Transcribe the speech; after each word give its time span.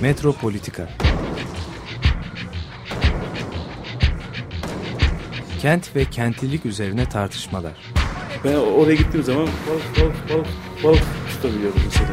Metropolitika 0.00 0.88
Kent 5.62 5.96
ve 5.96 6.04
kentlilik 6.04 6.66
üzerine 6.66 7.08
tartışmalar. 7.08 7.72
Ben 8.44 8.54
oraya 8.54 8.94
gittiğim 8.94 9.24
zaman 9.24 9.46
balık 9.46 10.00
balık 10.00 10.30
balık 10.30 10.46
balık 10.84 11.02
tutabiliyordum 11.30 11.80
mesela. 11.84 12.08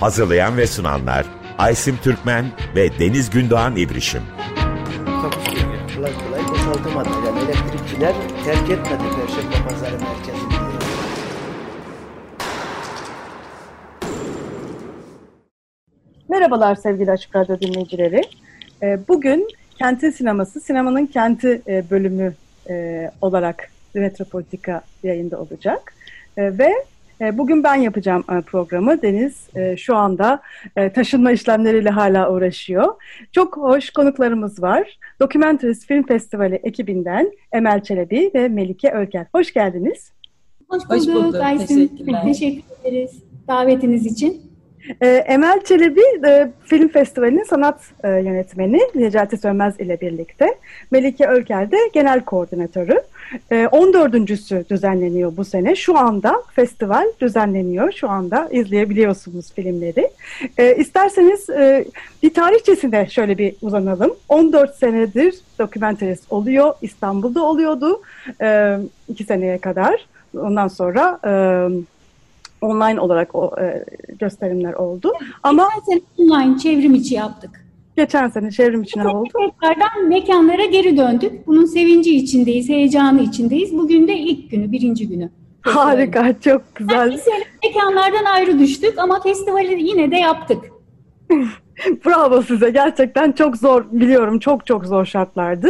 Hazırlayan 0.00 0.56
ve 0.56 0.66
sunanlar 0.66 1.26
Aysim 1.58 1.96
Türkmen 2.02 2.46
ve 2.76 2.98
Deniz 2.98 3.30
Gündoğan 3.30 3.76
İbrişim. 3.76 4.22
Takus 5.22 5.44
kolay 5.96 6.12
kolay 6.12 6.48
boşaltamadı. 6.48 7.08
Yani 7.26 7.38
elektrikçiler 7.38 8.14
terk 8.44 8.70
etmedi 8.70 9.02
Perşembe 9.16 9.68
Pazarı 9.68 9.92
merkezini. 9.92 10.54
Merhabalar 16.28 16.74
sevgili 16.74 17.10
Açık 17.10 17.36
Radyo 17.36 17.60
dinleyicileri. 17.60 18.22
Ee, 18.82 18.98
Bugün 19.08 19.48
Kentin 19.78 20.10
Sineması, 20.10 20.60
Sinemanın 20.60 21.06
Kenti 21.06 21.62
e, 21.68 21.90
bölümü 21.90 22.34
e, 22.68 23.10
olarak 23.20 23.70
Metropolitika 23.94 24.82
yayında 25.02 25.40
olacak. 25.40 25.94
E, 26.36 26.58
Ve 26.58 26.72
bugün 27.38 27.64
ben 27.64 27.74
yapacağım 27.74 28.24
e, 28.32 28.40
programı. 28.40 29.02
Deniz 29.02 29.48
e, 29.56 29.76
şu 29.76 29.96
anda 29.96 30.40
e, 30.76 30.92
taşınma 30.92 31.32
işlemleriyle 31.32 31.90
hala 31.90 32.32
uğraşıyor. 32.32 32.94
Çok 33.32 33.56
hoş 33.56 33.90
konuklarımız 33.90 34.62
var. 34.62 34.98
Documentaries 35.20 35.86
Film 35.86 36.06
Festivali 36.06 36.54
ekibinden 36.54 37.32
Emel 37.52 37.82
Çelebi 37.82 38.30
ve 38.34 38.48
Melike 38.48 38.90
Ölker. 38.90 39.26
Hoş 39.34 39.52
geldiniz. 39.54 40.12
Hoş 40.68 40.82
Hoş 40.88 41.00
bulduk, 41.00 41.24
bulduk, 41.24 41.40
Aysin. 41.40 41.88
teşekkürler. 41.88 42.22
Teşekkür 42.24 42.62
ederiz 42.84 43.22
davetiniz 43.48 44.06
için. 44.06 44.53
Ee, 45.02 45.06
Emel 45.08 45.64
Çelebi 45.64 46.02
e, 46.26 46.50
Film 46.64 46.88
Festivali'nin 46.88 47.42
sanat 47.42 47.80
e, 48.04 48.08
yönetmeni 48.08 48.80
Necati 48.94 49.36
Sönmez 49.36 49.80
ile 49.80 50.00
birlikte. 50.00 50.54
Melike 50.90 51.26
Ölker 51.26 51.70
de 51.70 51.76
genel 51.92 52.20
koordinatörü. 52.20 53.00
E, 53.50 53.54
14.sü 53.54 54.68
düzenleniyor 54.68 55.36
bu 55.36 55.44
sene. 55.44 55.76
Şu 55.76 55.98
anda 55.98 56.42
festival 56.54 57.06
düzenleniyor. 57.20 57.92
Şu 57.92 58.10
anda 58.10 58.48
izleyebiliyorsunuz 58.50 59.52
filmleri. 59.52 60.10
E, 60.58 60.76
isterseniz 60.76 61.50
e, 61.50 61.84
bir 62.22 62.34
tarihçesine 62.34 63.06
şöyle 63.06 63.38
bir 63.38 63.54
uzanalım. 63.62 64.14
14 64.28 64.74
senedir 64.74 65.34
Documentaries 65.58 66.20
oluyor. 66.30 66.74
İstanbul'da 66.82 67.42
oluyordu. 67.42 68.02
E, 68.42 68.78
iki 69.08 69.24
seneye 69.24 69.58
kadar. 69.58 70.06
Ondan 70.36 70.68
sonra... 70.68 71.20
E, 71.24 71.93
online 72.64 73.00
olarak 73.00 73.34
o 73.34 73.52
e, 73.60 73.84
gösterimler 74.18 74.72
oldu. 74.72 75.12
Ama 75.42 75.68
Geçen 75.86 75.92
sene 75.92 76.00
online 76.18 76.58
çevrim 76.58 76.94
içi 76.94 77.14
yaptık. 77.14 77.64
geçen 77.96 78.28
sene 78.28 78.50
çevrim 78.50 78.82
içine 78.82 79.08
oldu. 79.08 79.28
Tekrardan 79.38 80.08
mekanlara 80.08 80.64
geri 80.64 80.96
döndük. 80.96 81.46
Bunun 81.46 81.64
sevinci 81.64 82.16
içindeyiz, 82.16 82.68
heyecanı 82.68 83.20
içindeyiz. 83.22 83.78
Bugün 83.78 84.08
de 84.08 84.16
ilk 84.18 84.50
günü, 84.50 84.72
birinci 84.72 85.08
günü. 85.08 85.30
Harika, 85.60 86.34
çok 86.40 86.74
güzel. 86.76 87.18
sene 87.18 87.44
mekanlardan 87.64 88.24
ayrı 88.24 88.58
düştük 88.58 88.98
ama 88.98 89.20
festivali 89.22 89.82
yine 89.88 90.10
de 90.10 90.16
yaptık. 90.16 90.58
Bravo 92.06 92.42
size. 92.42 92.70
Gerçekten 92.70 93.32
çok 93.32 93.56
zor, 93.56 93.84
biliyorum 93.92 94.38
çok 94.38 94.66
çok 94.66 94.86
zor 94.86 95.04
şartlardı. 95.04 95.68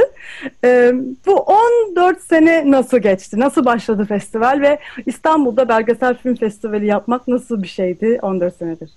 E, 0.65 0.93
bu 1.27 1.33
14 1.33 2.21
sene 2.21 2.71
nasıl 2.71 2.99
geçti? 2.99 3.41
Nasıl 3.41 3.65
başladı 3.65 4.05
festival 4.05 4.61
ve 4.61 4.79
İstanbul'da 5.07 5.69
Belgesel 5.69 6.15
Film 6.15 6.35
Festivali 6.35 6.87
yapmak 6.87 7.29
nasıl 7.29 7.63
bir 7.63 7.69
şeydi 7.69 8.19
14 8.23 8.57
senedir? 8.57 8.91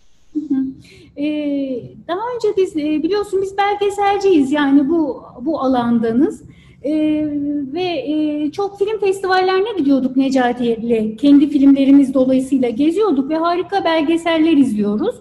Ee, 1.18 1.82
daha 2.08 2.20
önce 2.36 2.48
biz 2.58 2.78
e, 2.78 3.04
biliyorsun 3.04 3.42
biz 3.42 3.58
belgeselciyiz 3.58 4.52
yani 4.52 4.90
bu 4.90 5.24
bu 5.42 5.60
alandanız. 5.60 6.44
Ee, 6.84 7.28
ve 7.74 7.84
e, 7.84 8.52
çok 8.52 8.80
film 8.80 9.00
festivallerine 9.00 9.78
gidiyorduk 9.78 10.18
Necati 10.18 10.66
ile 10.66 11.16
kendi 11.16 11.50
filmlerimiz 11.50 12.14
dolayısıyla 12.14 12.70
geziyorduk 12.70 13.30
ve 13.30 13.36
harika 13.36 13.84
belgeseller 13.84 14.58
izliyoruz. 14.58 15.16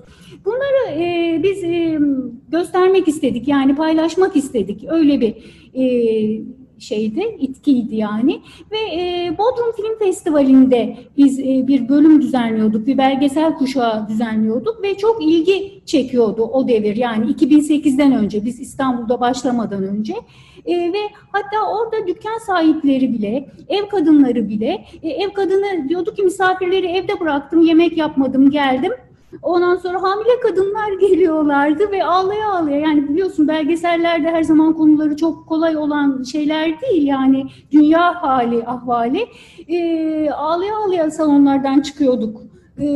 Bunları 0.45 1.01
e, 1.03 1.41
biz 1.43 1.65
e, 1.65 1.99
göstermek 2.49 3.09
istedik 3.09 3.49
yani 3.49 3.77
paylaşmak 3.77 4.37
istedik. 4.37 4.85
Öyle 4.89 5.21
bir 5.21 5.35
e, 5.75 5.87
şeydi 6.79 7.37
itkiydi 7.39 7.97
yani. 7.97 8.41
Ve 8.73 8.79
e, 8.79 9.35
Bodrum 9.39 9.73
Film 9.77 9.99
Festivali'nde 9.99 10.97
biz 11.17 11.41
e, 11.41 11.65
bir 11.67 11.89
bölüm 11.89 12.23
düzenliyorduk 12.23 12.87
bir 12.87 12.99
belgesel 12.99 13.55
kuşağı 13.55 14.09
düzenliyorduk 14.09 14.83
ve 14.83 14.97
çok 14.97 15.25
ilgi 15.25 15.83
çekiyordu 15.87 16.43
o 16.43 16.69
devir. 16.69 16.97
Yani 16.97 17.33
2008'den 17.33 18.13
önce 18.13 18.45
biz 18.45 18.61
İstanbul'da 18.61 19.21
başlamadan 19.21 19.83
önce. 19.83 20.15
E, 20.67 20.93
ve 20.93 20.99
hatta 21.33 21.71
orada 21.71 22.07
dükkan 22.07 22.39
sahipleri 22.47 23.13
bile, 23.13 23.49
ev 23.69 23.89
kadınları 23.89 24.49
bile, 24.49 24.85
e, 25.03 25.09
ev 25.09 25.31
kadını 25.31 25.89
diyordu 25.89 26.15
ki 26.15 26.23
misafirleri 26.23 26.87
evde 26.87 27.21
bıraktım, 27.21 27.63
yemek 27.63 27.97
yapmadım, 27.97 28.51
geldim. 28.51 28.93
Ondan 29.43 29.77
sonra 29.77 30.03
hamile 30.03 30.41
kadınlar 30.43 30.93
geliyorlardı 31.01 31.93
ve 31.93 32.05
ağlaya 32.05 32.51
ağlaya 32.51 32.81
yani 32.81 33.09
biliyorsun 33.09 33.49
belgesellerde 33.49 34.31
her 34.31 34.43
zaman 34.43 34.73
konuları 34.73 35.17
çok 35.17 35.47
kolay 35.47 35.77
olan 35.77 36.23
şeyler 36.23 36.81
değil 36.81 37.07
yani 37.07 37.47
dünya 37.73 38.23
hali, 38.23 38.67
ahvali. 38.67 39.27
E, 39.69 40.31
ağlaya 40.31 40.77
ağlaya 40.77 41.11
salonlardan 41.11 41.81
çıkıyorduk. 41.81 42.43
E, 42.81 42.87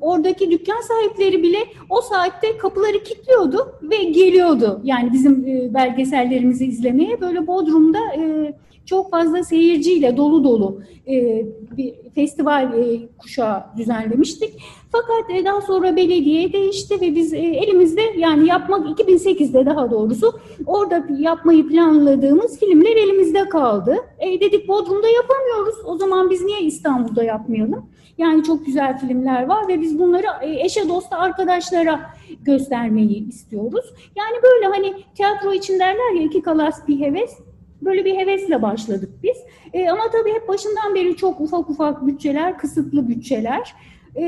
oradaki 0.00 0.50
dükkan 0.50 0.80
sahipleri 0.80 1.42
bile 1.42 1.58
o 1.90 2.00
saatte 2.00 2.58
kapıları 2.58 3.02
kilitliyordu 3.02 3.74
ve 3.82 3.96
geliyordu. 3.96 4.80
Yani 4.84 5.12
bizim 5.12 5.46
e, 5.46 5.74
belgesellerimizi 5.74 6.66
izlemeye 6.66 7.20
böyle 7.20 7.46
Bodrum'da 7.46 7.98
e, 8.16 8.54
çok 8.86 9.10
fazla 9.10 9.42
seyirciyle 9.44 10.16
dolu 10.16 10.44
dolu 10.44 10.80
e, 11.08 11.46
bir 11.76 11.94
festival 12.14 12.78
e, 12.78 13.08
kuşağı 13.18 13.64
düzenlemiştik. 13.76 14.62
Fakat 14.92 15.30
e, 15.30 15.44
daha 15.44 15.60
sonra 15.60 15.96
belediye 15.96 16.52
değişti 16.52 17.00
ve 17.00 17.14
biz 17.14 17.32
e, 17.32 17.38
elimizde 17.38 18.02
yani 18.16 18.48
yapmak 18.48 19.00
2008'de 19.00 19.66
daha 19.66 19.90
doğrusu 19.90 20.40
orada 20.66 21.06
yapmayı 21.18 21.68
planladığımız 21.68 22.58
filmler 22.58 22.96
elimizde 22.96 23.48
kaldı. 23.48 23.96
E, 24.18 24.40
dedik 24.40 24.68
Bodrum'da 24.68 25.08
yapamıyoruz. 25.08 25.74
O 25.84 25.98
zaman 25.98 26.30
biz 26.30 26.44
niye 26.44 26.60
İstanbul'da 26.60 27.24
yapmayalım? 27.24 27.86
Yani 28.18 28.44
çok 28.44 28.66
güzel 28.66 28.98
filmler 28.98 29.46
var 29.46 29.68
ve 29.68 29.80
biz 29.80 29.98
bunları 29.98 30.26
e, 30.42 30.64
eşe 30.64 30.88
dosta 30.88 31.16
arkadaşlara 31.18 32.00
göstermeyi 32.42 33.28
istiyoruz. 33.28 33.84
Yani 34.16 34.36
böyle 34.42 34.66
hani 34.66 34.94
tiyatro 35.14 35.52
için 35.52 35.78
derler 35.78 36.14
ya 36.16 36.22
iki 36.22 36.42
kalas 36.42 36.88
bir 36.88 37.00
heves. 37.00 37.38
Böyle 37.84 38.04
bir 38.04 38.16
hevesle 38.16 38.62
başladık 38.62 39.10
biz. 39.22 39.36
E, 39.72 39.88
ama 39.88 40.02
tabii 40.12 40.32
hep 40.32 40.48
başından 40.48 40.94
beri 40.94 41.16
çok 41.16 41.40
ufak 41.40 41.70
ufak 41.70 42.06
bütçeler, 42.06 42.58
kısıtlı 42.58 43.08
bütçeler. 43.08 43.74
E, 44.16 44.24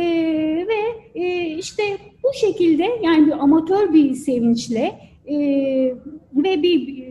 ve 0.69 1.11
e, 1.21 1.47
işte 1.47 1.83
bu 2.23 2.29
şekilde 2.35 2.85
yani 3.03 3.27
bir 3.27 3.43
amatör 3.43 3.93
bir 3.93 4.15
sevinçle 4.15 4.99
e, 5.27 5.37
ve 6.35 6.63
bir 6.63 7.05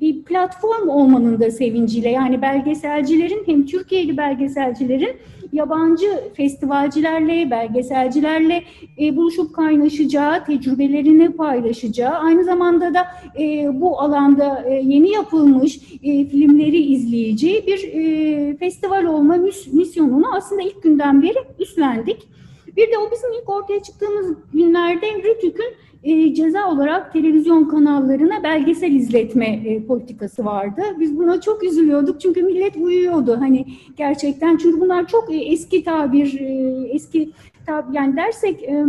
bir 0.00 0.24
platform 0.24 0.88
olmanın 0.88 1.40
da 1.40 1.50
sevinciyle 1.50 2.10
yani 2.10 2.42
belgeselcilerin 2.42 3.42
hem 3.46 3.66
Türkiye'li 3.66 4.16
belgeselcilerin 4.16 5.16
yabancı 5.52 6.32
festivalcilerle, 6.34 7.50
belgeselcilerle 7.50 8.62
e, 9.00 9.16
buluşup 9.16 9.54
kaynaşacağı, 9.54 10.44
tecrübelerini 10.44 11.32
paylaşacağı, 11.32 12.14
aynı 12.14 12.44
zamanda 12.44 12.94
da 12.94 13.06
e, 13.40 13.68
bu 13.80 14.00
alanda 14.00 14.64
e, 14.68 14.72
yeni 14.74 15.10
yapılmış 15.10 15.76
e, 16.02 16.24
filmleri 16.24 16.78
izleyeceği 16.78 17.66
bir 17.66 17.88
e, 17.92 18.56
festival 18.56 19.04
olma 19.04 19.36
mis- 19.36 19.72
misyonunu 19.72 20.34
aslında 20.34 20.62
ilk 20.62 20.82
günden 20.82 21.22
beri 21.22 21.38
üstlendik. 21.58 22.28
Bir 22.76 22.92
de 22.92 22.98
o 22.98 23.10
bizim 23.10 23.32
ilk 23.32 23.48
ortaya 23.48 23.82
çıktığımız 23.82 24.36
günlerde 24.52 25.06
Rütük'ün 25.14 25.74
e, 26.06 26.34
ceza 26.34 26.70
olarak 26.70 27.12
televizyon 27.12 27.68
kanallarına 27.68 28.42
belgesel 28.42 28.92
izletme 28.92 29.46
e, 29.46 29.86
politikası 29.86 30.44
vardı. 30.44 30.82
Biz 31.00 31.18
buna 31.18 31.40
çok 31.40 31.64
üzülüyorduk 31.64 32.20
çünkü 32.20 32.42
millet 32.42 32.76
uyuyordu 32.76 33.36
hani 33.40 33.66
gerçekten 33.96 34.56
çünkü 34.56 34.80
bunlar 34.80 35.06
çok 35.06 35.34
e, 35.34 35.36
eski 35.36 35.84
tabir, 35.84 36.40
e, 36.40 36.88
eski 36.88 37.30
tab 37.66 37.94
yani 37.94 38.16
dersek 38.16 38.62
e, 38.62 38.84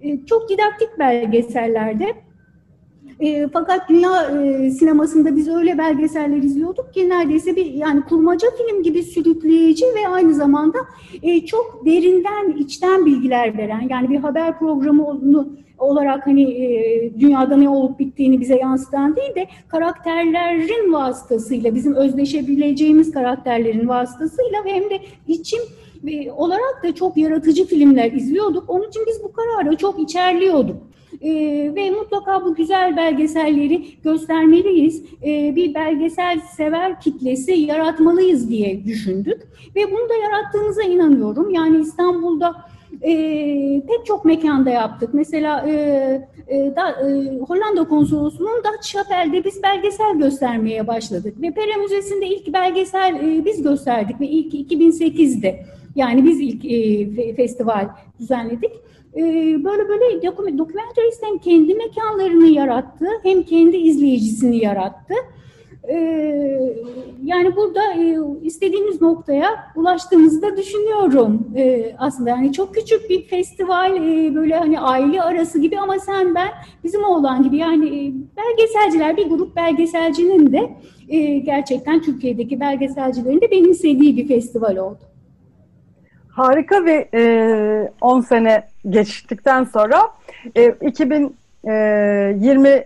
e, 0.00 0.26
çok 0.26 0.48
didaktik 0.48 0.98
belgesellerde 0.98 2.25
E, 3.20 3.48
fakat 3.48 3.88
dünya 3.88 4.22
e, 4.22 4.70
sinemasında 4.70 5.36
biz 5.36 5.48
öyle 5.48 5.78
belgeseller 5.78 6.36
izliyorduk 6.36 6.94
ki 6.94 7.08
neredeyse 7.08 7.56
bir 7.56 7.66
yani 7.66 8.02
kurmaca 8.02 8.48
film 8.50 8.82
gibi 8.82 9.02
sürükleyici 9.02 9.84
ve 9.84 10.08
aynı 10.08 10.34
zamanda 10.34 10.78
e, 11.22 11.46
çok 11.46 11.82
derinden, 11.86 12.56
içten 12.58 13.06
bilgiler 13.06 13.58
veren 13.58 13.86
yani 13.90 14.10
bir 14.10 14.18
haber 14.18 14.58
programı 14.58 15.06
onu 15.06 15.48
olarak 15.78 16.26
hani 16.26 16.42
e, 16.42 17.20
dünyada 17.20 17.56
ne 17.56 17.68
olup 17.68 17.98
bittiğini 17.98 18.40
bize 18.40 18.56
yansıtan 18.56 19.16
değil 19.16 19.34
de 19.34 19.46
karakterlerin 19.68 20.92
vasıtasıyla 20.92 21.74
bizim 21.74 21.94
özdeşebileceğimiz 21.94 23.12
karakterlerin 23.12 23.88
vasıtasıyla 23.88 24.64
ve 24.64 24.72
hem 24.72 24.90
de 24.90 25.00
içim 25.28 25.60
e, 26.06 26.30
olarak 26.30 26.82
da 26.82 26.94
çok 26.94 27.16
yaratıcı 27.16 27.66
filmler 27.66 28.12
izliyorduk. 28.12 28.70
Onun 28.70 28.88
için 28.88 29.02
biz 29.06 29.22
bu 29.24 29.32
kararı 29.32 29.76
çok 29.76 29.98
içerliyorduk. 29.98 30.76
E, 31.22 31.30
ve 31.74 31.90
mutlaka 31.90 32.44
bu 32.44 32.54
güzel 32.54 32.96
belgeselleri 32.96 33.86
göstermeliyiz. 34.04 35.02
E, 35.24 35.56
bir 35.56 35.74
belgesel 35.74 36.40
sever 36.40 37.00
kitlesi 37.00 37.52
yaratmalıyız 37.52 38.50
diye 38.50 38.84
düşündük. 38.84 39.42
Ve 39.76 39.80
bunu 39.90 40.08
da 40.08 40.14
yarattığımıza 40.14 40.82
inanıyorum. 40.82 41.50
Yani 41.50 41.80
İstanbul'da 41.80 42.54
e, 43.02 43.12
pek 43.88 44.06
çok 44.06 44.24
mekanda 44.24 44.70
yaptık. 44.70 45.10
Mesela 45.12 45.68
e, 45.68 45.72
e, 46.48 46.76
da, 46.76 46.96
Hollanda 47.48 47.84
Konsolosluğu'nun 47.88 48.58
Dutch 48.58 48.92
Chapel'de 48.92 49.44
biz 49.44 49.62
belgesel 49.62 50.18
göstermeye 50.18 50.86
başladık. 50.86 51.34
Ve 51.42 51.50
Pera 51.50 51.82
Müzesi'nde 51.82 52.26
ilk 52.26 52.52
belgesel 52.52 53.44
biz 53.44 53.62
gösterdik 53.62 54.20
ve 54.20 54.26
ilk 54.26 54.72
2008'de. 54.72 55.64
Yani 55.96 56.24
biz 56.24 56.40
ilk 56.40 56.64
e, 56.64 57.34
festival 57.34 57.88
düzenledik. 58.20 58.72
E, 59.16 59.22
böyle 59.64 59.88
böyle 59.88 60.22
dokumentarist 60.58 61.22
hem 61.22 61.38
kendi 61.38 61.74
mekanlarını 61.74 62.46
yarattı 62.46 63.06
hem 63.22 63.42
kendi 63.42 63.76
izleyicisini 63.76 64.56
yarattı. 64.64 65.14
Ee, 65.88 66.76
yani 67.24 67.56
burada 67.56 67.94
e, 67.94 68.16
istediğimiz 68.42 69.02
noktaya 69.02 69.72
ulaştığımızı 69.76 70.42
da 70.42 70.56
düşünüyorum 70.56 71.50
ee, 71.56 71.94
aslında. 71.98 72.30
Yani 72.30 72.52
çok 72.52 72.74
küçük 72.74 73.10
bir 73.10 73.22
festival 73.22 73.96
e, 73.96 74.34
böyle 74.34 74.56
hani 74.56 74.80
aile 74.80 75.22
arası 75.22 75.58
gibi 75.58 75.80
ama 75.80 75.98
sen 75.98 76.34
ben 76.34 76.48
bizim 76.84 77.04
oğlan 77.04 77.42
gibi 77.42 77.56
yani 77.56 77.86
e, 77.86 78.12
belgeselciler 78.36 79.16
bir 79.16 79.26
grup 79.26 79.56
belgeselcinin 79.56 80.52
de 80.52 80.70
gerçekten 81.44 82.02
Türkiye'deki 82.02 82.60
belgeselcilerin 82.60 83.40
de 83.40 83.50
benimsediği 83.50 84.16
bir 84.16 84.28
festival 84.28 84.76
oldu. 84.76 84.98
Harika 86.36 86.84
ve 86.84 87.08
10 88.00 88.20
sene 88.20 88.68
geçtikten 88.90 89.64
sonra 89.64 90.10
2020 90.80 92.84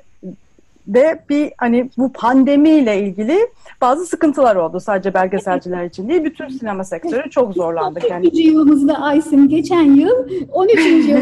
de 0.94 1.24
bir 1.28 1.52
hani 1.58 1.90
bu 1.98 2.12
pandemiyle 2.12 3.00
ilgili 3.00 3.38
bazı 3.80 4.06
sıkıntılar 4.06 4.56
oldu 4.56 4.80
sadece 4.80 5.14
belgeselciler 5.14 5.84
için 5.84 6.08
değil 6.08 6.24
bütün 6.24 6.48
sinema 6.48 6.84
sektörü 6.84 7.30
çok 7.30 7.54
zorlandı. 7.54 8.00
Yani. 8.10 8.40
yılımızda 8.40 8.94
Aysim 8.94 9.48
geçen 9.48 9.82
yıl 9.82 10.28
13. 10.52 10.86
yıl 11.08 11.20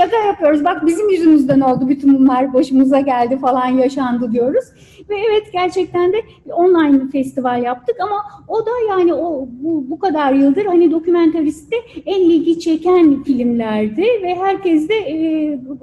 şaka 0.00 0.16
yapıyoruz 0.26 0.64
bak 0.64 0.86
bizim 0.86 1.10
yüzümüzden 1.10 1.60
oldu 1.60 1.88
bütün 1.88 2.18
bunlar 2.18 2.54
başımıza 2.54 3.00
geldi 3.00 3.38
falan 3.38 3.66
yaşandı 3.66 4.32
diyoruz. 4.32 4.64
Ve 5.10 5.14
evet 5.28 5.52
gerçekten 5.52 6.12
de 6.12 6.16
online 6.52 7.10
festival 7.12 7.62
yaptık 7.62 7.96
ama 8.00 8.22
o 8.48 8.66
da 8.66 8.70
yani 8.90 9.14
o 9.14 9.48
bu, 9.50 9.90
bu 9.90 9.98
kadar 9.98 10.32
yıldır 10.32 10.64
hani 10.64 10.90
dokumentariste 10.90 11.76
en 12.06 12.20
ilgi 12.20 12.60
çeken 12.60 13.22
filmlerdi 13.22 14.02
ve 14.22 14.34
herkes 14.34 14.88
de 14.88 14.94
e, 14.94 15.14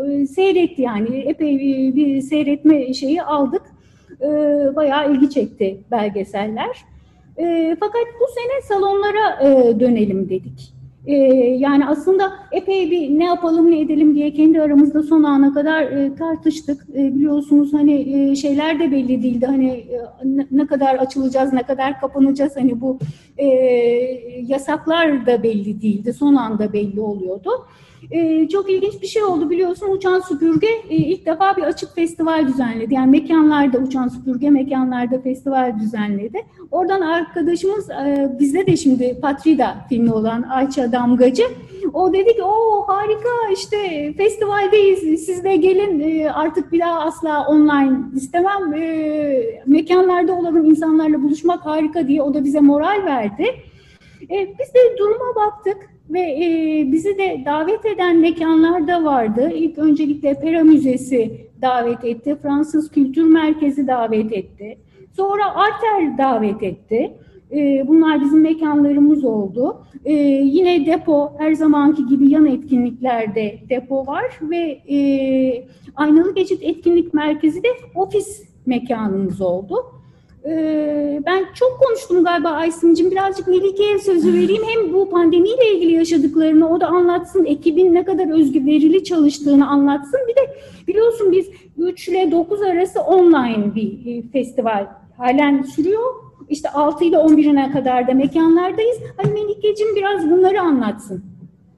e, 0.08 0.28
seyretti 0.28 0.82
yani 0.82 1.18
epey 1.18 1.60
bir, 1.60 1.96
bir 1.96 2.22
seyretme 2.66 2.94
şeyi 2.94 3.24
aldık. 3.24 3.62
E, 4.22 4.28
bayağı 4.76 5.14
ilgi 5.14 5.30
çekti 5.30 5.78
belgeseller. 5.92 6.86
E, 7.38 7.76
fakat 7.80 8.06
bu 8.20 8.26
sene 8.36 8.62
salonlara 8.62 9.42
e, 9.42 9.80
dönelim 9.80 10.30
dedik. 10.30 10.74
E, 11.06 11.16
yani 11.60 11.86
aslında 11.86 12.34
epey 12.52 12.92
bir 12.92 13.20
ne 13.20 13.26
yapalım 13.26 13.72
ne 13.72 13.82
edelim 13.82 14.16
diye 14.16 14.34
kendi 14.34 14.62
aramızda 14.62 15.04
son 15.04 15.24
ana 15.24 15.54
kadar 15.54 15.82
e, 15.82 16.16
tartıştık. 16.16 16.86
E, 16.96 17.16
biliyorsunuz 17.16 17.74
hani 17.74 17.94
e, 18.32 18.36
şeyler 18.36 18.80
de 18.80 18.92
belli 18.92 19.24
değildi. 19.24 19.46
Hani 19.46 19.70
e, 19.70 20.00
ne 20.52 20.68
kadar 20.68 20.96
açılacağız, 20.96 21.54
ne 21.54 21.64
kadar 21.64 22.00
kapanacağız. 22.00 22.56
Hani 22.56 22.82
bu 22.82 23.00
e, 23.38 23.46
yasaklar 24.42 25.26
da 25.26 25.44
belli 25.44 25.82
değildi. 25.82 26.14
Son 26.14 26.36
anda 26.36 26.74
belli 26.74 27.02
oluyordu. 27.02 27.50
Ee, 28.12 28.48
çok 28.50 28.70
ilginç 28.70 29.02
bir 29.02 29.08
şey 29.08 29.24
oldu 29.24 29.50
biliyorsun 29.50 29.92
Uçan 29.92 30.20
Süpürge 30.20 30.68
e, 30.90 30.96
ilk 30.96 31.26
defa 31.26 31.58
bir 31.58 31.64
açık 31.64 31.96
festival 31.96 32.48
düzenledi. 32.48 32.94
Yani 32.94 33.12
mekanlarda 33.12 33.78
Uçan 33.78 34.08
Süpürge 34.08 34.50
mekanlarda 34.50 35.20
festival 35.20 35.80
düzenledi. 35.80 36.46
Oradan 36.72 37.02
arkadaşımız 37.02 37.90
e, 37.90 38.36
bizde 38.40 38.68
de 38.68 38.78
şimdi 38.78 39.20
Patrida 39.22 39.76
filmi 39.90 40.14
olan 40.14 40.42
Ayça 40.42 40.92
Damgacı 40.92 41.44
o 41.94 42.14
dedi 42.14 42.36
ki 42.36 42.44
o 42.44 42.84
harika 42.88 43.30
işte 43.54 44.14
festivaldeyiz 44.14 45.26
siz 45.26 45.44
de 45.44 45.56
gelin 45.56 46.00
e, 46.00 46.30
artık 46.32 46.72
bir 46.72 46.80
daha 46.80 47.00
asla 47.00 47.48
online 47.48 47.98
istemem 48.16 48.74
e, 48.74 49.62
mekanlarda 49.66 50.34
olalım 50.34 50.66
insanlarla 50.66 51.24
buluşmak 51.24 51.66
harika 51.66 52.08
diye 52.08 52.22
o 52.22 52.34
da 52.34 52.44
bize 52.44 52.60
moral 52.60 53.06
verdi. 53.06 53.46
E, 54.32 54.56
biz 54.60 54.74
de 54.74 54.98
duruma 55.00 55.36
baktık 55.36 55.95
ve 56.10 56.20
e, 56.20 56.92
bizi 56.92 57.18
de 57.18 57.42
davet 57.46 57.86
eden 57.86 58.18
mekanlar 58.18 58.88
da 58.88 59.04
vardı. 59.04 59.52
İlk 59.56 59.78
öncelikle 59.78 60.40
Pera 60.40 60.64
Müzesi 60.64 61.48
davet 61.62 62.04
etti, 62.04 62.36
Fransız 62.42 62.92
Kültür 62.92 63.24
Merkezi 63.24 63.88
davet 63.88 64.32
etti. 64.32 64.78
Sonra 65.14 65.56
Arter 65.56 66.18
davet 66.18 66.64
etti. 66.64 67.14
E, 67.52 67.88
bunlar 67.88 68.22
bizim 68.22 68.42
mekanlarımız 68.42 69.26
oldu. 69.26 69.86
E, 70.06 70.14
yine 70.44 70.86
depo, 70.86 71.34
her 71.38 71.54
zamanki 71.54 72.06
gibi 72.06 72.32
yan 72.32 72.46
etkinliklerde 72.46 73.60
depo 73.70 74.08
var 74.08 74.40
ve 74.42 74.82
e, 74.90 74.98
Aynalı 75.96 76.36
Geçit 76.36 76.64
Etkinlik 76.64 77.14
Merkezi 77.14 77.64
de 77.64 77.68
ofis 77.96 78.44
mekanımız 78.66 79.42
oldu. 79.42 79.76
Ee, 80.48 81.22
ben 81.26 81.46
çok 81.54 81.80
konuştum 81.80 82.24
galiba 82.24 82.50
Aysim'cim. 82.50 83.12
Birazcık 83.12 83.48
Melike'ye 83.48 84.00
sözü 84.00 84.34
vereyim. 84.34 84.64
Hem 84.68 84.94
bu 84.94 85.10
pandemiyle 85.10 85.74
ilgili 85.76 85.92
yaşadıklarını 85.92 86.70
o 86.70 86.82
da 86.82 86.88
anlatsın. 86.88 87.46
Ekibin 87.46 87.94
ne 87.94 88.06
kadar 88.06 88.40
özverili 88.40 89.04
çalıştığını 89.04 89.70
anlatsın. 89.70 90.20
Bir 90.28 90.36
de 90.36 90.58
biliyorsun 90.88 91.32
biz 91.32 91.50
3 91.78 92.08
ile 92.08 92.32
9 92.32 92.62
arası 92.62 93.02
online 93.02 93.76
bir 93.76 94.06
e, 94.06 94.22
festival 94.32 94.88
halen 95.18 95.62
sürüyor. 95.62 96.14
İşte 96.50 96.70
6 96.70 97.06
ile 97.06 97.16
11'ine 97.16 97.72
kadar 97.72 98.08
da 98.08 98.14
mekanlardayız. 98.14 98.98
Hani 99.18 99.34
Melike'cim 99.34 99.96
biraz 99.96 100.30
bunları 100.32 100.62
anlatsın 100.62 101.35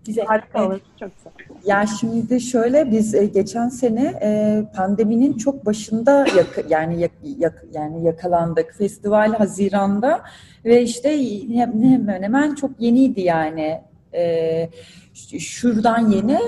bize. 0.08 0.24
Harika 0.24 0.68
olur. 0.68 0.80
Çok 1.00 1.12
güzel. 1.18 1.32
Ya 1.66 1.86
şimdi 2.00 2.42
şöyle 2.42 2.92
biz 2.92 3.16
e, 3.16 3.26
geçen 3.26 3.70
sene 3.70 4.14
e, 4.22 4.64
pandeminin 4.76 5.34
çok 5.34 5.66
başında 5.66 6.26
yak, 6.38 6.66
yani 6.70 7.02
yak, 7.02 7.12
yak, 7.38 7.66
yani 7.74 8.06
yakalandık. 8.06 8.74
Festival 8.78 9.34
Haziran'da 9.34 10.22
ve 10.66 10.84
işte 10.84 11.10
hemen 11.54 12.24
hemen 12.24 12.56
çok 12.56 12.72
yeniydi 12.80 13.22
yani. 13.22 13.82
E, 14.14 14.70
şuradan 15.40 16.12
yeni 16.12 16.40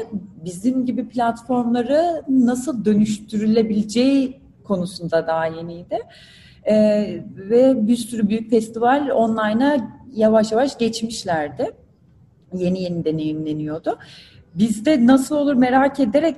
bizim 0.46 0.86
gibi 0.86 1.08
platformları 1.08 2.24
nasıl 2.30 2.86
dönüştürülebileceği 2.86 4.40
konusunda 4.64 5.28
daha 5.28 5.46
yeniydi. 5.46 6.00
E, 6.66 6.76
ve 7.36 7.88
bir 7.88 7.96
sürü 7.96 8.30
büyük 8.30 8.50
festival 8.50 9.10
online'a 9.10 9.78
yavaş 10.16 10.52
yavaş 10.52 10.78
geçmişlerdi. 10.78 11.72
Yeni 12.54 12.84
yeni 12.84 13.06
deneyimleniyordu. 13.06 13.98
Biz 14.56 14.86
de 14.86 15.06
nasıl 15.06 15.36
olur 15.36 15.54
merak 15.54 16.00
ederek 16.00 16.36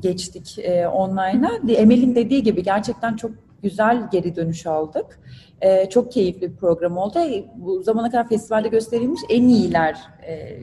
geçtik 0.00 0.58
e, 0.58 0.86
online'a. 0.88 1.72
Emel'in 1.72 2.14
dediği 2.14 2.42
gibi 2.42 2.62
gerçekten 2.62 3.16
çok 3.16 3.30
güzel 3.62 4.10
geri 4.10 4.36
dönüş 4.36 4.66
aldık. 4.66 5.20
E, 5.60 5.88
çok 5.88 6.12
keyifli 6.12 6.52
bir 6.52 6.56
program 6.56 6.96
oldu. 6.96 7.18
E, 7.18 7.44
bu 7.56 7.82
zamana 7.82 8.10
kadar 8.10 8.28
festivalde 8.28 8.68
gösterilmiş 8.68 9.20
en 9.28 9.48
iyiler, 9.48 9.98
e, 10.26 10.58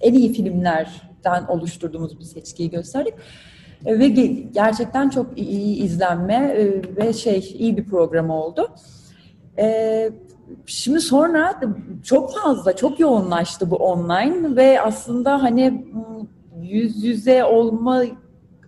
en 0.00 0.14
iyi 0.14 0.32
filmlerden 0.32 1.46
oluşturduğumuz 1.48 2.18
bir 2.18 2.24
seçkiyi 2.24 2.70
gösterdik. 2.70 3.14
E, 3.86 3.98
ve 3.98 4.08
gerçekten 4.08 5.08
çok 5.08 5.38
iyi 5.38 5.82
izlenme 5.84 6.34
e, 6.34 6.82
ve 6.96 7.12
şey 7.12 7.54
iyi 7.58 7.76
bir 7.76 7.84
program 7.84 8.30
oldu. 8.30 8.68
E, 9.58 10.10
Şimdi 10.66 11.00
sonra 11.00 11.60
çok 12.04 12.34
fazla, 12.34 12.76
çok 12.76 13.00
yoğunlaştı 13.00 13.70
bu 13.70 13.76
online 13.76 14.56
ve 14.56 14.80
aslında 14.80 15.42
hani 15.42 15.86
yüz 16.62 17.04
yüze 17.04 17.44
olma 17.44 18.04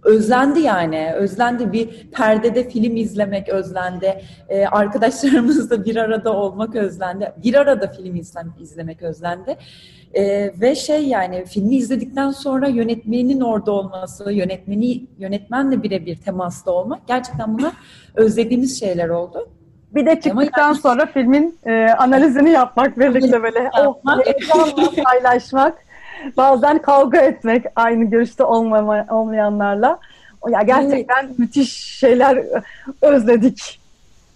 özlendi 0.07 0.61
yani. 0.61 1.13
Özlendi 1.15 1.73
bir 1.73 2.11
perdede 2.11 2.69
film 2.69 2.97
izlemek 2.97 3.49
özlendi. 3.49 4.23
Ee, 4.49 4.67
arkadaşlarımızla 4.67 5.85
bir 5.85 5.97
arada 5.97 6.33
olmak 6.33 6.75
özlendi. 6.75 7.33
Bir 7.45 7.55
arada 7.55 7.87
film 7.87 8.17
izlem, 8.17 8.55
izlemek 8.61 9.03
özlendi. 9.03 9.57
Ee, 10.15 10.53
ve 10.61 10.75
şey 10.75 11.09
yani 11.09 11.45
filmi 11.45 11.77
izledikten 11.77 12.31
sonra 12.31 12.69
yönetmenin 12.69 13.41
orada 13.41 13.73
olması, 13.73 14.33
yönetmeni 14.33 15.07
yönetmenle 15.19 15.83
birebir 15.83 16.17
temasta 16.17 16.71
olmak 16.71 17.09
gerçekten 17.09 17.59
bunlar 17.59 17.73
özlediğimiz 18.15 18.81
şeyler 18.81 19.09
oldu. 19.09 19.49
Bir 19.97 20.07
de 20.07 20.21
çıktıktan 20.21 20.69
yani... 20.69 20.77
sonra 20.77 21.07
filmin 21.07 21.59
e, 21.67 21.89
analizini 21.99 22.51
yapmak 22.51 22.99
birlikte 22.99 23.43
böyle 23.43 23.71
oh, 23.81 23.97
heyecanla 24.25 24.91
paylaşmak. 25.05 25.75
Bazen 26.37 26.79
kavga 26.79 27.19
etmek 27.19 27.65
aynı 27.77 28.05
görüşte 28.05 28.45
olmama, 28.45 29.07
olmayanlarla. 29.11 29.99
Ya 30.49 30.63
gerçekten 30.63 31.25
evet. 31.25 31.39
müthiş 31.39 31.73
şeyler 31.73 32.45
özledik. 33.03 33.81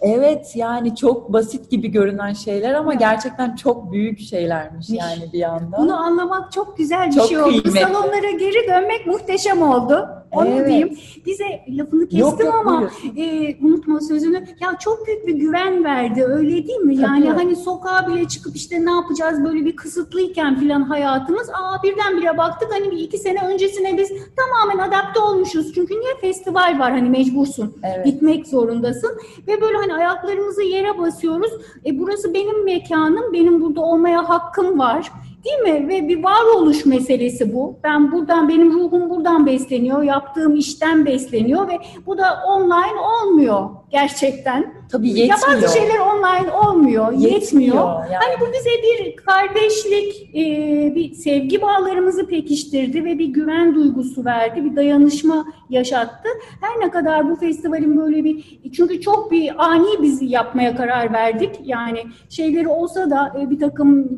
Evet 0.00 0.52
yani 0.54 0.97
çok 0.97 1.33
basit 1.33 1.71
gibi 1.71 1.88
görünen 1.88 2.33
şeyler 2.33 2.75
ama 2.75 2.95
gerçekten 2.95 3.57
çok 3.57 3.92
büyük 3.92 4.21
şeylermiş 4.21 4.90
yani 4.90 5.33
bir 5.33 5.38
yandan. 5.38 5.83
Bunu 5.83 5.97
anlamak 5.97 6.52
çok 6.52 6.78
güzel 6.78 7.09
bir 7.09 7.12
çok 7.12 7.28
şey 7.28 7.38
oldu. 7.38 7.62
Kıymetli. 7.62 7.80
Salonlara 7.80 8.30
geri 8.30 8.69
dönmek 8.69 9.07
muhteşem 9.07 9.62
oldu. 9.62 10.09
Onu 10.33 10.49
evet. 10.49 10.69
diyeyim. 10.69 10.99
Bize 11.26 11.45
lafını 11.69 12.09
kestim 12.09 12.19
yok, 12.21 12.40
yok, 12.40 12.54
ama 12.54 12.90
e, 13.16 13.57
unutma 13.62 14.00
sözünü. 14.00 14.45
Ya 14.61 14.78
çok 14.80 15.07
büyük 15.07 15.26
bir 15.26 15.35
güven 15.35 15.85
verdi 15.85 16.25
öyle 16.25 16.69
değil 16.69 16.78
mi? 16.78 16.97
Yani 16.97 17.25
Tabii. 17.25 17.37
hani 17.37 17.57
sokağa 17.57 18.07
bile 18.09 18.28
çıkıp 18.28 18.57
işte 18.57 18.85
ne 18.85 18.90
yapacağız 18.90 19.45
böyle 19.45 19.64
bir 19.64 19.76
kısıtlıyken 19.76 20.61
filan 20.61 20.83
hayatımız. 20.83 21.50
Aa 21.50 21.83
birdenbire 21.83 22.38
baktık 22.38 22.69
hani 22.73 22.90
bir 22.90 22.99
iki 22.99 23.19
sene 23.19 23.47
öncesine 23.47 23.99
biz 23.99 24.12
tamamen 24.37 24.88
adapte 24.88 25.21
olmuşuz. 25.21 25.75
Çünkü 25.75 26.00
niye 26.00 26.14
festival 26.21 26.78
var 26.78 26.92
hani 26.92 27.11
mecbursun. 27.11 27.76
Evet. 27.83 28.07
Gitmek 28.07 28.47
zorundasın. 28.47 29.19
Ve 29.49 29.61
böyle 29.61 29.76
hani 29.76 29.89
ayaklarımızı 29.94 30.62
yere 30.62 30.99
basıyoruz. 30.99 31.52
E 31.87 31.99
burası 31.99 32.35
benim 32.35 32.64
mekanım. 32.64 33.32
Benim 33.32 33.61
burada 33.61 33.80
olmaya 33.80 34.28
hakkım 34.28 34.78
var. 34.78 35.12
Değil 35.44 35.59
mi? 35.59 35.88
Ve 35.88 36.09
bir 36.09 36.23
varoluş 36.23 36.87
meselesi 36.87 37.54
bu. 37.54 37.78
Ben 37.85 38.12
buradan, 38.12 38.49
benim 38.49 38.73
ruhum 38.73 39.11
buradan 39.11 39.47
besleniyor, 39.47 40.02
yaptığım 40.02 40.56
işten 40.56 41.06
besleniyor 41.06 41.68
ve 41.68 41.78
bu 42.06 42.18
da 42.18 42.25
online 42.47 43.00
olmuyor 43.00 43.70
gerçekten. 43.90 44.75
Tabii 44.92 45.09
yetmiyor. 45.09 45.28
Ya 45.28 45.62
bazı 45.62 45.78
şeyler 45.78 45.99
online 45.99 46.52
olmuyor, 46.52 47.12
yetmiyor. 47.12 47.32
yetmiyor. 47.32 47.75
Yani. 47.76 48.14
Hani 48.14 48.40
bu 48.40 48.52
bize 48.52 48.70
bir 48.82 49.16
kardeşlik, 49.16 50.37
e, 50.37 50.94
bir 50.94 51.14
sevgi 51.14 51.62
bağlarımızı 51.62 52.26
pekiştirdi 52.26 53.04
ve 53.04 53.18
bir 53.18 53.26
güven 53.26 53.75
duygusu 53.75 54.25
verdi, 54.25 54.64
bir 54.64 54.76
dayanışma 54.76 55.44
yaşattı. 55.70 56.28
Her 56.61 56.87
ne 56.87 56.90
kadar 56.90 57.30
bu 57.30 57.37
festivalin 57.37 57.97
böyle 57.97 58.25
bir, 58.25 58.61
çünkü 58.73 59.00
çok 59.00 59.30
bir 59.30 59.64
ani 59.64 60.02
biz 60.02 60.23
yapmaya 60.23 60.76
karar 60.76 61.12
verdik. 61.12 61.61
Yani 61.64 61.99
şeyleri 62.28 62.68
olsa 62.68 63.11
da 63.11 63.32
e, 63.40 63.50
bir 63.50 63.59
takım 63.59 64.09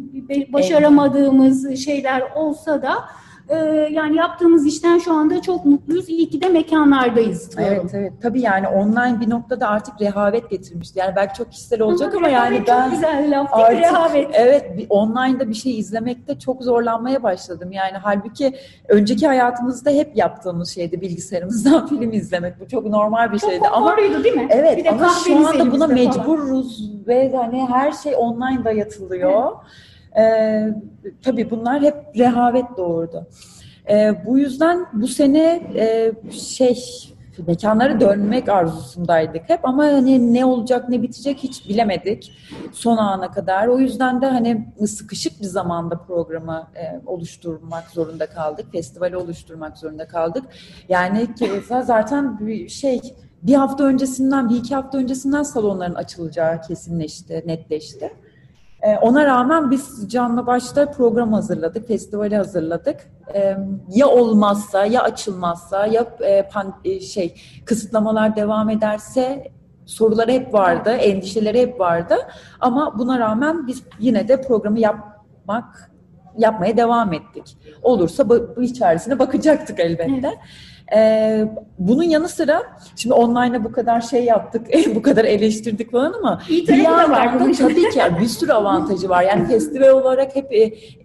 başaramadığımız 0.52 1.11
evet. 1.11 1.11
Şeyler 1.76 2.22
olsa 2.34 2.82
da 2.82 2.94
ee, 3.48 3.88
yani 3.90 4.16
yaptığımız 4.16 4.66
işten 4.66 4.98
şu 4.98 5.12
anda 5.12 5.42
çok 5.42 5.64
mutluyuz. 5.64 6.08
İyi 6.08 6.30
ki 6.30 6.40
de 6.40 6.48
mekanlardayız. 6.48 7.56
Diyorum. 7.56 7.76
Evet 7.80 7.94
evet. 7.94 8.12
Tabii 8.22 8.40
yani 8.40 8.68
online 8.68 9.20
bir 9.20 9.30
noktada 9.30 9.68
artık 9.68 10.00
rehavet 10.00 10.50
getirmişti. 10.50 10.98
Yani 10.98 11.16
belki 11.16 11.38
çok 11.38 11.52
kişisel 11.52 11.82
olacak 11.82 12.14
ama, 12.14 12.28
yani 12.28 12.64
ben 12.68 12.84
çok 12.84 12.92
güzel 12.92 13.40
laf 13.40 13.54
artık 13.54 13.80
rehavet. 13.80 14.30
evet 14.32 14.78
bir, 14.78 14.86
online'da 14.88 15.48
bir 15.48 15.54
şey 15.54 15.78
izlemekte 15.78 16.38
çok 16.38 16.62
zorlanmaya 16.62 17.22
başladım. 17.22 17.72
Yani 17.72 17.96
halbuki 18.02 18.54
önceki 18.88 19.26
hayatımızda 19.26 19.90
hep 19.90 20.16
yaptığımız 20.16 20.70
şeydi 20.70 21.00
bilgisayarımızdan 21.00 21.86
film 21.88 22.12
izlemek. 22.12 22.60
Bu 22.60 22.68
çok 22.68 22.86
normal 22.86 23.32
bir 23.32 23.38
çok 23.38 23.50
şeydi 23.50 23.68
ama 23.68 23.96
değil 23.96 24.34
mi? 24.34 24.48
Evet 24.50 24.78
bir 24.78 24.84
de 24.84 24.90
ama 24.90 25.08
şu 25.26 25.48
anda 25.48 25.72
buna 25.72 25.86
mecburuz 25.86 26.78
falan. 26.78 27.06
ve 27.06 27.36
hani 27.36 27.66
her 27.66 27.92
şey 27.92 28.14
online'da 28.16 28.70
yatılıyor. 28.70 29.52
Evet. 29.52 29.91
E, 30.18 30.24
tabii 31.22 31.50
bunlar 31.50 31.82
hep 31.82 31.94
rehavet 32.18 32.76
doğurdu. 32.76 33.26
E, 33.90 34.14
bu 34.26 34.38
yüzden 34.38 34.86
bu 34.92 35.08
sene 35.08 35.62
e, 35.76 36.12
şey 36.30 36.84
mekanlara 37.46 38.00
dönmek 38.00 38.48
arzusundaydık 38.48 39.48
hep 39.48 39.64
ama 39.64 39.84
hani 39.84 40.34
ne 40.34 40.44
olacak 40.44 40.88
ne 40.88 41.02
bitecek 41.02 41.38
hiç 41.38 41.68
bilemedik 41.68 42.32
son 42.72 42.96
ana 42.96 43.30
kadar. 43.30 43.66
O 43.66 43.78
yüzden 43.78 44.22
de 44.22 44.26
hani 44.26 44.68
sıkışık 44.86 45.40
bir 45.40 45.46
zamanda 45.46 45.98
programı 45.98 46.68
e, 46.74 47.00
oluşturmak 47.06 47.90
zorunda 47.90 48.26
kaldık. 48.26 48.66
Festivali 48.72 49.16
oluşturmak 49.16 49.78
zorunda 49.78 50.08
kaldık. 50.08 50.44
Yani 50.88 51.28
zaten 51.84 52.46
bir 52.46 52.68
şey 52.68 53.00
bir 53.42 53.54
hafta 53.54 53.84
öncesinden, 53.84 54.48
bir 54.48 54.56
iki 54.56 54.74
hafta 54.74 54.98
öncesinden 54.98 55.42
salonların 55.42 55.94
açılacağı 55.94 56.60
kesinleşti, 56.60 57.42
netleşti. 57.46 58.12
Ee, 58.82 58.96
ona 58.96 59.26
rağmen 59.26 59.70
biz 59.70 60.08
canlı 60.08 60.46
başta 60.46 60.90
program 60.90 61.32
hazırladık, 61.32 61.88
festivali 61.88 62.36
hazırladık. 62.36 63.00
Ee, 63.34 63.56
ya 63.88 64.08
olmazsa, 64.08 64.86
ya 64.86 65.02
açılmazsa, 65.02 65.86
ya 65.86 66.06
e, 66.20 66.48
e, 66.84 67.00
şey 67.00 67.34
kısıtlamalar 67.64 68.36
devam 68.36 68.70
ederse 68.70 69.52
soruları 69.86 70.30
hep 70.30 70.54
vardı, 70.54 70.90
endişeleri 70.90 71.60
hep 71.60 71.80
vardı. 71.80 72.14
Ama 72.60 72.98
buna 72.98 73.18
rağmen 73.18 73.66
biz 73.66 73.82
yine 73.98 74.28
de 74.28 74.42
programı 74.42 74.78
yapmak 74.78 75.92
yapmaya 76.38 76.76
devam 76.76 77.12
ettik. 77.12 77.56
Olursa 77.82 78.28
bu, 78.28 78.66
çaresine 78.72 79.18
bakacaktık 79.18 79.80
elbette. 79.80 80.12
Evet. 80.12 80.38
Ee, 80.94 81.48
bunun 81.78 82.02
yanı 82.02 82.28
sıra 82.28 82.62
şimdi 82.96 83.14
online'a 83.14 83.64
bu 83.64 83.72
kadar 83.72 84.00
şey 84.00 84.24
yaptık, 84.24 84.66
bu 84.94 85.02
kadar 85.02 85.24
eleştirdik 85.24 85.92
falan 85.92 86.12
ama 86.12 86.42
İyi 86.48 86.68
bir 86.68 86.76
yandan 86.76 87.40
da 87.40 87.52
tabii 87.52 87.90
ki 87.90 87.98
yani 87.98 88.20
bir 88.20 88.26
sürü 88.26 88.52
avantajı 88.52 89.08
var. 89.08 89.22
Yani 89.22 89.46
festival 89.48 89.88
olarak 89.88 90.36
hep 90.36 90.52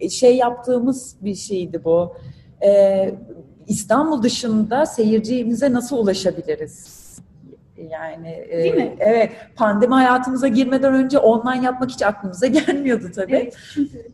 e, 0.00 0.08
şey 0.08 0.36
yaptığımız 0.36 1.16
bir 1.20 1.34
şeydi 1.34 1.84
bu. 1.84 2.16
Ee, 2.64 3.14
İstanbul 3.66 4.22
dışında 4.22 4.86
seyircimize 4.86 5.72
nasıl 5.72 5.96
ulaşabiliriz? 5.98 7.07
Yani 7.90 8.28
e, 8.48 8.58
Değil 8.58 8.74
mi? 8.74 8.96
evet 8.98 9.32
pandemi 9.56 9.94
hayatımıza 9.94 10.48
girmeden 10.48 10.94
önce 10.94 11.18
online 11.18 11.64
yapmak 11.64 11.90
hiç 11.90 12.02
aklımıza 12.02 12.46
gelmiyordu 12.66 13.06
tabii. 13.14 13.36
Evet, 13.36 13.56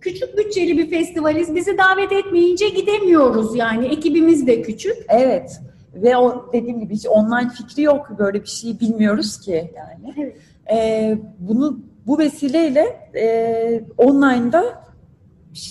küçük 0.00 0.38
bütçeli 0.38 0.78
bir 0.78 0.90
festivaliz. 0.90 1.54
Bizi 1.54 1.78
davet 1.78 2.12
etmeyince 2.12 2.68
gidemiyoruz 2.68 3.56
yani. 3.56 3.86
Ekibimiz 3.86 4.46
de 4.46 4.62
küçük. 4.62 4.96
Evet. 5.08 5.60
Ve 5.94 6.16
o 6.16 6.52
dediğim 6.52 6.80
gibi 6.80 6.94
hiç 6.94 7.06
online 7.06 7.48
fikri 7.48 7.82
yok. 7.82 8.10
Böyle 8.18 8.42
bir 8.42 8.48
şey 8.48 8.80
bilmiyoruz 8.80 9.40
ki 9.40 9.72
yani. 9.76 10.14
Evet. 10.18 10.36
Ee, 10.72 11.18
bunu 11.38 11.78
bu 12.06 12.18
vesileyle 12.18 13.10
e, 13.16 13.84
online'da 13.98 14.84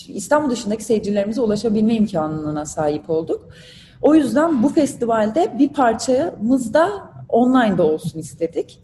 İstanbul 0.08 0.50
dışındaki 0.50 0.84
seyircilerimize 0.84 1.42
ulaşabilme 1.42 1.94
imkanına 1.94 2.66
sahip 2.66 3.10
olduk. 3.10 3.48
O 4.02 4.16
yüzden 4.16 4.64
bu 4.64 4.70
festivalde 4.70 5.52
bir 5.60 5.74
parçamızda 7.34 7.84
online'da 7.84 7.84
olsun 7.84 8.20
istedik. 8.20 8.80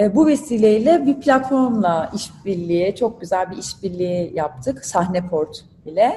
E, 0.00 0.14
bu 0.14 0.26
vesileyle 0.26 1.06
bir 1.06 1.20
platformla 1.20 2.10
işbirliği, 2.14 2.94
çok 2.94 3.20
güzel 3.20 3.50
bir 3.50 3.56
işbirliği 3.56 4.32
yaptık. 4.34 4.84
Sahneport 4.84 5.64
ile. 5.86 6.16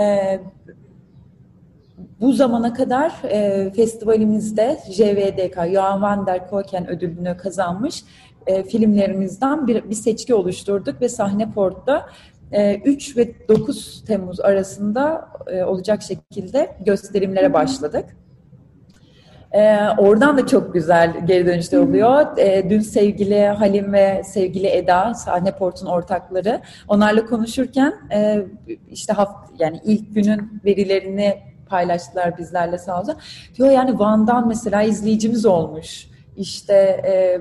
E, 0.00 0.40
bu 2.20 2.32
zamana 2.32 2.74
kadar 2.74 3.12
e, 3.24 3.70
festivalimizde 3.76 4.78
JVDK, 4.90 5.72
Johan 5.72 6.02
van 6.02 6.26
der 6.26 6.50
Koken 6.50 6.88
ödülünü 6.88 7.36
kazanmış 7.36 8.04
filmlerimizden 8.68 9.66
bir, 9.66 9.90
bir 9.90 9.94
seçki 9.94 10.34
oluşturduk 10.34 11.00
ve 11.00 11.08
Sahneport'ta 11.08 12.06
e, 12.52 12.76
3 12.76 13.16
ve 13.16 13.48
9 13.48 14.04
Temmuz 14.06 14.40
arasında 14.40 15.28
olacak 15.66 16.02
şekilde 16.02 16.76
gösterimlere 16.84 17.52
başladık. 17.52 18.16
Ee, 19.52 19.78
oradan 19.98 20.38
da 20.38 20.46
çok 20.46 20.74
güzel 20.74 21.26
geri 21.26 21.46
dönüşler 21.46 21.78
oluyor. 21.78 22.38
Ee, 22.38 22.70
dün 22.70 22.80
sevgili 22.80 23.46
Halim 23.46 23.92
ve 23.92 24.22
sevgili 24.24 24.66
Eda, 24.66 25.14
Sahne 25.14 25.52
Port'un 25.52 25.86
ortakları, 25.86 26.60
onlarla 26.88 27.26
konuşurken 27.26 27.94
e, 28.12 28.46
işte 28.90 29.12
haft 29.12 29.60
yani 29.60 29.80
ilk 29.84 30.14
günün 30.14 30.60
verilerini 30.64 31.38
paylaştılar 31.68 32.38
bizlerle 32.38 32.78
sağ 32.78 33.00
olsun. 33.00 33.14
Diyor 33.54 33.70
yani 33.70 33.98
Van'dan 33.98 34.48
mesela 34.48 34.82
izleyicimiz 34.82 35.46
olmuş. 35.46 36.06
İşte 36.36 36.74
e, 37.06 37.40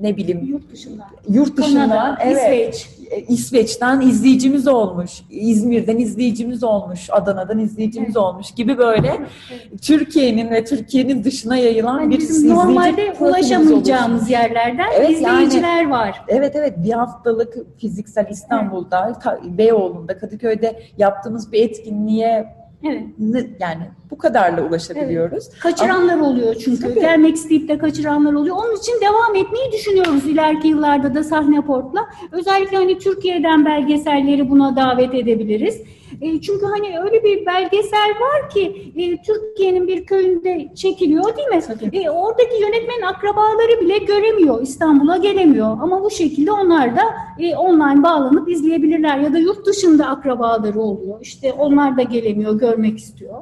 ne 0.00 0.16
bileyim 0.16 0.44
yurt 0.44 0.72
dışından, 0.72 1.06
yurt 1.28 1.56
dışından 1.56 1.88
Kanada, 1.88 2.18
evet, 2.22 2.74
İsveç. 2.74 3.00
E, 3.10 3.20
İsveç'ten 3.20 4.00
izleyicimiz 4.00 4.68
olmuş, 4.68 5.10
İzmir'den 5.30 5.98
izleyicimiz 5.98 6.64
olmuş, 6.64 7.08
Adana'dan 7.10 7.58
izleyicimiz 7.58 8.08
evet. 8.08 8.16
olmuş 8.16 8.50
gibi 8.50 8.78
böyle 8.78 9.08
evet. 9.08 9.82
Türkiye'nin 9.82 10.50
ve 10.50 10.64
Türkiye'nin 10.64 11.24
dışına 11.24 11.56
yayılan 11.56 12.00
yani 12.00 12.10
bir 12.10 12.18
izleyici 12.18 12.54
normalde 12.54 13.14
ulaşamayacağımız 13.20 14.20
oluşmuş. 14.20 14.30
yerlerden 14.30 14.86
evet, 14.96 15.10
izleyiciler 15.10 15.76
yani, 15.76 15.90
var. 15.90 16.22
Evet 16.28 16.56
evet 16.56 16.74
bir 16.76 16.92
haftalık 16.92 17.78
fiziksel 17.78 18.26
İstanbul'da, 18.30 19.20
evet. 19.26 19.58
Beyoğlu'nda, 19.58 20.18
Kadıköy'de 20.18 20.82
yaptığımız 20.98 21.52
bir 21.52 21.62
etkinliğe 21.62 22.59
Evet. 22.84 23.02
Yani 23.60 23.82
bu 24.10 24.18
kadarla 24.18 24.62
ulaşabiliyoruz. 24.62 25.48
Kaçıranlar 25.60 26.18
oluyor 26.18 26.54
çünkü. 26.54 26.80
Tabii. 26.82 27.00
Gelmek 27.00 27.36
isteyip 27.36 27.68
de 27.68 27.78
kaçıranlar 27.78 28.32
oluyor. 28.32 28.56
Onun 28.56 28.76
için 28.76 28.92
devam 29.00 29.36
etmeyi 29.36 29.72
düşünüyoruz 29.72 30.26
ileriki 30.26 30.68
yıllarda 30.68 31.14
da 31.14 31.24
sahne 31.24 31.60
portla. 31.60 32.06
Özellikle 32.32 32.76
hani 32.76 32.98
Türkiye'den 32.98 33.64
belgeselleri 33.64 34.50
buna 34.50 34.76
davet 34.76 35.14
edebiliriz. 35.14 35.82
E, 36.20 36.40
çünkü 36.40 36.66
hani 36.66 37.00
öyle 37.00 37.24
bir 37.24 37.46
belgesel 37.46 38.10
var 38.20 38.50
ki 38.50 38.92
e, 38.96 39.22
Türkiye'nin 39.22 39.88
bir 39.88 40.04
köyünde 40.06 40.68
çekiliyor 40.74 41.36
değil 41.36 41.48
mi? 41.48 41.62
E, 41.92 42.10
oradaki 42.10 42.62
yönetmenin 42.62 43.02
akrabaları 43.02 43.80
bile 43.80 43.98
göremiyor. 43.98 44.62
İstanbul'a 44.62 45.16
gelemiyor. 45.16 45.76
Ama 45.80 46.04
bu 46.04 46.10
şekilde 46.10 46.52
onlar 46.52 46.96
da 46.96 47.02
e, 47.38 47.56
online 47.56 48.02
bağlanıp 48.02 48.48
izleyebilirler. 48.48 49.18
Ya 49.18 49.32
da 49.32 49.38
yurt 49.38 49.66
dışında 49.66 50.06
akrabaları 50.06 50.80
oluyor. 50.80 51.18
İşte 51.20 51.52
onlar 51.52 51.96
da 51.96 52.02
gelemiyor, 52.02 52.58
görmek 52.58 52.98
istiyor. 52.98 53.34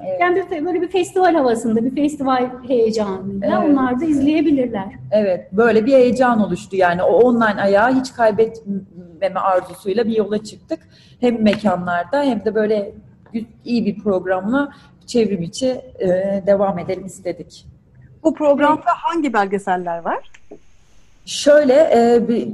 Evet. 0.00 0.20
Yani 0.20 0.44
bir, 0.50 0.64
böyle 0.66 0.82
bir 0.82 0.88
festival 0.88 1.34
havasında, 1.34 1.84
bir 1.84 1.94
festival 1.94 2.50
heyecanıyla 2.68 3.60
Evet. 3.62 3.70
onlar 3.70 4.00
da 4.00 4.04
izleyebilirler. 4.04 4.84
Evet, 5.12 5.52
böyle 5.52 5.86
bir 5.86 5.92
heyecan 5.92 6.44
oluştu. 6.46 6.76
Yani 6.76 7.02
o 7.02 7.12
online 7.12 7.62
ayağı 7.62 7.94
hiç 8.00 8.12
kaybetmeme 8.12 9.40
arzusuyla 9.40 10.04
bir 10.06 10.16
yola 10.16 10.44
çıktık. 10.44 10.78
Hem 11.20 11.42
mekanlarda 11.42 12.22
hem 12.22 12.44
de 12.44 12.54
böyle 12.54 12.92
iyi 13.64 13.86
bir 13.86 13.98
programla 13.98 14.72
çevrim 15.06 15.42
içi 15.42 15.68
e, 15.98 16.06
devam 16.46 16.78
edelim 16.78 17.06
istedik. 17.06 17.66
Bu 18.24 18.34
programda 18.34 18.90
hangi 18.96 19.32
belgeseller 19.32 19.98
var? 19.98 20.30
Şöyle 21.24 21.72
e, 21.74 22.28
bir- 22.28 22.48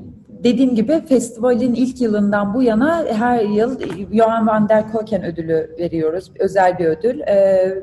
dediğim 0.44 0.74
gibi 0.74 1.06
festivalin 1.06 1.74
ilk 1.74 2.00
yılından 2.00 2.54
bu 2.54 2.62
yana 2.62 3.04
her 3.04 3.44
yıl 3.44 3.80
Johan 4.12 4.46
van 4.46 4.68
der 4.68 4.92
Koken 4.92 5.24
ödülü 5.24 5.76
veriyoruz. 5.78 6.30
Özel 6.38 6.78
bir 6.78 6.84
ödül. 6.84 7.20
E, 7.20 7.74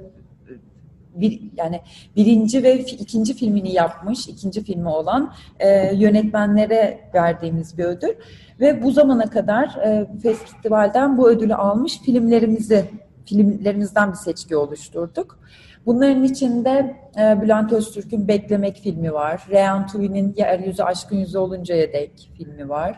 bir, 1.16 1.42
yani 1.58 1.82
birinci 2.16 2.64
ve 2.64 2.80
ikinci 2.80 3.34
filmini 3.34 3.74
yapmış, 3.74 4.28
ikinci 4.28 4.64
filmi 4.64 4.90
olan 4.90 5.34
e, 5.60 5.96
yönetmenlere 5.96 7.00
verdiğimiz 7.14 7.78
bir 7.78 7.84
ödül. 7.84 8.14
Ve 8.60 8.84
bu 8.84 8.92
zamana 8.92 9.30
kadar 9.30 9.68
e, 9.68 10.08
festivalden 10.24 11.18
bu 11.18 11.30
ödülü 11.30 11.56
almış 11.56 12.00
filmlerimizi, 12.02 12.86
filmlerimizden 13.26 14.12
bir 14.12 14.18
seçki 14.18 14.56
oluşturduk. 14.56 15.40
Bunların 15.86 16.24
içinde 16.24 16.96
e, 17.20 17.42
Bülent 17.42 17.72
Öztürk'ün 17.72 18.28
Beklemek 18.28 18.78
filmi 18.78 19.14
var. 19.14 19.42
Reyhan 19.50 19.88
Tuvi'nin 19.88 20.34
Yeryüzü 20.38 20.84
Aşkın 20.84 21.18
Yüzü 21.18 21.38
Oluncaya 21.38 21.94
Dek 21.94 22.30
filmi 22.38 22.70
var. 22.70 22.98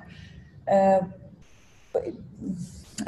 E, 0.67 0.99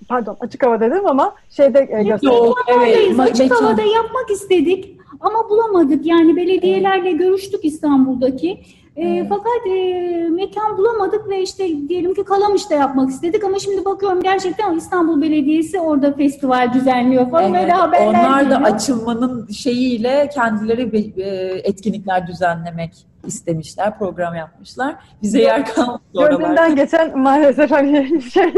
pardon 0.09 0.37
açık 0.39 0.65
hava 0.65 0.79
dedim 0.79 1.07
ama 1.07 1.35
şeyde 1.49 1.79
e, 1.79 2.03
gösterim. 2.03 2.35
Yok, 2.35 2.57
evet. 2.77 3.19
Açık 3.19 3.45
mekan- 3.51 3.63
havada 3.63 3.81
yapmak 3.81 4.31
istedik 4.31 4.97
ama 5.19 5.49
bulamadık. 5.49 6.05
Yani 6.05 6.35
belediyelerle 6.35 7.11
görüştük 7.11 7.65
İstanbul'daki. 7.65 8.61
E, 8.97 9.25
Fakat 9.29 9.67
e, 9.67 10.27
mekan 10.31 10.77
bulamadık 10.77 11.29
ve 11.29 11.41
işte 11.41 11.67
diyelim 11.89 12.13
ki 12.13 12.23
Kalamış'ta 12.23 12.75
yapmak 12.75 13.09
istedik 13.09 13.43
ama 13.43 13.59
şimdi 13.59 13.85
bakıyorum 13.85 14.21
gerçekten 14.23 14.75
İstanbul 14.75 15.21
Belediyesi 15.21 15.79
orada 15.79 16.13
festival 16.13 16.73
düzenliyor 16.73 17.29
falan 17.29 17.53
Evet, 17.53 17.71
haberler 17.73 18.07
onlar 18.09 18.39
da 18.39 18.43
geliyor. 18.55 18.61
açılmanın 18.75 19.47
şeyiyle 19.47 20.29
kendileri 20.33 21.13
e, 21.21 21.25
etkinlikler 21.63 22.27
düzenlemek 22.27 22.91
istemişler, 23.27 23.97
program 23.99 24.35
yapmışlar. 24.35 24.95
Bize 25.21 25.41
yer 25.41 25.65
kalmadı 25.65 26.01
oralarda. 26.13 26.37
Gönlümden 26.37 26.75
geçen 26.75 27.19
maalesef 27.19 27.71
hani 27.71 28.21
şey 28.33 28.53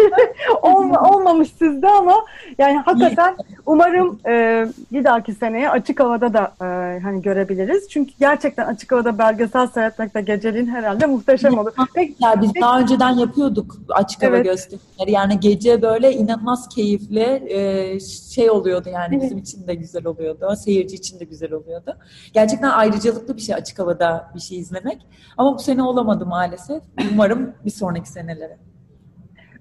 olma, 0.61 1.09
olmamış 1.09 1.49
sizde 1.59 1.87
ama 1.89 2.25
yani 2.57 2.77
hakikaten 2.77 3.37
umarım 3.65 4.19
e, 4.27 4.65
bir 4.91 5.03
dahaki 5.03 5.33
seneye 5.33 5.69
açık 5.69 5.99
havada 5.99 6.33
da 6.33 6.51
e, 6.61 6.99
hani 6.99 7.21
görebiliriz. 7.21 7.89
Çünkü 7.89 8.13
gerçekten 8.19 8.65
açık 8.65 8.91
havada 8.91 9.17
belgesel 9.17 9.67
seyretmek 9.67 10.15
de 10.15 10.21
geceliğin 10.21 10.67
herhalde 10.67 11.05
muhteşem 11.05 11.57
olur. 11.57 11.71
Peki, 11.95 12.15
Ya 12.19 12.41
biz 12.41 12.51
daha 12.61 12.79
önceden 12.79 13.11
yapıyorduk 13.11 13.75
açık 13.89 14.23
hava 14.23 14.35
Evet. 14.35 14.45
gösterimleri. 14.45 15.11
Yani 15.11 15.39
gece 15.39 15.81
böyle 15.81 16.13
inanılmaz 16.13 16.69
keyifli 16.69 17.43
e, 17.49 17.99
şey 18.33 18.49
oluyordu 18.49 18.89
yani 18.93 19.15
Evet. 19.15 19.23
bizim 19.23 19.37
için 19.37 19.67
de 19.67 19.75
güzel 19.75 20.05
oluyordu. 20.05 20.55
Seyirci 20.65 20.95
için 20.95 21.19
de 21.19 21.23
güzel 21.23 21.53
oluyordu. 21.53 21.97
Gerçekten 22.33 22.69
ayrıcalıklı 22.69 23.37
bir 23.37 23.41
şey 23.41 23.55
açık 23.55 23.79
havada 23.79 24.31
bir 24.35 24.39
şey 24.39 24.58
izlemek. 24.59 25.07
Ama 25.37 25.53
bu 25.53 25.59
sene 25.59 25.83
olamadı 25.83 26.25
maalesef. 26.25 26.83
Umarım 27.13 27.53
bir 27.65 27.71
sonraki 27.71 28.09
senelere. 28.09 28.57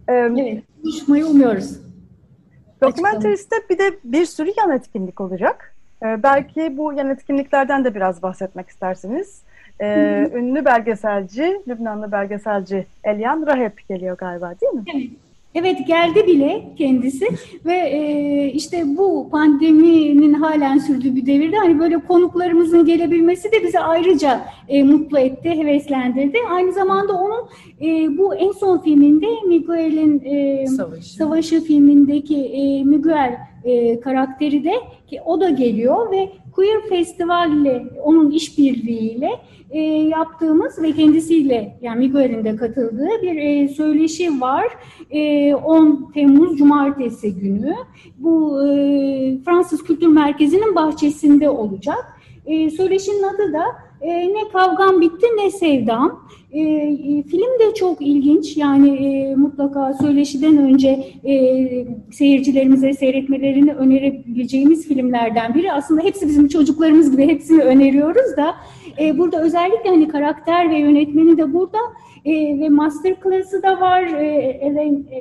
Evet, 0.09 0.65
buluşmayı 0.85 1.27
umuyoruz. 1.27 1.81
Dokumenteriste 2.83 3.57
bir 3.71 3.79
de 3.79 3.99
bir 4.05 4.27
sürü 4.27 4.53
yan 4.59 4.71
etkinlik 4.71 5.21
olacak. 5.21 5.75
Ee, 6.03 6.23
belki 6.23 6.77
bu 6.77 6.93
yan 6.93 7.11
etkinliklerden 7.11 7.85
de 7.85 7.95
biraz 7.95 8.23
bahsetmek 8.23 8.69
istersiniz. 8.69 9.43
Ee, 9.81 10.31
ünlü 10.35 10.65
belgeselci, 10.65 11.63
Lübnanlı 11.69 12.13
belgeselci 12.13 12.87
Elyan 13.05 13.47
Rahep 13.47 13.89
geliyor 13.89 14.17
galiba 14.17 14.55
değil 14.61 14.73
mi? 14.73 14.85
Evet. 14.95 15.28
Evet 15.61 15.87
geldi 15.87 16.27
bile 16.27 16.75
kendisi 16.79 17.29
ve 17.65 17.75
e, 17.75 18.53
işte 18.53 18.85
bu 18.87 19.29
pandeminin 19.31 20.33
halen 20.33 20.79
sürdüğü 20.79 21.17
bir 21.17 21.27
devirde 21.27 21.57
hani 21.57 21.79
böyle 21.79 21.99
konuklarımızın 21.99 22.85
gelebilmesi 22.85 23.53
de 23.53 23.63
bizi 23.63 23.81
ayrıca 23.81 24.41
e, 24.69 24.83
mutlu 24.83 25.19
etti, 25.19 25.51
heveslendirdi. 25.51 26.39
Aynı 26.51 26.73
zamanda 26.73 27.13
onun 27.13 27.49
e, 27.81 28.19
bu 28.19 28.35
en 28.35 28.53
son 28.53 28.79
filminde 28.79 29.27
Miguel'in 29.47 30.23
e, 30.25 30.67
Savaşı. 30.67 31.15
Savaşı 31.15 31.65
filmindeki 31.65 32.45
e, 32.45 32.85
Miguel 32.85 33.39
e, 33.65 34.01
karakteri 34.01 34.65
de 34.65 34.73
ki 35.07 35.21
o 35.25 35.41
da 35.41 35.51
geliyor 35.51 36.11
ve 36.11 36.29
Queer 36.59 36.81
Festival 36.89 37.53
ile 37.53 37.85
onun 38.05 38.31
işbirliğiyle 38.31 39.31
e, 39.71 39.81
yaptığımız 39.83 40.83
ve 40.83 40.93
kendisiyle 40.93 41.79
yani 41.83 41.99
Miguel'in 41.99 42.45
de 42.45 42.57
katıldığı 42.57 43.23
bir 43.23 43.37
e, 43.37 43.69
söyleşi 43.69 44.41
var. 44.41 44.67
E, 45.11 45.55
10 45.55 46.11
Temmuz 46.15 46.59
Cumartesi 46.59 47.35
günü 47.35 47.75
bu 48.17 48.63
e, 48.63 48.69
Fransız 49.45 49.85
Kültür 49.85 50.07
Merkezi'nin 50.07 50.75
bahçesinde 50.75 51.51
olacak. 51.51 52.21
E, 52.47 52.71
söyleşinin 52.71 53.23
adı 53.23 53.53
da 53.53 53.65
e, 54.01 54.35
Ne 54.35 54.49
Kavgam 54.53 55.01
Bitti 55.01 55.27
Ne 55.37 55.51
Sevdam. 55.51 56.29
E, 56.53 56.61
e, 56.61 57.23
film 57.23 57.59
de 57.61 57.75
çok 57.75 58.03
ilginç 58.03 58.57
yani 58.57 58.91
e, 58.91 59.37
mutlaka 59.37 59.95
söyleşiden 59.95 60.57
önce 60.57 60.89
e, 61.25 61.35
seyircilerimize 62.13 62.93
seyretmelerini 62.93 63.75
önerebileceğimiz 63.75 64.89
filmlerden 64.89 65.55
biri. 65.55 65.73
Aslında 65.73 66.03
hepsi 66.03 66.29
bizim 66.29 66.49
çocuklarımız 66.49 67.11
gibi 67.11 67.29
hepsini 67.29 67.63
öneriyoruz 67.63 68.37
da 68.37 68.55
e, 69.01 69.19
burada 69.19 69.43
özellikle 69.43 69.91
hani 69.91 70.09
karakter 70.09 70.71
ve 70.71 70.79
yönetmeni 70.79 71.39
de 71.39 71.55
burada 71.55 71.79
e, 72.25 72.61
ve 72.61 72.69
masterclass'ı 72.69 73.63
da 73.63 73.81
var 73.81 74.03
e, 74.03 74.27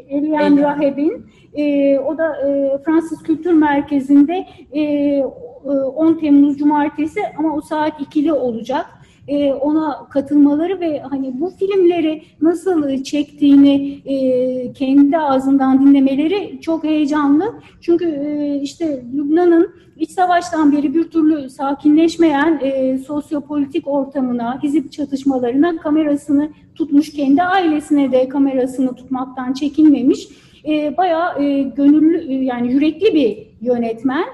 Elian. 0.09 0.57
Raheb'in. 0.57 1.25
E, 1.53 1.99
o 1.99 2.17
da 2.17 2.47
e, 2.47 2.77
Fransız 2.85 3.23
Kültür 3.23 3.53
Merkezi'nde 3.53 4.45
e, 4.75 5.23
10 5.67 6.13
Temmuz 6.13 6.57
Cumartesi 6.57 7.19
ama 7.39 7.55
o 7.55 7.61
saat 7.61 8.01
2'li 8.01 8.33
olacak. 8.33 8.85
e, 9.27 9.53
ona 9.53 10.07
katılmaları 10.09 10.79
ve 10.79 10.99
hani 10.99 11.39
bu 11.39 11.49
filmleri 11.49 12.23
nasıl 12.41 13.03
çektiğini 13.03 14.01
e, 14.05 14.73
kendi 14.73 15.17
ağzından 15.17 15.81
dinlemeleri 15.81 16.61
çok 16.61 16.83
heyecanlı. 16.83 17.53
Çünkü 17.81 18.05
e, 18.05 18.59
işte 18.61 19.03
Lübnan'ın 19.15 19.69
iç 19.97 20.11
savaştan 20.11 20.71
beri 20.71 20.93
bir 20.93 21.03
türlü 21.03 21.49
sakinleşmeyen 21.49 22.59
e, 22.63 22.97
sosyopolitik 22.97 23.87
ortamına, 23.87 24.63
hizip 24.63 24.91
çatışmalarına 24.91 25.77
kamerasını 25.77 26.49
tutmuş, 26.75 27.11
kendi 27.11 27.43
ailesine 27.43 28.11
de 28.11 28.29
kamerasını 28.29 28.95
tutmaktan 28.95 29.53
çekinmemiş. 29.53 30.27
E, 30.67 30.97
bayağı 30.97 31.43
e, 31.43 31.61
gönüllü, 31.61 32.33
e, 32.33 32.33
yani 32.33 32.73
yürekli 32.73 33.13
bir 33.13 33.47
yönetmen. 33.61 34.25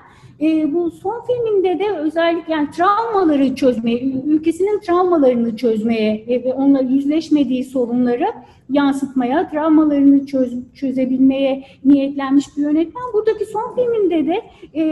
E, 0.42 0.74
bu 0.74 0.92
son 0.92 1.22
filminde 1.28 1.80
de 1.80 1.98
özellikle 1.98 2.54
yani 2.54 2.72
travmaları 2.72 3.56
çözmeye, 3.56 4.02
ülkesinin 4.26 4.80
travmalarını 4.80 5.58
çözmeye 5.58 6.26
ve 6.28 6.54
onunla 6.54 6.82
yüzleşmediği 6.82 7.64
sorunları 7.64 8.26
yansıtmaya, 8.70 9.50
travmalarını 9.50 10.26
çöz, 10.26 10.54
çözebilmeye 10.74 11.64
niyetlenmiş 11.86 12.58
bir 12.58 12.62
yönetmen. 12.62 13.04
Buradaki 13.14 13.46
son 13.46 13.76
filminde 13.76 14.28
de 14.28 14.42
e, 14.80 14.84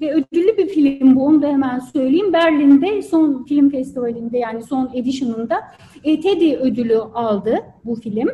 ve 0.00 0.14
ödüllü 0.14 0.56
bir 0.58 0.68
film 0.68 1.16
bu, 1.16 1.26
onu 1.26 1.42
da 1.42 1.48
hemen 1.48 1.78
söyleyeyim. 1.78 2.32
Berlin'de 2.32 3.02
son 3.02 3.44
film 3.44 3.70
festivalinde 3.70 4.38
yani 4.38 4.62
son 4.62 4.90
edition'ında 4.94 5.60
e, 6.04 6.20
Teddy 6.20 6.54
ödülü 6.54 6.98
aldı 6.98 7.58
bu 7.84 7.94
film. 7.94 8.28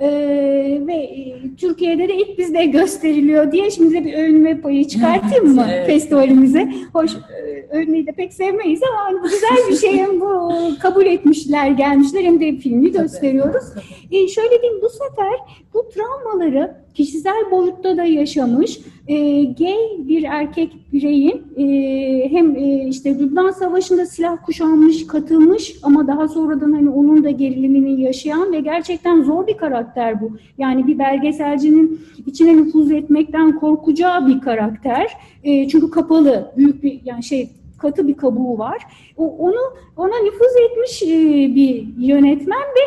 Ee, 0.00 0.80
ve 0.86 0.92
e, 0.94 1.34
Türkiye'de 1.56 2.08
de 2.08 2.14
ilk 2.16 2.38
bizde 2.38 2.64
gösteriliyor 2.66 3.52
diye 3.52 3.70
şimdi 3.70 4.04
bir 4.04 4.14
övünme 4.14 4.60
payı 4.60 4.88
çıkartayım 4.88 5.54
mı 5.54 5.66
Evet. 5.72 5.86
festivalimize? 5.86 6.72
Hoş, 6.92 7.10
e, 7.14 7.66
övünmeyi 7.76 8.06
de 8.06 8.12
pek 8.12 8.32
sevmeyiz 8.34 8.80
ama 8.82 9.00
hani 9.04 9.22
güzel 9.22 9.70
bir 9.70 9.76
şey 9.76 9.96
hem 9.98 10.20
bu 10.20 10.50
kabul 10.82 11.06
etmişler, 11.06 11.70
gelmişler 11.70 12.22
hem 12.22 12.40
de 12.40 12.56
filmi 12.56 12.92
gösteriyoruz. 12.92 13.64
E, 14.12 14.28
şöyle 14.28 14.62
diyeyim 14.62 14.82
bu 14.82 14.88
sefer 14.88 15.34
bu 15.74 15.88
travmaları 15.88 16.74
kişisel 16.94 17.50
boyutta 17.50 17.96
da 17.96 18.04
yaşamış 18.04 18.80
e, 19.08 19.44
gay 19.44 19.76
bir 19.98 20.22
erkek 20.22 20.92
bireyin 20.92 21.42
e, 21.56 22.28
hem 22.30 22.56
e, 22.56 22.88
işte 22.88 23.18
Lübnan 23.18 23.50
Savaşı'nda 23.50 24.06
silah 24.06 24.36
kuşanmış, 24.46 25.06
katılmış 25.06 25.76
ama 25.82 26.06
daha 26.06 26.28
sonradan 26.28 26.72
hani 26.72 26.90
onun 26.90 27.24
da 27.24 27.30
gerilimini 27.30 28.00
yaşayan 28.00 28.52
ve 28.52 28.60
gerçekten 28.60 29.22
zor 29.22 29.46
bir 29.46 29.56
karakter 29.56 30.20
bu. 30.20 30.30
Yani 30.58 30.86
bir 30.86 30.98
belgeselcinin 30.98 32.00
içine 32.26 32.56
nüfuz 32.56 32.90
etmekten 32.90 33.58
korkacağı 33.58 34.26
bir 34.26 34.40
karakter. 34.40 35.06
E, 35.44 35.68
çünkü 35.68 35.90
kapalı, 35.90 36.52
büyük 36.56 36.82
bir 36.82 37.00
yani 37.04 37.22
şey 37.22 37.48
katı 37.84 38.08
bir 38.08 38.16
kabuğu 38.16 38.58
var. 38.58 38.82
O, 39.16 39.36
onu 39.38 39.60
ona 39.96 40.18
nüfuz 40.18 40.56
etmiş 40.64 41.02
e, 41.02 41.06
bir 41.54 41.86
yönetmen 41.98 42.66
ve 42.76 42.84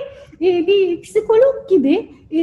e, 0.48 0.68
bir 0.68 1.02
psikolog 1.02 1.70
gibi 1.70 2.10
e, 2.32 2.40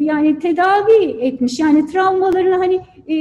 yani 0.00 0.38
tedavi 0.38 1.04
etmiş. 1.20 1.58
Yani 1.58 1.86
travmalarını 1.86 2.56
hani 2.56 2.80
e, 3.08 3.16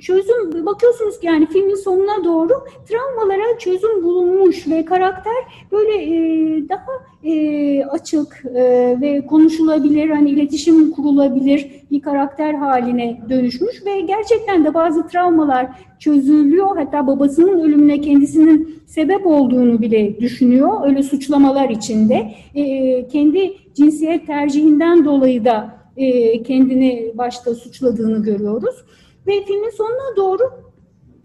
çözüm 0.00 0.66
bakıyorsunuz 0.66 1.20
ki 1.20 1.26
yani 1.26 1.46
filmin 1.46 1.74
sonuna 1.74 2.24
doğru 2.24 2.52
travmalara 2.88 3.58
çözüm 3.58 4.04
bulunmuş 4.04 4.68
ve 4.68 4.84
karakter 4.84 5.66
böyle 5.72 6.02
e, 6.02 6.68
daha 6.68 6.86
e, 7.24 7.84
açık 7.84 8.44
e, 8.54 8.96
ve 9.00 9.26
konuşulabilir 9.26 10.10
hani 10.10 10.30
iletişim 10.30 10.90
kurulabilir 10.90 11.70
bir 11.90 12.02
karakter 12.02 12.54
haline 12.54 13.20
dönüşmüş 13.28 13.86
ve 13.86 14.00
gerçekten 14.00 14.64
de 14.64 14.74
bazı 14.74 15.08
travmalar 15.08 15.66
çözülüyor. 15.98 16.76
Hatta 16.76 17.06
babasının 17.06 17.60
ölümüne 17.60 18.00
kendisinin 18.00 18.82
sebep 18.86 19.26
olduğunu 19.26 19.82
bile 19.82 20.20
düşünüyor. 20.20 20.86
Öyle 20.86 21.02
suçlamalar 21.02 21.70
içinde. 21.70 22.34
E, 22.54 23.08
kendi 23.08 23.54
cinsiyet 23.74 24.26
tercihinden 24.26 25.04
dolayı 25.04 25.44
da 25.44 25.76
e, 25.96 26.42
kendini 26.42 27.12
başta 27.14 27.54
suçladığını 27.54 28.22
görüyoruz. 28.22 28.84
Ve 29.26 29.44
filmin 29.44 29.70
sonuna 29.70 30.16
doğru 30.16 30.42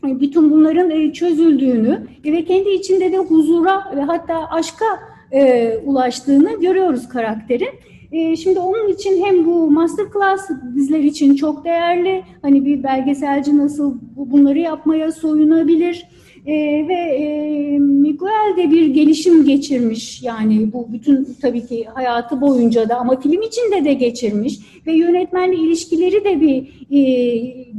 e, 0.07 0.19
bütün 0.19 0.51
bunların 0.51 0.89
e, 0.89 1.13
çözüldüğünü 1.13 2.07
ve 2.25 2.45
kendi 2.45 2.69
içinde 2.69 3.11
de 3.11 3.17
huzura 3.17 3.93
ve 3.95 4.01
hatta 4.01 4.47
aşka 4.49 4.85
e, 5.31 5.77
ulaştığını 5.85 6.61
görüyoruz 6.61 7.09
karakterin. 7.09 7.69
E, 8.11 8.35
şimdi 8.35 8.59
onun 8.59 8.87
için 8.93 9.23
hem 9.25 9.45
bu 9.45 9.71
masterclass 9.71 10.49
bizler 10.75 10.99
için 10.99 11.35
çok 11.35 11.65
değerli. 11.65 12.23
Hani 12.41 12.65
bir 12.65 12.83
belgeselci 12.83 13.57
nasıl 13.57 13.95
bu- 14.15 14.31
bunları 14.31 14.59
yapmaya 14.59 15.11
soyunabilir. 15.11 16.07
E, 16.45 16.53
ve 16.87 16.93
e, 16.93 17.77
Miguel 17.79 18.57
de 18.57 18.71
bir 18.71 18.87
gelişim 18.87 19.45
geçirmiş. 19.45 20.23
Yani 20.23 20.73
bu 20.73 20.87
bütün 20.93 21.27
tabii 21.41 21.65
ki 21.67 21.85
hayatı 21.93 22.41
boyunca 22.41 22.89
da 22.89 22.95
ama 22.97 23.19
film 23.19 23.41
içinde 23.41 23.85
de 23.85 23.93
geçirmiş. 23.93 24.59
Ve 24.87 24.93
yönetmenle 24.93 25.55
ilişkileri 25.55 26.23
de 26.25 26.41
bir 26.41 26.57
e, 26.91 27.01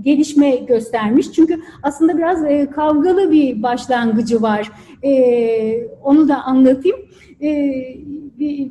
gelişme 0.03 0.57
göstermiş. 0.57 1.33
Çünkü 1.33 1.61
aslında 1.83 2.19
biraz 2.19 2.45
e, 2.45 2.71
kavgalı 2.75 3.33
bir 3.33 3.63
başlangıcı 3.63 4.43
var. 4.43 4.71
E, 5.05 5.87
onu 6.05 6.29
da 6.29 6.43
anlatayım. 6.43 6.97
E, 7.43 7.73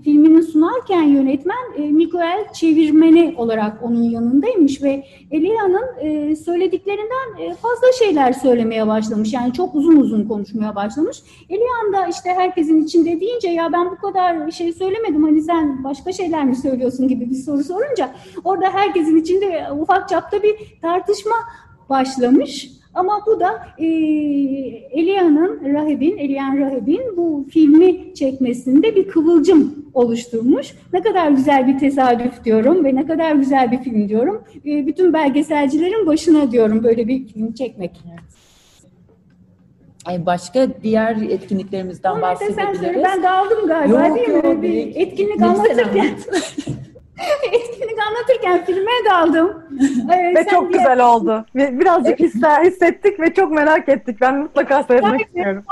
filmini 0.04 0.44
sunarken 0.44 1.02
yönetmen 1.04 1.58
e, 1.78 1.82
Miguel 1.82 2.54
çevirmeni 2.54 3.34
olarak 3.38 3.84
onun 3.84 4.04
yanındaymış 4.04 4.84
ve 4.84 5.04
Elia'nın 5.32 6.00
e, 6.02 6.36
söylediklerinden 6.36 7.38
e, 7.40 7.56
fazla 7.56 7.88
şeyler 8.00 8.34
söylemeye 8.34 8.88
başlamış. 8.88 9.34
Yani 9.34 9.54
çok 9.54 9.76
uzun 9.76 9.98
uzun 9.98 10.28
konuşmaya 10.28 10.76
başlamış. 10.76 11.18
Elian 11.50 11.94
da 11.94 12.08
işte 12.08 12.30
herkesin 12.30 12.84
içinde 12.84 13.20
deyince 13.20 13.50
ya 13.50 13.74
ben 13.74 13.92
bu 13.92 13.96
kadar 13.96 14.52
şey 14.52 14.74
söylemedim 14.74 15.24
hani 15.24 15.42
sen 15.42 15.84
başka 15.84 16.12
şeyler 16.12 16.46
mi 16.46 16.56
söylüyorsun 16.56 17.08
gibi 17.08 17.30
bir 17.30 17.36
soru 17.36 17.64
sorunca 17.64 18.10
orada 18.44 18.70
herkesin 18.74 19.18
içinde 19.18 19.68
ufak 19.80 20.10
çapta 20.10 20.44
bir 20.44 20.56
tartışma 20.82 21.36
başlamış. 21.90 22.81
Ama 22.94 23.22
bu 23.28 23.40
da 23.40 23.68
e, 23.78 23.86
Elia'nın, 24.92 25.74
Rahib'in, 25.74 26.18
Elian 26.18 26.58
Rahib'in 26.58 27.18
bu 27.18 27.48
filmi 27.52 28.14
çekmesinde 28.16 28.96
bir 28.96 29.08
kıvılcım 29.08 29.86
oluşturmuş. 29.94 30.74
Ne 30.94 31.02
kadar 31.02 31.32
güzel 31.32 31.68
bir 31.68 31.80
tesadüf 31.80 32.44
diyorum 32.46 32.86
ve 32.86 32.96
ne 32.96 33.06
kadar 33.06 33.36
güzel 33.36 33.72
bir 33.72 33.78
film 33.78 34.10
diyorum. 34.10 34.44
E, 34.66 34.88
bütün 34.88 35.14
belgeselcilerin 35.14 36.08
başına 36.08 36.52
diyorum 36.52 36.84
böyle 36.84 37.08
bir 37.08 37.28
film 37.28 37.54
çekmek. 37.54 38.02
Ay 40.06 40.26
başka 40.26 40.68
diğer 40.84 41.16
etkinliklerimizden 41.30 42.12
söyle. 42.12 42.22
bahsedebiliriz. 42.22 43.04
Ben 43.04 43.24
dağıldım 43.24 43.68
galiba 43.68 44.08
Yok, 44.08 44.18
değil 44.18 44.30
mi? 44.30 44.36
yok, 44.36 44.62
bir 44.62 44.96
etkinlik 44.96 45.42
anlatırken, 45.42 46.00
anlat. 46.00 46.30
etkinlik 47.54 47.98
anlatırken 48.08 48.66
filme 48.66 48.92
daldım. 49.12 49.61
Ee, 50.14 50.36
Ve 50.36 50.46
çok 50.52 50.74
güzel 50.74 51.06
oldu. 51.06 51.46
Ve 51.56 51.80
Birazcık 51.80 52.20
hisler, 52.20 52.66
hissettik 52.66 53.20
ve 53.20 53.34
çok 53.34 53.52
merak 53.52 53.90
ettik. 53.90 54.22
Ben 54.22 54.38
mutlaka 54.40 54.84
seyretmek 54.84 55.20
Ben- 55.20 55.26
istiyorum. 55.26 55.64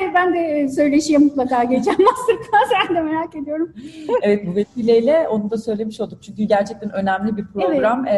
Ben 0.00 0.08
de, 0.08 0.14
ben 0.14 0.34
de 0.34 0.68
söyleşiye 0.68 1.18
mutlaka 1.18 1.64
geleceğim. 1.64 1.98
Masterclass 2.04 2.88
ben 2.88 2.96
de 2.96 3.02
merak 3.02 3.36
ediyorum. 3.36 3.72
Evet 4.22 4.46
bu 4.46 4.56
vesileyle 4.56 5.28
onu 5.28 5.50
da 5.50 5.56
söylemiş 5.58 6.00
olduk. 6.00 6.22
Çünkü 6.22 6.42
gerçekten 6.42 6.90
önemli 6.92 7.36
bir 7.36 7.46
program 7.46 8.06
ee, 8.06 8.12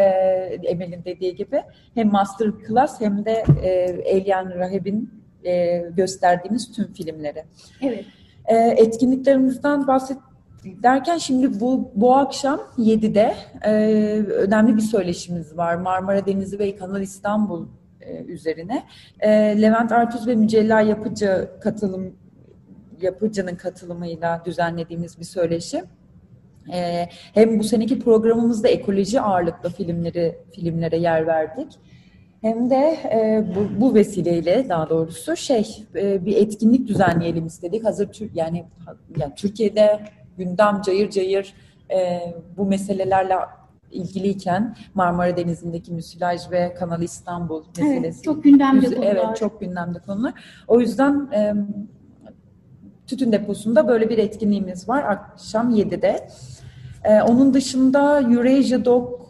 Emel'in 0.63 1.05
dediği 1.05 1.37
gibi. 1.37 1.63
Hem 1.95 2.13
master 2.13 2.49
class 2.69 3.01
hem 3.01 3.25
de 3.25 3.45
e, 3.63 3.69
Elian 4.05 4.51
Rahib'in 4.59 5.11
e, 5.45 5.79
gösterdiğimiz 5.97 6.73
tüm 6.73 6.93
filmleri. 6.93 7.45
Evet. 7.83 8.05
E, 8.47 8.57
etkinliklerimizden 8.57 9.87
bahset 9.87 10.19
derken 10.65 11.19
şimdi 11.19 11.61
bu 11.61 11.91
bu 11.95 12.15
akşam 12.15 12.61
7'de 12.79 13.35
e, 13.65 13.73
önemli 14.33 14.77
bir 14.77 14.83
söyleşimiz 14.83 15.57
var. 15.57 15.75
Marmara 15.75 16.27
Denizi 16.27 16.59
ve 16.59 16.77
Kanal 16.77 17.03
İstanbul 17.03 17.67
e, 18.01 18.25
üzerine. 18.25 18.83
E, 19.21 19.31
Levent 19.63 19.93
Artuz 19.93 20.27
ve 20.27 20.35
Mücella 20.35 20.81
Yapıcı 20.81 21.51
katılım 21.61 22.15
Yapıcı'nın 23.01 23.57
katılımıyla 23.57 24.43
düzenlediğimiz 24.45 25.19
bir 25.19 25.25
söyleşi. 25.25 25.85
E, 26.73 27.09
hem 27.35 27.59
bu 27.59 27.65
seneki 27.65 27.99
programımızda 27.99 28.69
ekoloji 28.69 29.21
ağırlıklı 29.21 29.71
filmleri 29.71 30.39
filmlere 30.53 30.97
yer 30.97 31.27
verdik. 31.27 31.69
Hem 32.43 32.71
de 32.71 32.99
e, 33.05 33.45
bu, 33.57 33.81
bu 33.81 33.95
vesileyle 33.95 34.67
daha 34.69 34.91
doğrusu 34.91 35.37
şey 35.37 35.85
e, 35.95 36.25
bir 36.27 36.37
etkinlik 36.37 36.89
düzenleyelim 36.89 37.47
istedik. 37.47 37.85
Hazır 37.85 38.09
yani, 38.35 38.65
yani 39.17 39.35
Türkiye'de 39.37 40.01
gündem 40.39 40.83
cayır 40.83 41.11
cayır 41.11 41.55
e, 41.91 42.21
bu 42.57 42.67
meselelerle 42.67 43.35
ilgiliyken 43.91 44.77
Marmara 44.95 45.37
Denizi'ndeki 45.37 45.93
müsilaj 45.93 46.51
ve 46.51 46.75
Kanal 46.75 47.03
İstanbul 47.03 47.65
meselesi. 47.79 47.99
Evet, 47.99 48.25
çok 48.25 48.45
gündemde 48.45 48.87
konular. 48.87 49.07
Evet, 49.07 49.37
çok 49.37 49.61
gündemde 49.61 49.99
konular. 49.99 50.35
O 50.69 50.81
yüzden 50.81 51.29
e, 51.33 51.55
tütün 53.07 53.33
deposunda 53.33 53.89
böyle 53.89 54.09
bir 54.09 54.19
etkinliğimiz 54.19 54.89
var 54.89 55.03
akşam 55.03 55.71
7'de. 55.71 56.29
E, 57.05 57.23
onun 57.23 57.55
dışında 57.55 58.21
Eurasia 58.21 58.85
Dog 58.85 59.21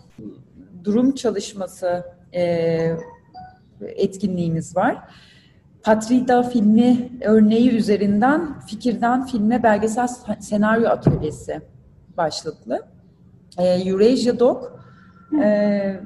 durum 0.84 1.14
çalışması 1.14 2.04
e, 2.34 2.96
etkinliğimiz 3.80 4.76
var. 4.76 4.98
Patrida 5.84 6.42
filmi 6.42 7.08
örneği 7.20 7.70
üzerinden 7.70 8.60
fikirden 8.66 9.26
filme 9.26 9.62
belgesel 9.62 10.08
senaryo 10.40 10.88
atölyesi 10.88 11.60
başlıklı. 12.16 12.82
E, 13.58 13.64
Eurasia 13.64 14.38
Dog 14.38 14.64
e, 15.42 16.00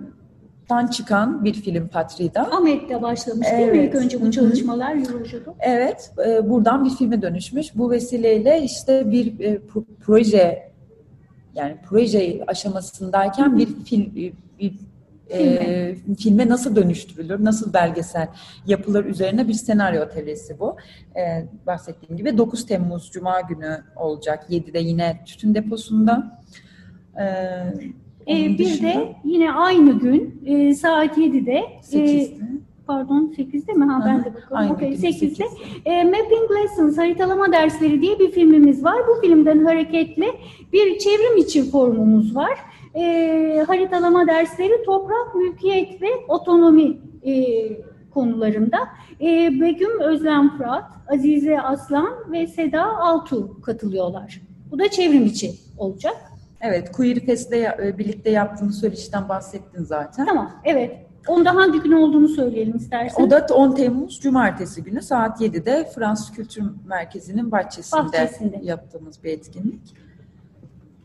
dan 0.71 0.87
çıkan 0.87 1.45
bir 1.45 1.55
film 1.55 1.89
Patrida. 1.89 2.41
Ahmet'te 2.41 3.03
başlamış 3.03 3.49
değil 3.53 3.73
mi 3.73 3.79
ilk 3.79 3.95
önce 3.95 4.21
bu 4.21 4.31
çalışmalar 4.31 4.97
Euroja'da? 4.97 5.55
Evet, 5.61 6.13
e, 6.27 6.51
buradan 6.51 6.85
bir 6.85 6.91
filme 6.91 7.23
dönüşmüş. 7.23 7.67
Bu 7.75 7.91
vesileyle 7.91 8.63
işte 8.63 9.11
bir 9.11 9.41
e, 9.41 9.55
pro- 9.55 9.85
proje 10.01 10.73
yani 11.55 11.77
proje 11.89 12.45
aşamasındayken 12.47 13.59
bir 13.59 13.67
fil, 13.85 14.15
bir, 14.15 14.33
bir, 14.61 14.75
e, 15.33 15.95
filme 16.19 16.49
nasıl 16.49 16.77
dönüştürülür, 16.77 17.45
nasıl 17.45 17.73
belgesel 17.73 18.29
yapılır 18.67 19.05
üzerine 19.05 19.49
bir 19.49 19.53
senaryo 19.53 20.03
atölyesi 20.03 20.61
bu. 20.61 20.77
E, 21.17 21.47
bahsettiğim 21.67 22.17
gibi 22.17 22.39
9 22.39 22.67
Temmuz 22.67 23.11
Cuma 23.11 23.41
günü 23.41 23.83
olacak. 23.97 24.47
7'de 24.51 24.79
yine 24.79 25.21
tütün 25.27 25.55
deposunda. 25.55 26.41
E, 27.21 27.25
onun 28.27 28.59
bir 28.59 28.59
dışında 28.59 28.89
de 28.89 29.17
yine 29.25 29.53
aynı 29.53 29.99
gün 29.99 30.43
e, 30.47 30.75
saat 30.75 31.19
7'de 31.19 31.53
e, 31.53 31.99
8'de. 31.99 32.39
pardon 32.87 33.35
8'de 33.37 33.73
mi? 33.73 33.85
Ha 33.85 34.03
ben 34.07 34.25
de 34.25 34.33
Okey, 34.73 34.91
gün 34.91 34.97
8'de. 34.97 35.27
8'de. 35.27 35.45
E, 35.85 36.05
Mapping 36.05 36.51
Lessons 36.63 36.99
haritalama 36.99 37.53
dersleri 37.53 38.03
diye 38.03 38.19
bir 38.19 38.31
filmimiz 38.31 38.85
var. 38.85 38.97
Bu 39.09 39.21
filmden 39.21 39.65
hareketle 39.65 40.27
bir 40.73 40.99
çevrim 40.99 41.37
içi 41.37 41.71
formumuz 41.71 42.37
var. 42.37 42.59
E, 42.95 43.65
haritalama 43.67 44.27
dersleri 44.27 44.85
toprak, 44.85 45.35
mülkiyet 45.35 46.03
ve 46.03 46.09
otonomi 46.29 46.99
e, 47.27 47.33
konularında. 48.11 48.79
E, 49.21 49.27
Begüm 49.61 50.01
Özlem 50.01 50.57
Fırat, 50.59 50.85
Azize 51.15 51.61
Aslan 51.61 52.33
ve 52.33 52.47
Seda 52.47 52.85
Altu 52.99 53.61
katılıyorlar. 53.63 54.41
Bu 54.71 54.79
da 54.79 54.91
çevrim 54.91 55.25
içi 55.25 55.51
olacak. 55.79 56.17
Evet, 56.61 56.93
Queer 56.93 57.21
Fest'le 57.21 57.53
ya- 57.53 57.77
e, 57.83 57.99
birlikte 57.99 58.31
yaptığımız 58.31 58.81
söyleşiden 58.81 59.29
bahsettin 59.29 59.85
zaten. 59.85 60.27
Tamam, 60.27 60.51
evet. 60.65 60.97
Onda 61.29 61.55
hangi 61.55 61.81
gün 61.81 61.93
olduğunu 61.93 62.29
söyleyelim 62.29 62.77
istersen. 62.77 63.25
O 63.25 63.31
da 63.31 63.47
10 63.55 63.73
Temmuz 63.75 64.21
Cumartesi 64.21 64.83
günü 64.85 65.03
saat 65.03 65.41
7'de 65.41 65.85
Fransız 65.95 66.33
Kültür 66.33 66.63
Merkezi'nin 66.89 67.53
bahçesinde, 67.53 68.03
Bahçesinde. 68.03 68.61
yaptığımız 68.63 69.25
bir 69.25 69.33
etkinlik. 69.33 69.81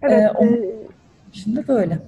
Evet, 0.02 0.22
Ee, 0.24 0.32
o- 0.38 0.46
e, 0.46 0.88
Şimdi 1.34 1.68
böyle. 1.68 2.00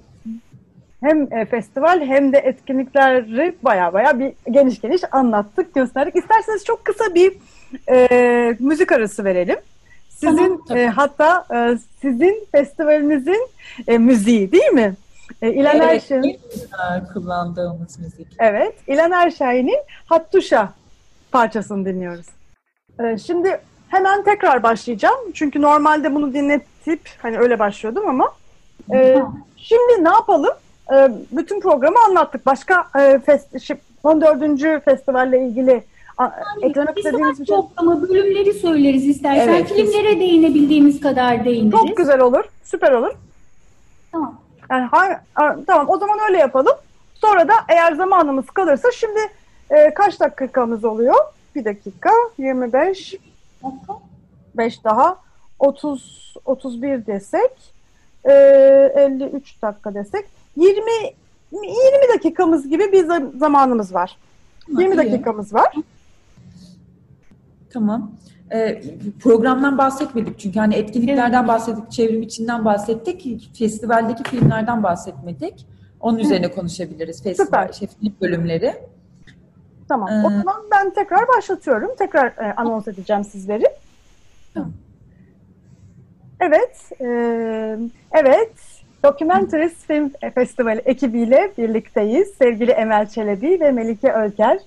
hem 1.00 1.32
e, 1.32 1.44
festival 1.44 2.00
hem 2.00 2.32
de 2.32 2.38
etkinlikleri 2.38 3.54
baya 3.62 3.92
baya 3.92 4.18
bir 4.18 4.32
geniş 4.50 4.80
geniş 4.80 5.02
anlattık, 5.12 5.74
gösterdik. 5.74 6.16
İsterseniz 6.16 6.64
çok 6.64 6.84
kısa 6.84 7.14
bir 7.14 7.32
e, 7.90 8.56
müzik 8.58 8.92
arası 8.92 9.24
verelim. 9.24 9.56
Sizin 10.08 10.36
Tamam, 10.36 10.64
tabii. 10.68 10.78
e, 10.78 10.86
hatta 10.86 11.44
e, 11.54 11.78
sizin 12.02 12.46
festivalinizin 12.52 13.48
e, 13.88 13.98
müziği 13.98 14.52
değil 14.52 14.72
mi? 14.72 14.94
E, 15.42 15.52
İlhan 15.52 15.76
Evet, 15.76 15.88
Erşin, 15.90 16.22
ilk, 16.22 16.36
e, 16.36 17.12
kullandığımız 17.12 17.98
müzik. 17.98 18.26
evet, 18.38 18.74
İlhan 18.86 19.10
Erşahin'in 19.12 19.78
Hattuşa 20.06 20.72
parçasını 21.32 21.84
dinliyoruz. 21.84 22.26
E, 23.00 23.18
şimdi 23.18 23.60
hemen 23.88 24.24
tekrar 24.24 24.62
başlayacağım. 24.62 25.32
Çünkü 25.34 25.62
normalde 25.62 26.14
bunu 26.14 26.34
dinletip 26.34 27.00
hani 27.18 27.38
öyle 27.38 27.58
başlıyordum 27.58 28.08
ama 28.08 28.32
e. 28.92 29.22
Şimdi 29.56 30.04
ne 30.04 30.08
yapalım? 30.08 30.54
Ee, 30.92 31.10
bütün 31.32 31.60
programı 31.60 31.96
anlattık. 32.08 32.46
Başka 32.46 32.84
e, 32.98 33.18
fest, 33.18 33.54
şi- 33.54 33.76
14. 34.04 34.84
festivalle 34.84 35.46
ilgili 35.46 35.84
a, 36.18 36.28
eklemek 36.62 36.98
istediğiniz 36.98 37.40
bir 37.40 37.46
şey 37.46 37.56
programı 37.56 38.08
bölümleri 38.08 38.52
söyleriz 38.52 39.06
istersen. 39.08 39.48
Evet, 39.48 39.72
Filmlere 39.72 40.20
değinebildiğimiz 40.20 41.00
kadar 41.00 41.44
değiniriz. 41.44 41.80
çok 41.88 41.96
güzel 41.96 42.20
olur. 42.20 42.44
Süper 42.64 42.92
olur. 42.92 43.10
Tamam. 44.12 44.40
Yani, 44.70 44.84
ha- 44.86 45.20
a- 45.36 45.56
tamam 45.66 45.86
o 45.88 45.98
zaman 45.98 46.18
öyle 46.28 46.38
yapalım. 46.38 46.74
Sonra 47.14 47.48
da 47.48 47.52
eğer 47.68 47.92
zamanımız 47.92 48.46
kalırsa 48.46 48.88
şimdi 48.92 49.20
e, 49.70 49.94
kaç 49.94 50.20
dakikamız 50.20 50.84
oluyor? 50.84 51.14
Bir 51.54 51.64
dakika, 51.64 52.10
25, 52.38 53.14
Dakika. 53.64 53.92
5 54.56 54.84
daha, 54.84 55.16
30, 55.58 56.34
31 56.44 57.06
desek, 57.06 57.50
e, 58.26 58.32
53 58.96 59.62
dakika 59.62 59.94
desek, 59.94 60.24
20 60.56 60.80
20 61.52 61.68
dakikamız 62.14 62.68
gibi 62.68 62.92
bir 62.92 63.04
za- 63.04 63.38
zamanımız 63.38 63.94
var. 63.94 64.18
20 64.68 64.94
iyi. 64.94 64.96
dakikamız 64.96 65.54
var. 65.54 65.74
Tamam. 67.72 68.10
Ee, 68.52 68.82
programdan 69.22 69.78
bahsetmedik 69.78 70.38
çünkü 70.38 70.58
hani 70.58 70.74
etkinliklerden 70.74 71.48
bahsettik, 71.48 71.92
çevrim 71.92 72.22
içinden 72.22 72.64
bahsettik, 72.64 73.50
festivaldeki 73.58 74.22
filmlerden 74.24 74.82
bahsetmedik. 74.82 75.66
Onun 76.00 76.18
üzerine 76.18 76.50
konuşabiliriz. 76.50 77.22
Festival, 77.22 77.72
film 77.72 78.14
bölümleri. 78.20 78.74
Tamam. 79.88 80.08
Ee, 80.08 80.26
o 80.26 80.30
zaman 80.30 80.62
ben 80.70 80.94
tekrar 80.94 81.28
başlatıyorum. 81.28 81.90
Tekrar 81.98 82.26
e, 82.26 82.54
anons 82.56 82.88
edeceğim 82.88 83.24
sizleri. 83.24 83.64
Tamam. 84.54 84.72
Evet. 86.40 86.92
e, 87.00 87.06
evet. 88.12 88.52
Documentaries 89.04 89.86
Film 89.86 90.12
Festival 90.34 90.80
ekibiyle 90.84 91.52
birlikteyiz. 91.58 92.28
Sevgili 92.38 92.70
Emel 92.70 93.08
Çelebi 93.08 93.60
ve 93.60 93.72
Melike 93.72 94.12
Ölker 94.12 94.58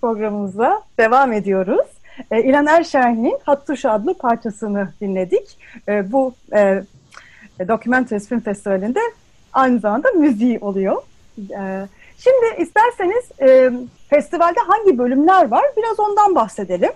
programımıza 0.00 0.82
devam 0.98 1.32
ediyoruz. 1.32 1.86
E, 2.30 2.42
İlhan 2.42 2.66
Erşahin'in 2.66 3.38
Hattuş 3.44 3.84
adlı 3.84 4.18
parçasını 4.18 4.88
dinledik. 5.00 5.58
E, 5.88 6.12
bu 6.12 6.34
e, 6.52 6.82
Documentaries 7.68 8.28
Film 8.28 8.40
Festivali'nde 8.40 9.00
aynı 9.52 9.78
zamanda 9.78 10.10
müziği 10.10 10.58
oluyor. 10.58 11.02
E, 11.38 11.86
şimdi 12.18 12.62
isterseniz 12.62 13.40
e, 13.40 13.72
festivalde 14.08 14.60
hangi 14.66 14.98
bölümler 14.98 15.50
var 15.50 15.64
biraz 15.76 16.00
ondan 16.00 16.34
bahsedelim. 16.34 16.92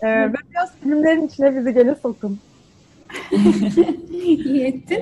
E, 0.00 0.08
ve 0.08 0.34
biraz 0.50 0.72
filmlerin 0.82 1.26
içine 1.26 1.56
bizi 1.56 1.74
gene 1.74 1.94
sokun. 1.94 2.40
İyi 4.24 4.62
ettin. 4.62 4.98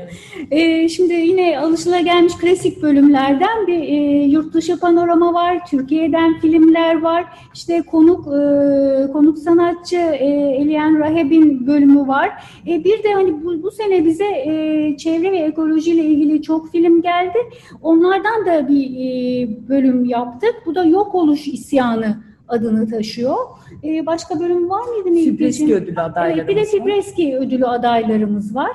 Ee, 0.50 0.88
şimdi 0.88 1.14
yine 1.14 1.58
alışılagelmiş 1.58 2.34
klasik 2.36 2.82
bölümlerden 2.82 3.66
bir 3.66 3.80
e, 3.80 4.24
yurt 4.24 4.54
dışı 4.54 4.80
panorama 4.80 5.34
var, 5.34 5.66
Türkiye'den 5.66 6.40
filmler 6.40 7.02
var, 7.02 7.24
işte 7.54 7.82
konuk 7.82 8.26
e, 8.26 9.12
konuk 9.12 9.38
sanatçı 9.38 9.96
e, 9.96 10.26
Elian 10.60 10.98
Raheb'in 10.98 11.66
bölümü 11.66 12.08
var. 12.08 12.44
E, 12.66 12.84
bir 12.84 13.02
de 13.02 13.12
hani 13.14 13.44
bu, 13.44 13.62
bu 13.62 13.70
sene 13.70 14.04
bize 14.04 14.24
e, 14.24 14.96
çevre 14.96 15.32
ve 15.32 15.38
ekolojiyle 15.38 16.04
ilgili 16.04 16.42
çok 16.42 16.72
film 16.72 17.02
geldi. 17.02 17.38
Onlardan 17.82 18.46
da 18.46 18.68
bir 18.68 18.84
e, 18.84 19.48
bölüm 19.68 20.04
yaptık. 20.04 20.54
Bu 20.66 20.74
da 20.74 20.84
Yok 20.84 21.14
Oluş 21.14 21.48
İsyanı 21.48 22.25
adını 22.48 22.90
taşıyor. 22.90 23.36
E, 23.84 24.06
başka 24.06 24.40
bölüm 24.40 24.70
var 24.70 24.82
mıydı? 24.82 25.24
Fibreski 25.24 25.74
ödülü 25.74 26.00
adaylarımız 26.00 26.48
Evet, 26.48 26.48
bir 26.48 26.56
de. 26.56 26.64
Fibreski 26.64 27.36
ödülü 27.36 27.66
adaylarımız 27.66 28.54
var. 28.54 28.72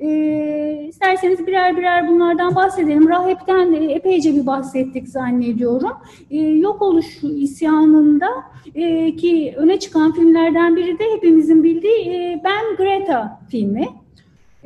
Ee, 0.00 0.86
isterseniz 0.88 1.46
birer 1.46 1.76
birer 1.76 2.08
bunlardan 2.08 2.54
bahsedelim. 2.54 3.08
Rahep'ten 3.08 3.72
e, 3.72 3.92
epeyce 3.92 4.34
bir 4.34 4.46
bahsettik 4.46 5.08
zannediyorum. 5.08 5.92
Ee, 6.30 6.36
yok 6.38 6.82
oluş 6.82 7.22
isyanında 7.22 8.28
e, 8.74 9.16
ki 9.16 9.54
öne 9.56 9.78
çıkan 9.78 10.12
filmlerden 10.12 10.76
biri 10.76 10.98
de 10.98 11.04
hepimizin 11.16 11.64
bildiği 11.64 12.08
e, 12.08 12.40
Ben 12.44 12.76
Greta 12.76 13.40
filmi. 13.50 13.88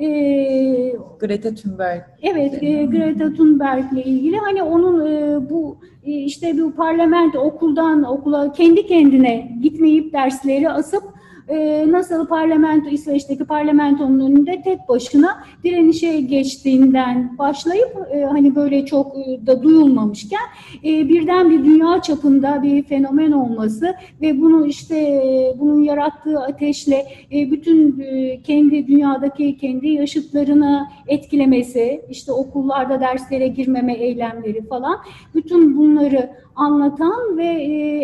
Ee, 0.01 0.97
Greta 1.21 1.55
Thunberg. 1.55 2.03
Evet, 2.23 2.63
e, 2.63 2.85
Greta 2.85 3.33
Thunberg 3.33 3.93
ile 3.93 4.05
ilgili 4.05 4.37
hani 4.37 4.63
onun 4.63 5.07
e, 5.07 5.51
bu 5.51 5.79
e, 6.05 6.13
işte 6.13 6.59
bu 6.59 6.75
parlamento 6.75 7.41
okuldan 7.41 8.03
okula 8.03 8.53
kendi 8.53 8.87
kendine 8.87 9.59
gitmeyip 9.63 10.13
dersleri 10.13 10.71
asıp 10.71 11.03
e, 11.51 11.87
nasıl 11.93 12.27
parlamento 12.27 12.89
İsveç'teki 12.89 13.45
parlamentonun 13.45 14.21
önünde 14.21 14.63
tek 14.63 14.89
başına 14.89 15.45
direnişe 15.65 16.21
geçtiğinden 16.21 17.39
başlayıp 17.39 17.97
e, 18.15 18.25
hani 18.25 18.55
böyle 18.55 18.87
çok 18.87 19.17
e, 19.17 19.47
da 19.47 19.63
duyulmamışken 19.63 20.41
e, 20.85 21.09
birden 21.09 21.51
bir 21.51 21.65
dünya 21.65 22.03
çapında 22.03 22.63
bir 22.63 22.83
fenomen 22.83 23.33
olması 23.33 23.95
ve 24.21 24.41
bunu 24.41 24.67
işte 24.67 25.23
bunun 25.59 25.83
yarattığı 25.83 26.41
ateşle 26.41 27.07
bütün 27.31 28.05
kendi 28.45 28.87
dünyadaki 28.87 29.59
kendi 29.59 29.89
yaşıtlarına 29.89 30.91
etkilemesi, 31.07 32.03
işte 32.11 32.33
okullarda 32.33 33.01
derslere 33.01 33.49
girmeme 33.49 33.95
eylemleri 33.95 34.67
falan 34.69 34.97
bütün 35.35 35.77
bunları 35.77 36.31
anlatan 36.57 37.37
ve 37.37 37.47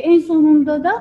en 0.04 0.18
sonunda 0.18 0.84
da 0.84 0.92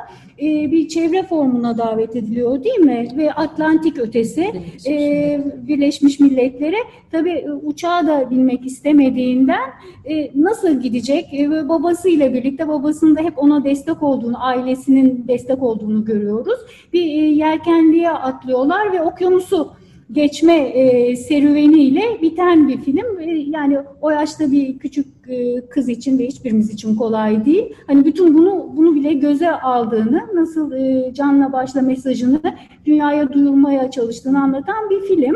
e, 0.42 0.72
bir 0.72 0.88
çevre 0.88 1.24
formuna 1.24 1.78
davet 1.78 2.16
ediliyor 2.16 2.64
değil 2.64 2.80
mi? 2.80 3.08
Ve 3.18 3.34
Atlantik 3.34 3.98
ötesi 4.00 4.42
Birleşmiş, 4.42 4.88
e, 4.88 5.42
Birleşmiş 5.68 6.20
Milletler'e 6.20 6.78
tabii 7.12 7.32
e, 7.32 7.52
uçağa 7.52 8.08
da 8.08 8.30
binmek 8.32 8.66
istemediğinden 8.66 9.70
e, 10.06 10.32
nasıl 10.36 10.82
gidecek 10.82 11.34
e, 11.34 11.70
babasıyla 11.70 12.34
birlikte 12.34 12.68
babasının 12.68 13.16
da 13.16 13.22
hep 13.22 13.38
ona 13.38 13.64
destek 13.64 14.04
olduğunu, 14.04 14.46
ailesinin 14.46 15.26
destek 15.28 15.64
olduğunu 15.64 16.06
görüyoruz. 16.06 16.60
Bir 16.94 17.06
e, 17.06 17.26
yelkenliğe 17.28 18.10
atlıyorlar 18.10 18.94
ve 18.94 19.02
okyanusu 19.02 19.72
geçme 20.12 20.54
e, 20.54 21.16
serüveniyle 21.16 22.22
biten 22.22 22.68
bir 22.68 22.82
film. 22.82 23.20
E, 23.20 23.26
yani 23.32 23.78
o 24.02 24.10
yaşta 24.10 24.52
bir 24.52 24.80
küçük 24.80 25.08
e, 25.28 25.62
kız 25.70 25.90
için 25.90 26.20
ve 26.20 26.28
hiçbirimiz 26.28 26.70
için 26.70 26.96
kolay 26.96 27.46
değil. 27.46 27.74
Hani 27.88 28.06
bütün 28.06 28.38
bunu 28.38 28.72
bunu 28.78 28.96
bile 28.96 29.14
göze 29.14 29.52
aldığını, 29.52 30.22
nasıl 30.36 30.72
e, 30.72 31.14
canla 31.14 31.54
başla 31.54 31.82
mesajını 31.82 32.42
dünyaya 32.86 33.34
duyurmaya 33.34 33.92
çalıştığını 33.92 34.42
anlatan 34.42 34.90
bir 34.90 35.02
film. 35.02 35.36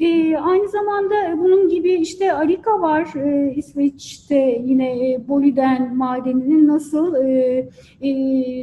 E, 0.00 0.36
aynı 0.36 0.68
zamanda 0.68 1.14
bunun 1.38 1.68
gibi 1.68 1.92
işte 1.92 2.32
Arika 2.32 2.80
var, 2.80 3.14
e, 3.16 3.54
İsveç'te 3.56 4.62
yine 4.64 5.12
e, 5.12 5.28
Boliden 5.28 5.96
madeninin 5.96 6.68
nasıl 6.68 7.14
e, 7.14 7.68
e, 8.00 8.10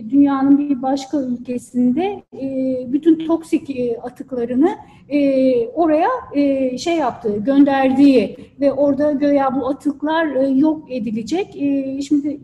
dünyanın 0.10 0.58
bir 0.58 0.82
başka 0.82 1.22
ülkesinde 1.22 2.24
e, 2.34 2.78
bütün 2.94 3.28
toksik 3.28 3.70
e, 3.70 3.98
atıklarını 3.98 4.70
e, 5.10 5.68
oraya 5.68 6.10
e, 6.34 6.78
şey 6.78 6.96
yaptı, 6.96 7.38
gönderdiği 7.38 8.38
ve 8.60 8.74
orada 8.74 9.12
göya 9.12 9.56
bu 9.56 9.68
atıklar 9.68 10.36
e, 10.36 10.48
yok 10.48 10.92
edilecek. 10.92 11.56
E, 11.56 12.02
şimdi 12.02 12.40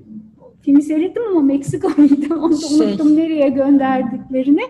filmi 0.62 0.82
seyrettim 0.82 1.24
ama 1.32 1.42
Meksika 1.42 1.88
mıydı? 1.98 2.36
Onu 2.42 2.58
şey. 2.58 2.78
unuttum 2.78 3.16
nereye 3.16 3.50
gönderdiklerini. 3.50 4.62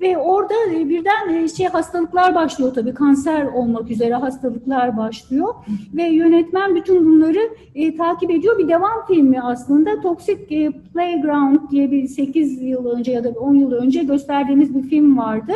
Ve 0.00 0.18
orada 0.18 0.54
e, 0.74 0.88
birden 0.88 1.34
e, 1.34 1.48
şey 1.48 1.66
hastalıklar 1.66 2.34
başlıyor 2.34 2.74
tabii. 2.74 2.94
Kanser 2.94 3.44
olmak 3.44 3.90
üzere 3.90 4.14
hastalıklar 4.14 4.96
başlıyor. 4.96 5.54
Ve 5.94 6.02
yönetmen 6.02 6.74
bütün 6.74 7.06
bunları 7.06 7.50
e, 7.74 7.96
takip 7.96 8.30
ediyor. 8.30 8.58
Bir 8.58 8.68
devam 8.68 9.06
filmi 9.08 9.40
aslında. 9.40 10.00
Toxic 10.00 10.46
e, 10.50 10.70
Playground 10.70 11.70
diye 11.70 11.90
bir 11.90 12.08
8 12.08 12.62
yıl 12.62 12.86
önce 12.86 13.12
ya 13.12 13.24
da 13.24 13.28
10 13.28 13.54
yıl 13.54 13.72
önce 13.72 14.02
gösterdiğimiz 14.02 14.74
bir 14.74 14.82
film 14.82 15.18
vardı. 15.18 15.52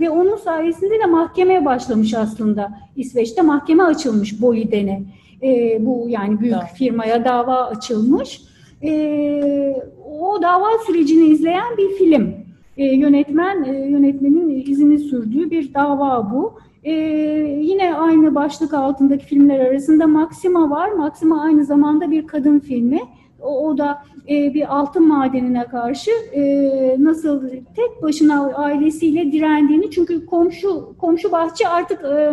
Ve 0.00 0.10
onun 0.10 0.36
sayesinde 0.36 1.00
de 1.00 1.06
mahkemeye 1.06 1.64
başlamış 1.64 2.14
aslında 2.14 2.78
İsveç'te. 2.96 3.42
Mahkeme 3.42 3.82
açılmış 3.82 4.42
Boliden'e. 4.42 5.02
E, 5.42 5.78
bu 5.86 6.06
yani 6.08 6.40
büyük 6.40 6.54
evet. 6.54 6.74
firmaya 6.74 7.24
dava 7.24 7.64
açılmış. 7.64 8.40
E, 8.84 9.82
o 10.20 10.42
dava 10.42 10.78
sürecini 10.86 11.28
izleyen 11.28 11.76
bir 11.76 11.88
film. 11.88 12.34
E, 12.76 12.84
yönetmen 12.84 13.64
e, 13.64 13.88
yönetmenin 13.88 14.64
izini 14.66 14.98
sürdüğü 14.98 15.50
bir 15.50 15.74
dava 15.74 16.30
bu. 16.30 16.54
Ee, 16.84 16.92
yine 17.60 17.94
aynı 17.94 18.34
başlık 18.34 18.74
altındaki 18.74 19.24
filmler 19.24 19.60
arasında 19.60 20.06
Maxima 20.06 20.70
var. 20.70 20.92
Maxima 20.92 21.42
aynı 21.42 21.64
zamanda 21.64 22.10
bir 22.10 22.26
kadın 22.26 22.58
filmi. 22.58 23.00
O, 23.40 23.68
o 23.68 23.78
da 23.78 24.02
e, 24.28 24.54
bir 24.54 24.76
altın 24.76 25.08
madenine 25.08 25.64
karşı 25.64 26.10
e, 26.32 26.42
nasıl 26.98 27.48
tek 27.48 28.02
başına 28.02 28.54
ailesiyle 28.54 29.32
direndiğini 29.32 29.90
çünkü 29.90 30.26
komşu 30.26 30.94
komşu 30.98 31.32
bahçe 31.32 31.68
artık 31.68 32.04
e, 32.04 32.32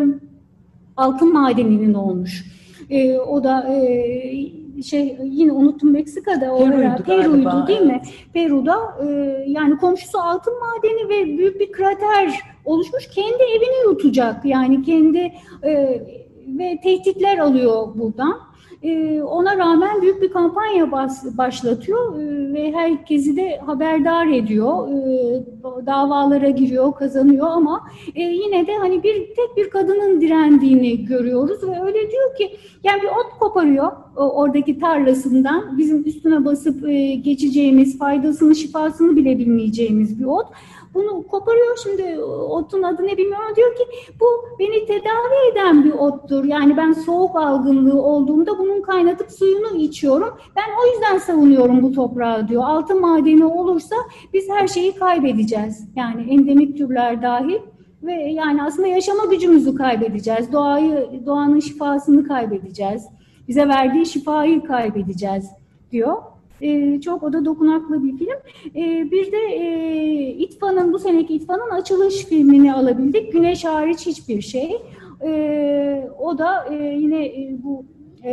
altın 0.97 1.33
madeninin 1.33 1.93
olmuş. 1.93 2.45
E, 2.89 3.17
o 3.17 3.43
da 3.43 3.67
e, 3.73 4.60
şey 4.89 5.17
yine 5.23 5.51
unuttum 5.51 5.91
Meksika'da 5.91 6.57
Peru'ydu, 6.57 7.03
Peru'ydu 7.03 7.67
değil 7.67 7.81
mi? 7.81 8.01
Peru'da 8.33 8.77
e, 9.03 9.07
yani 9.47 9.77
komşusu 9.77 10.19
altın 10.19 10.53
madeni 10.59 11.09
ve 11.09 11.37
büyük 11.37 11.59
bir 11.59 11.71
krater 11.71 12.39
oluşmuş. 12.65 13.07
Kendi 13.07 13.43
evini 13.43 13.89
yutacak 13.89 14.45
yani 14.45 14.83
kendi 14.83 15.33
e, 15.63 16.01
ve 16.47 16.79
tehditler 16.83 17.37
alıyor 17.37 17.87
buradan. 17.95 18.50
Ee, 18.83 19.21
ona 19.21 19.57
rağmen 19.57 20.01
büyük 20.01 20.21
bir 20.21 20.31
kampanya 20.31 20.91
başlatıyor 21.37 22.19
e, 22.19 22.53
ve 22.53 22.71
herkesi 22.71 23.37
de 23.37 23.57
haberdar 23.65 24.27
ediyor. 24.27 24.87
Ee, 24.89 25.43
davalara 25.85 26.49
giriyor, 26.49 26.93
kazanıyor 26.93 27.47
ama 27.47 27.87
e, 28.15 28.21
yine 28.21 28.67
de 28.67 28.77
hani 28.77 29.03
bir 29.03 29.13
tek 29.13 29.57
bir 29.57 29.69
kadının 29.69 30.21
direndiğini 30.21 31.05
görüyoruz 31.05 31.63
ve 31.63 31.81
öyle 31.81 32.11
diyor 32.11 32.35
ki 32.37 32.57
yani 32.83 33.01
bir 33.01 33.07
ot 33.07 33.39
koparıyor 33.39 33.91
oradaki 34.15 34.79
tarlasından 34.79 35.77
bizim 35.77 36.03
üstüne 36.07 36.45
basıp 36.45 36.87
e, 36.87 37.15
geçeceğimiz, 37.15 37.97
faydasını, 37.97 38.55
şifasını 38.55 39.15
bile 39.15 39.37
bilmeyeceğimiz 39.37 40.19
bir 40.19 40.25
ot. 40.25 40.47
Bunu 40.93 41.27
koparıyor 41.27 41.77
şimdi 41.83 42.23
otun 42.23 42.83
adı 42.83 43.07
ne 43.07 43.17
bilmiyorum 43.17 43.55
diyor 43.55 43.75
ki 43.75 43.83
bu 44.19 44.25
beni 44.59 44.85
tedavi 44.85 45.51
eden 45.51 45.83
bir 45.83 45.91
ottur. 45.91 46.43
Yani 46.43 46.77
ben 46.77 46.91
soğuk 46.91 47.35
algınlığı 47.35 48.01
olduğunda 48.01 48.59
bunun 48.59 48.81
kaynatıp 48.81 49.31
suyunu 49.31 49.75
içiyorum. 49.75 50.37
Ben 50.55 50.63
o 50.83 50.93
yüzden 50.93 51.17
savunuyorum 51.17 51.83
bu 51.83 51.91
toprağı 51.91 52.47
diyor. 52.47 52.63
Altın 52.65 53.01
madeni 53.01 53.45
olursa 53.45 53.95
biz 54.33 54.49
her 54.49 54.67
şeyi 54.67 54.95
kaybedeceğiz. 54.95 55.87
Yani 55.95 56.33
endemik 56.33 56.77
türler 56.77 57.21
dahil 57.21 57.59
ve 58.03 58.13
yani 58.13 58.63
aslında 58.63 58.87
yaşama 58.87 59.25
gücümüzü 59.25 59.75
kaybedeceğiz. 59.75 60.51
Doğayı, 60.51 61.09
doğanın 61.25 61.59
şifasını 61.59 62.27
kaybedeceğiz. 62.27 63.07
Bize 63.47 63.67
verdiği 63.67 64.05
şifayı 64.05 64.63
kaybedeceğiz 64.63 65.49
diyor. 65.91 66.17
E, 66.61 67.01
çok 67.01 67.23
o 67.23 67.33
da 67.33 67.45
dokunaklı 67.45 68.03
bir 68.03 68.17
film. 68.17 68.37
E, 68.75 69.11
bir 69.11 69.31
de 69.31 69.37
e, 69.37 70.29
İTFA'nın 70.29 70.93
bu 70.93 70.99
seneki 70.99 71.33
İTFA'nın 71.33 71.69
açılış 71.69 72.25
filmini 72.25 72.73
alabildik. 72.73 73.33
Güneş 73.33 73.65
hariç 73.65 74.05
hiçbir 74.05 74.41
şey. 74.41 74.77
E, 75.23 76.09
o 76.19 76.37
da 76.37 76.65
e, 76.73 76.95
yine 76.99 77.25
e, 77.25 77.57
bu 77.63 77.85
e, 78.23 78.31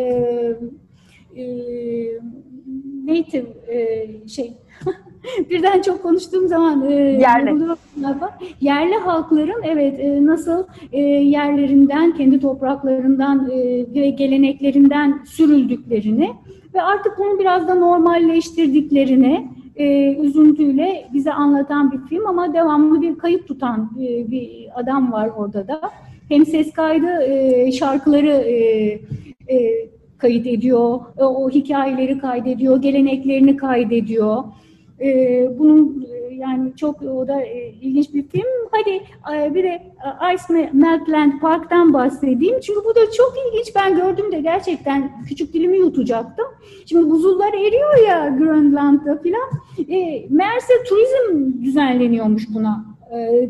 e, 1.36 1.44
native 3.06 3.48
e, 3.68 4.28
şey 4.28 4.52
birden 5.50 5.82
çok 5.82 6.02
konuştuğum 6.02 6.48
zaman 6.48 6.90
e, 6.90 6.94
yerli. 6.94 7.64
yerli 8.60 8.94
halkların 8.94 9.62
evet 9.64 10.00
e, 10.00 10.26
nasıl 10.26 10.64
e, 10.92 11.00
yerlerinden 11.00 12.16
kendi 12.16 12.40
topraklarından 12.40 13.50
e, 13.50 13.86
ve 13.94 14.10
geleneklerinden 14.10 15.20
sürüldüklerini 15.26 16.32
ve 16.74 16.82
artık 16.82 17.18
bunu 17.18 17.38
biraz 17.38 17.68
da 17.68 17.74
normalleştirdiklerini 17.74 19.48
e, 19.76 20.16
üzüntüyle 20.16 21.08
bize 21.12 21.32
anlatan 21.32 21.92
bir 21.92 21.98
film 21.98 22.26
ama 22.26 22.54
devamlı 22.54 23.02
bir 23.02 23.18
kayıt 23.18 23.48
tutan 23.48 23.90
e, 24.00 24.30
bir 24.30 24.68
adam 24.74 25.12
var 25.12 25.30
orada 25.36 25.68
da. 25.68 25.80
Hem 26.28 26.46
ses 26.46 26.72
kaydı, 26.72 27.22
e, 27.22 27.72
şarkıları 27.72 28.28
e, 28.28 28.54
e, 29.48 29.88
kayıt 30.18 30.46
ediyor, 30.46 31.00
o 31.18 31.50
hikayeleri 31.50 32.18
kaydediyor, 32.18 32.82
geleneklerini 32.82 33.56
kaydediyor. 33.56 34.44
E, 35.00 35.48
bunun 35.58 36.06
e, 36.12 36.34
yani 36.34 36.76
çok 36.76 37.02
o 37.02 37.28
da 37.28 37.42
e, 37.42 37.68
ilginç 37.68 38.14
bir 38.14 38.28
film. 38.28 38.68
Hadi 38.70 39.02
e, 39.34 39.54
bir 39.54 39.64
de 39.64 39.68
e, 39.68 40.34
Ice 40.34 40.70
Meltland 40.72 41.40
Park'tan 41.40 41.94
bahsedeyim. 41.94 42.60
Çünkü 42.60 42.80
bu 42.84 42.94
da 42.94 43.10
çok 43.16 43.34
ilginç. 43.46 43.74
Ben 43.76 43.96
gördüğümde 43.96 44.40
gerçekten 44.40 45.24
küçük 45.28 45.52
dilimi 45.52 45.78
yutacaktım. 45.78 46.46
Şimdi 46.86 47.10
buzullar 47.10 47.52
eriyor 47.52 48.08
ya 48.08 48.28
Grönland'da 48.38 49.18
filan. 49.18 49.50
E, 49.78 50.26
meğerse 50.30 50.72
turizm 50.88 51.62
düzenleniyormuş 51.62 52.46
buna 52.54 52.97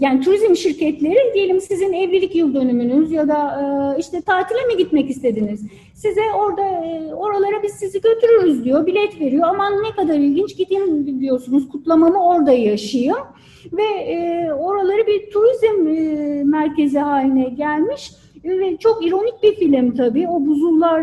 yani 0.00 0.20
turizm 0.20 0.56
şirketleri 0.56 1.34
diyelim 1.34 1.60
sizin 1.60 1.92
evlilik 1.92 2.34
yıl 2.34 2.54
dönümünüz 2.54 3.12
ya 3.12 3.28
da 3.28 3.60
e, 3.96 4.00
işte 4.00 4.20
tatile 4.20 4.64
mi 4.66 4.76
gitmek 4.76 5.10
istediniz? 5.10 5.62
Size 5.94 6.20
orada 6.36 6.62
e, 6.62 7.14
oralara 7.14 7.62
biz 7.62 7.72
sizi 7.72 8.00
götürürüz 8.00 8.64
diyor, 8.64 8.86
bilet 8.86 9.20
veriyor. 9.20 9.48
Aman 9.48 9.72
ne 9.72 9.90
kadar 9.96 10.14
ilginç 10.14 10.56
gideyim 10.56 11.20
diyorsunuz, 11.20 11.68
kutlamamı 11.68 12.24
orada 12.24 12.52
yaşayayım. 12.52 13.16
Ve 13.72 13.82
e, 13.82 14.52
oraları 14.52 15.06
bir 15.06 15.30
turizm 15.30 15.82
merkezi 16.50 16.98
haline 16.98 17.48
gelmiş. 17.48 18.12
Ve 18.44 18.76
çok 18.76 19.06
ironik 19.06 19.42
bir 19.42 19.54
film 19.54 19.96
tabii. 19.96 20.28
O 20.28 20.46
buzullar 20.46 21.00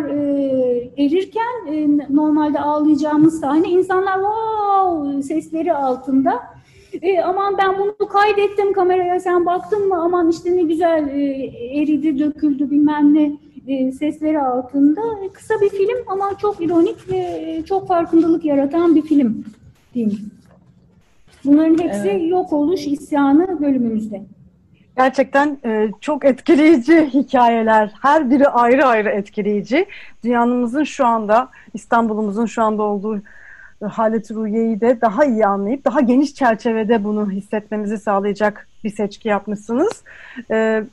erirken 0.97 2.05
normalde 2.09 2.59
ağlayacağımız 2.59 3.39
sahne 3.39 3.67
insanlar 3.67 4.15
wow 4.15 5.21
sesleri 5.21 5.73
altında 5.73 6.54
e, 7.01 7.21
aman 7.21 7.57
ben 7.57 7.79
bunu 7.79 8.07
kaydettim 8.09 8.73
kameraya 8.73 9.19
sen 9.19 9.45
baktın 9.45 9.87
mı? 9.87 10.01
Aman 10.03 10.29
işte 10.29 10.57
ne 10.57 10.61
güzel 10.63 11.07
e, 11.07 11.21
eridi, 11.81 12.19
döküldü 12.19 12.71
bilmem 12.71 13.13
ne 13.13 13.31
e, 13.67 13.91
sesleri 13.91 14.39
altında. 14.39 15.01
E, 15.25 15.29
kısa 15.29 15.53
bir 15.61 15.69
film 15.69 15.97
ama 16.07 16.37
çok 16.41 16.61
ironik 16.61 17.11
ve 17.11 17.17
e, 17.17 17.63
çok 17.65 17.87
farkındalık 17.87 18.45
yaratan 18.45 18.95
bir 18.95 19.01
film 19.01 19.45
diyeyim. 19.93 20.31
Bunların 21.45 21.83
hepsi 21.83 22.09
evet. 22.09 22.31
yok 22.31 22.53
oluş 22.53 22.87
isyanı 22.87 23.61
bölümümüzde. 23.61 24.21
Gerçekten 24.97 25.57
e, 25.65 25.91
çok 26.01 26.25
etkileyici 26.25 27.09
hikayeler. 27.13 27.93
Her 28.01 28.29
biri 28.29 28.47
ayrı 28.47 28.85
ayrı 28.85 29.09
etkileyici. 29.09 29.85
Dünyanımızın 30.23 30.83
şu 30.83 31.05
anda, 31.05 31.49
İstanbul'umuzun 31.73 32.45
şu 32.45 32.63
anda 32.63 32.83
olduğu 32.83 33.21
halet 33.85 34.31
ruhiyeyi 34.31 34.81
de 34.81 35.01
daha 35.01 35.25
iyi 35.25 35.45
anlayıp 35.45 35.85
daha 35.85 36.01
geniş 36.01 36.33
çerçevede 36.35 37.03
bunu 37.03 37.31
hissetmemizi 37.31 37.97
sağlayacak 37.97 38.67
bir 38.83 38.89
seçki 38.89 39.27
yapmışsınız. 39.27 40.03
E, 40.51 40.83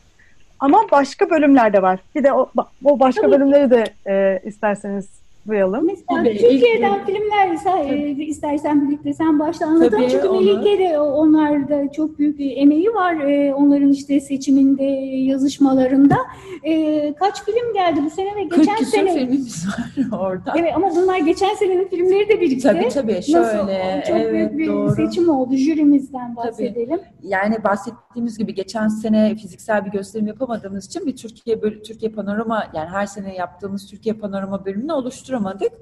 ama 0.60 0.78
başka 0.92 1.30
bölümler 1.30 1.72
de 1.72 1.82
var. 1.82 2.00
Bir 2.14 2.24
de 2.24 2.32
o, 2.32 2.50
o 2.84 3.00
başka 3.00 3.22
Tabii. 3.22 3.32
bölümleri 3.32 3.70
de 3.70 3.84
e, 4.06 4.42
isterseniz 4.44 5.21
duyalım. 5.48 5.86
Mesela 5.86 6.04
Tabii, 6.22 6.38
Türkiye'den 6.38 6.98
ilk- 6.98 7.06
filmler 7.06 7.90
e, 7.90 8.10
istersen 8.24 8.88
birlikte 8.88 9.12
sen 9.12 9.38
başta 9.38 9.66
anlatın. 9.66 9.90
Tabii, 9.96 10.08
Çünkü 10.10 10.28
olur. 10.28 10.44
Melike'de 10.44 11.00
onlarda 11.00 11.92
çok 11.92 12.18
büyük 12.18 12.38
bir 12.38 12.56
emeği 12.56 12.88
var. 12.94 13.14
E, 13.20 13.54
onların 13.54 13.88
işte 13.92 14.20
seçiminde, 14.20 14.84
yazışmalarında. 15.32 16.16
E, 16.62 17.14
kaç 17.14 17.44
film 17.44 17.72
geldi 17.74 18.00
bu 18.04 18.10
sene 18.10 18.36
ve 18.36 18.48
40 18.48 18.58
geçen 18.60 18.76
küsur 18.76 18.90
sene. 18.92 19.14
filmimiz 19.14 19.66
var 19.68 20.18
orada. 20.20 20.52
Evet 20.58 20.72
ama 20.76 20.90
bunlar 20.96 21.18
geçen 21.18 21.54
senenin 21.54 21.88
filmleri 21.88 22.28
de 22.28 22.40
birlikte. 22.40 22.68
Tabii 22.72 22.88
tabii 22.88 23.22
şöyle. 23.22 23.38
Nasıl? 23.42 23.58
Çok 24.08 24.16
evet, 24.16 24.32
büyük 24.32 24.58
bir 24.58 24.66
doğru. 24.68 24.90
seçim 24.94 25.28
oldu. 25.28 25.56
Jürimizden 25.56 26.36
bahsedelim. 26.36 27.00
Yani 27.22 27.64
bahsettiğimiz 27.64 28.38
gibi 28.38 28.54
geçen 28.54 28.88
sene 28.88 29.34
fiziksel 29.36 29.84
bir 29.86 29.90
gösterim 29.90 30.26
yapamadığımız 30.26 30.86
için 30.86 31.06
bir 31.06 31.16
Türkiye 31.16 31.62
böl- 31.62 31.82
Türkiye 31.82 32.12
panorama 32.12 32.64
yani 32.74 32.88
her 32.88 33.06
sene 33.06 33.34
yaptığımız 33.34 33.86
Türkiye 33.90 34.14
panorama 34.14 34.64
bölümünü 34.64 34.92
oluşturamadık. 35.32 35.72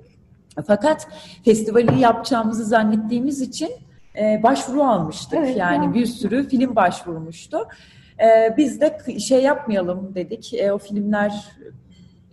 Fakat 0.66 1.08
festivali 1.44 2.00
yapacağımızı 2.00 2.64
zannettiğimiz 2.64 3.40
için 3.40 3.70
e, 4.18 4.42
başvuru 4.42 4.82
almıştık. 4.82 5.38
Evet, 5.38 5.56
yani 5.56 5.84
ya. 5.84 5.94
bir 5.94 6.06
sürü 6.06 6.48
film 6.48 6.76
başvurmuştu. 6.76 7.58
E, 8.20 8.56
biz 8.56 8.80
de 8.80 8.98
şey 9.18 9.42
yapmayalım 9.42 10.14
dedik. 10.14 10.54
E, 10.54 10.72
o 10.72 10.78
filmler 10.78 11.32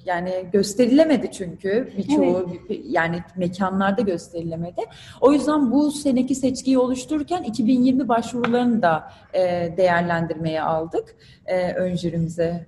yani 0.06 0.46
gösterilemedi 0.54 1.32
çünkü 1.32 1.94
birçoğu 1.98 2.50
yani 2.84 3.24
mekanlarda 3.36 4.02
gösterilemedi. 4.02 4.82
O 5.22 5.34
yüzden 5.34 5.72
bu 5.72 5.92
seneki 5.92 6.36
seçkiyi 6.36 6.78
oluştururken 6.78 7.44
2020 7.44 8.08
başvurularını 8.08 8.82
da 8.82 9.12
e, 9.34 9.74
değerlendirmeye 9.78 10.62
aldık. 10.62 11.16
E, 11.46 11.74
ön 11.74 11.96
jürimize 11.96 12.68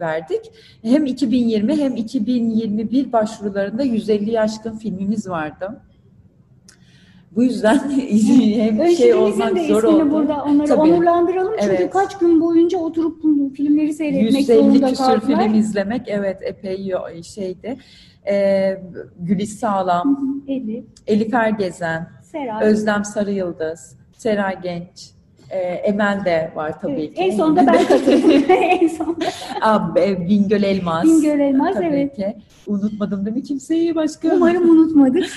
verdik. 0.00 0.40
Hem 0.82 1.06
2020 1.06 1.76
hem 1.76 1.96
2021 1.96 3.12
başvurularında 3.12 3.82
150 3.82 4.40
aşkın 4.40 4.76
filmimiz 4.78 5.28
vardı. 5.28 5.80
Bu 7.36 7.42
yüzden 7.42 7.78
hem 8.56 8.78
Ön 8.80 8.94
şey 8.94 9.14
olmak 9.14 9.58
zor 9.58 9.82
oldu. 9.82 10.10
burada 10.10 10.44
onları 10.44 10.68
Tabii. 10.68 10.80
onurlandıralım. 10.80 11.52
Çünkü 11.60 11.74
Evet. 11.74 11.90
kaç 11.92 12.18
gün 12.18 12.40
boyunca 12.40 12.78
oturup 12.78 13.22
filmleri 13.56 13.92
seyretmek 13.92 14.32
150 14.40 14.56
zorunda 14.58 14.94
kaldılar. 14.94 15.20
film 15.20 15.54
izlemek 15.54 16.02
evet 16.08 16.38
epey 16.42 16.92
şeydi. 17.22 17.76
Ee, 18.30 18.82
Gülis 19.20 19.58
Sağlam, 19.60 20.42
Elif, 20.48 20.84
Elif 21.06 21.34
Ergezen, 21.34 22.08
Seray. 22.22 22.64
Özlem 22.66 23.04
Sarı 23.04 23.32
Yıldız, 23.32 23.96
Seray 24.12 24.60
Genç, 24.62 25.10
e, 25.50 25.58
Emel 25.58 26.24
de 26.24 26.52
var 26.54 26.80
tabii 26.80 26.92
Evet, 26.92 27.14
ki. 27.14 27.22
En 27.22 27.36
sonunda 27.36 27.66
ben 27.66 27.86
katıldım. 27.86 28.44
en 28.48 28.88
sonunda 28.88 29.24
Aa, 29.60 30.00
e, 30.00 30.28
Bingöl 30.28 30.62
Elmas. 30.62 31.04
Bingöl 31.04 31.40
Elmas, 31.40 31.74
tabii 31.74 31.86
evet. 31.86 32.16
ki. 32.16 32.36
Unutmadım 32.66 33.26
değil 33.26 33.36
mi 33.36 33.42
kimseyi 33.42 33.94
başka? 33.94 34.28
Umarım 34.36 34.70
unutmadık. 34.70 35.26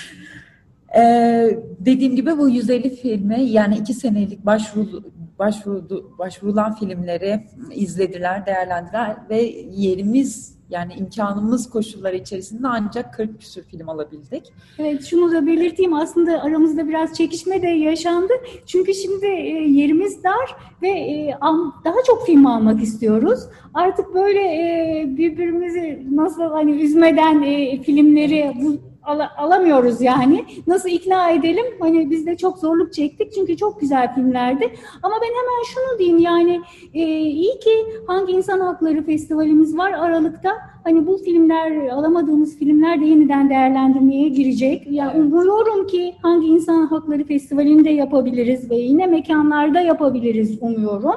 Ee, 0.98 1.60
dediğim 1.80 2.16
gibi 2.16 2.38
bu 2.38 2.50
150 2.50 2.96
filmi 2.96 3.42
yani 3.42 3.78
iki 3.78 3.94
senelik 3.94 4.46
başvuru, 4.46 5.04
başvuru, 5.40 6.12
başvurulan 6.20 6.76
filmleri 6.76 7.44
izlediler, 7.72 8.46
değerlendiler 8.46 9.16
ve 9.30 9.42
yerimiz 9.72 10.56
yani 10.72 10.94
imkanımız 10.94 11.70
koşulları 11.70 12.16
içerisinde 12.16 12.68
ancak 12.68 13.14
40 13.14 13.40
küsur 13.40 13.62
film 13.62 13.90
alabildik. 13.90 14.54
Evet 14.80 15.06
şunu 15.06 15.32
da 15.32 15.48
belirteyim 15.48 15.94
aslında 15.94 16.42
aramızda 16.42 16.88
biraz 16.88 17.14
çekişme 17.14 17.62
de 17.62 17.68
yaşandı. 17.68 18.34
Çünkü 18.66 18.94
şimdi 18.94 19.26
e, 19.26 19.68
yerimiz 19.68 20.24
dar 20.24 20.56
ve 20.82 20.90
e, 20.90 21.38
daha 21.86 22.04
çok 22.08 22.26
film 22.26 22.46
almak 22.46 22.84
istiyoruz. 22.84 23.40
Artık 23.74 24.14
böyle 24.14 24.40
e, 24.40 25.06
birbirimizi 25.18 26.08
nasıl 26.12 26.44
hani 26.44 26.72
üzmeden 26.72 27.42
filmleri 27.82 28.54
bu 28.62 28.91
ala- 29.04 29.32
alamıyoruz 29.38 30.02
yani. 30.02 30.46
Nasıl 30.68 30.90
ikna 30.90 31.30
edelim? 31.32 31.66
Hani 31.80 32.10
biz 32.12 32.26
de 32.26 32.38
çok 32.38 32.58
zorluk 32.58 32.94
çektik 32.94 33.34
çünkü 33.34 33.58
çok 33.58 33.82
güzel 33.82 34.16
filmlerdi. 34.16 34.74
Ama 35.04 35.16
ben 35.22 35.28
hemen 35.28 35.64
şunu 35.74 36.00
diyeyim 36.00 36.18
yani 36.18 36.62
e, 36.94 37.00
iyi 37.20 37.60
ki 37.60 37.86
Hangi 38.08 38.34
İnsan 38.34 38.60
Hakları 38.60 39.06
Festivalimiz 39.06 39.78
var 39.78 39.92
Aralık'ta. 39.92 40.71
Hani 40.84 41.08
bu 41.08 41.18
filmler, 41.18 41.88
alamadığımız 41.88 42.58
filmler 42.58 43.02
de 43.02 43.06
yeniden 43.06 43.50
değerlendirmeye 43.50 44.30
girecek. 44.30 44.88
Yani 44.92 45.22
umuyorum 45.22 45.88
ki 45.88 46.16
Hangi 46.22 46.48
İnsan 46.48 46.86
Hakları 46.86 47.24
Festivali'ni 47.24 47.86
de 47.86 47.90
yapabiliriz 47.90 48.70
ve 48.72 48.76
yine 48.76 49.08
mekanlarda 49.08 49.82
yapabiliriz 49.82 50.58
umuyorum. 50.62 51.16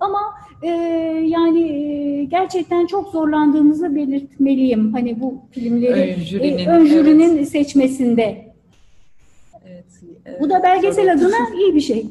Ama 0.00 0.20
e, 0.62 0.68
yani 1.26 1.60
e, 1.68 2.24
gerçekten 2.24 2.86
çok 2.86 3.08
zorlandığımızı 3.08 3.94
belirtmeliyim. 3.94 4.92
Hani 4.92 5.20
bu 5.20 5.34
filmleri 5.50 6.14
Ön 6.16 6.20
jürinin, 6.20 6.58
e, 6.58 6.66
ön 6.66 6.84
jürinin 6.86 7.44
seçmesinde. 7.44 8.54
Evet, 9.66 9.84
Bu 10.40 10.50
da 10.50 10.62
belgesel 10.62 11.12
adına 11.12 11.36
iyi 11.60 11.74
bir 11.74 11.80
şey. 11.80 12.06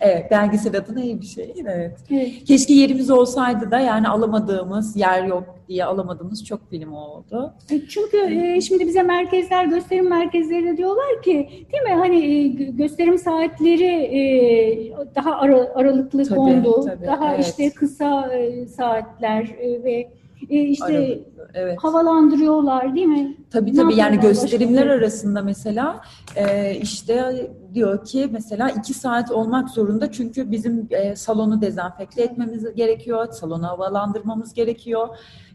Evet, 0.00 0.30
belgesel 0.30 0.76
adına 0.76 1.00
iyi 1.02 1.20
bir 1.20 1.26
şey. 1.26 1.54
Evet. 1.66 1.96
Evet. 2.10 2.44
Keşke 2.46 2.74
yerimiz 2.74 3.10
olsaydı 3.10 3.70
da 3.70 3.78
yani 3.80 4.08
alamadığımız, 4.08 4.96
yer 4.96 5.24
yok 5.24 5.44
diye 5.68 5.84
alamadığımız 5.84 6.44
çok 6.44 6.70
film 6.70 6.92
oldu. 6.92 7.52
E, 7.70 7.80
Çünkü 7.88 8.16
e, 8.16 8.60
şimdi 8.60 8.86
bize 8.86 9.02
merkezler, 9.02 9.64
gösterim 9.64 10.08
merkezleri 10.08 10.66
de 10.66 10.76
diyorlar 10.76 11.22
ki 11.24 11.48
değil 11.72 11.82
mi 11.82 11.94
hani 11.98 12.16
e, 12.24 12.46
gö- 12.46 12.76
gösterim 12.76 13.18
saatleri 13.18 13.84
e, 13.84 14.92
daha 15.16 15.34
ara- 15.36 15.72
aralıklı 15.74 16.24
Tabii, 16.24 16.36
kondu. 16.38 16.84
tabii, 16.86 17.06
daha 17.06 17.34
evet. 17.34 17.46
işte 17.46 17.70
kısa 17.70 18.30
saatler 18.76 19.48
ve 19.84 20.08
e, 20.48 20.62
işte 20.62 21.20
evet. 21.54 21.78
havalandırıyorlar 21.82 22.94
değil 22.94 23.06
mi? 23.06 23.36
Tabii 23.50 23.72
tabii 23.72 23.96
yani 23.96 24.20
gösterimler 24.20 24.82
başka? 24.82 24.94
arasında 24.94 25.42
mesela 25.42 26.00
e, 26.36 26.74
işte 26.74 27.50
diyor 27.74 28.04
ki 28.04 28.28
mesela 28.32 28.70
iki 28.70 28.94
saat 28.94 29.30
olmak 29.30 29.68
zorunda 29.70 30.12
çünkü 30.12 30.50
bizim 30.50 30.88
e, 30.90 31.16
salonu 31.16 31.60
dezenfekte 31.60 32.22
etmemiz 32.22 32.74
gerekiyor, 32.74 33.32
salonu 33.32 33.66
havalandırmamız 33.66 34.54
gerekiyor. 34.54 35.08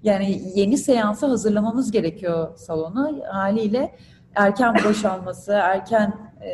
Yani 0.04 0.42
yeni 0.56 0.78
seansa 0.78 1.30
hazırlamamız 1.30 1.92
gerekiyor 1.92 2.58
salonu. 2.58 3.12
Haliyle 3.32 3.96
erken 4.36 4.76
boşalması, 4.90 5.52
erken 5.52 6.14
e, 6.42 6.52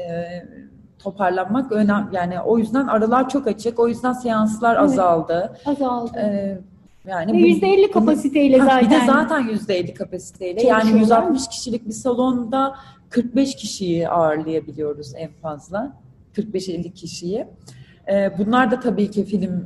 toparlanmak 0.99 1.71
önemli. 1.71 2.15
Yani 2.15 2.41
o 2.41 2.57
yüzden 2.57 2.87
aralar 2.87 3.29
çok 3.29 3.47
açık. 3.47 3.79
O 3.79 3.87
yüzden 3.87 4.13
seanslar 4.13 4.75
Evet. 4.75 4.83
azaldı. 4.83 5.57
Azaldı. 5.65 6.19
E, 6.19 6.57
yani 7.05 7.31
Ve 7.33 7.35
bu- 7.35 7.47
%50 7.47 7.83
bunu- 7.83 7.91
kapasiteyle 7.91 8.57
Ha, 8.57 8.65
zaten. 8.65 8.85
Bir 8.85 8.95
de 8.95 9.05
zaten 9.05 9.47
%50 9.47 9.93
kapasiteyle. 9.93 10.61
Yani 10.63 10.81
Çalışıyorlar. 10.81 11.23
160 11.23 11.47
kişilik 11.47 11.87
bir 11.87 11.93
salonda 11.93 12.75
45 13.09 13.55
kişiyi 13.55 14.09
ağırlayabiliyoruz 14.09 15.13
en 15.15 15.31
fazla. 15.41 15.93
45-50 16.33 16.93
kişiyi. 16.93 17.47
Ee, 18.11 18.31
bunlar 18.37 18.71
da 18.71 18.79
tabii 18.79 19.11
ki 19.11 19.25
film 19.25 19.65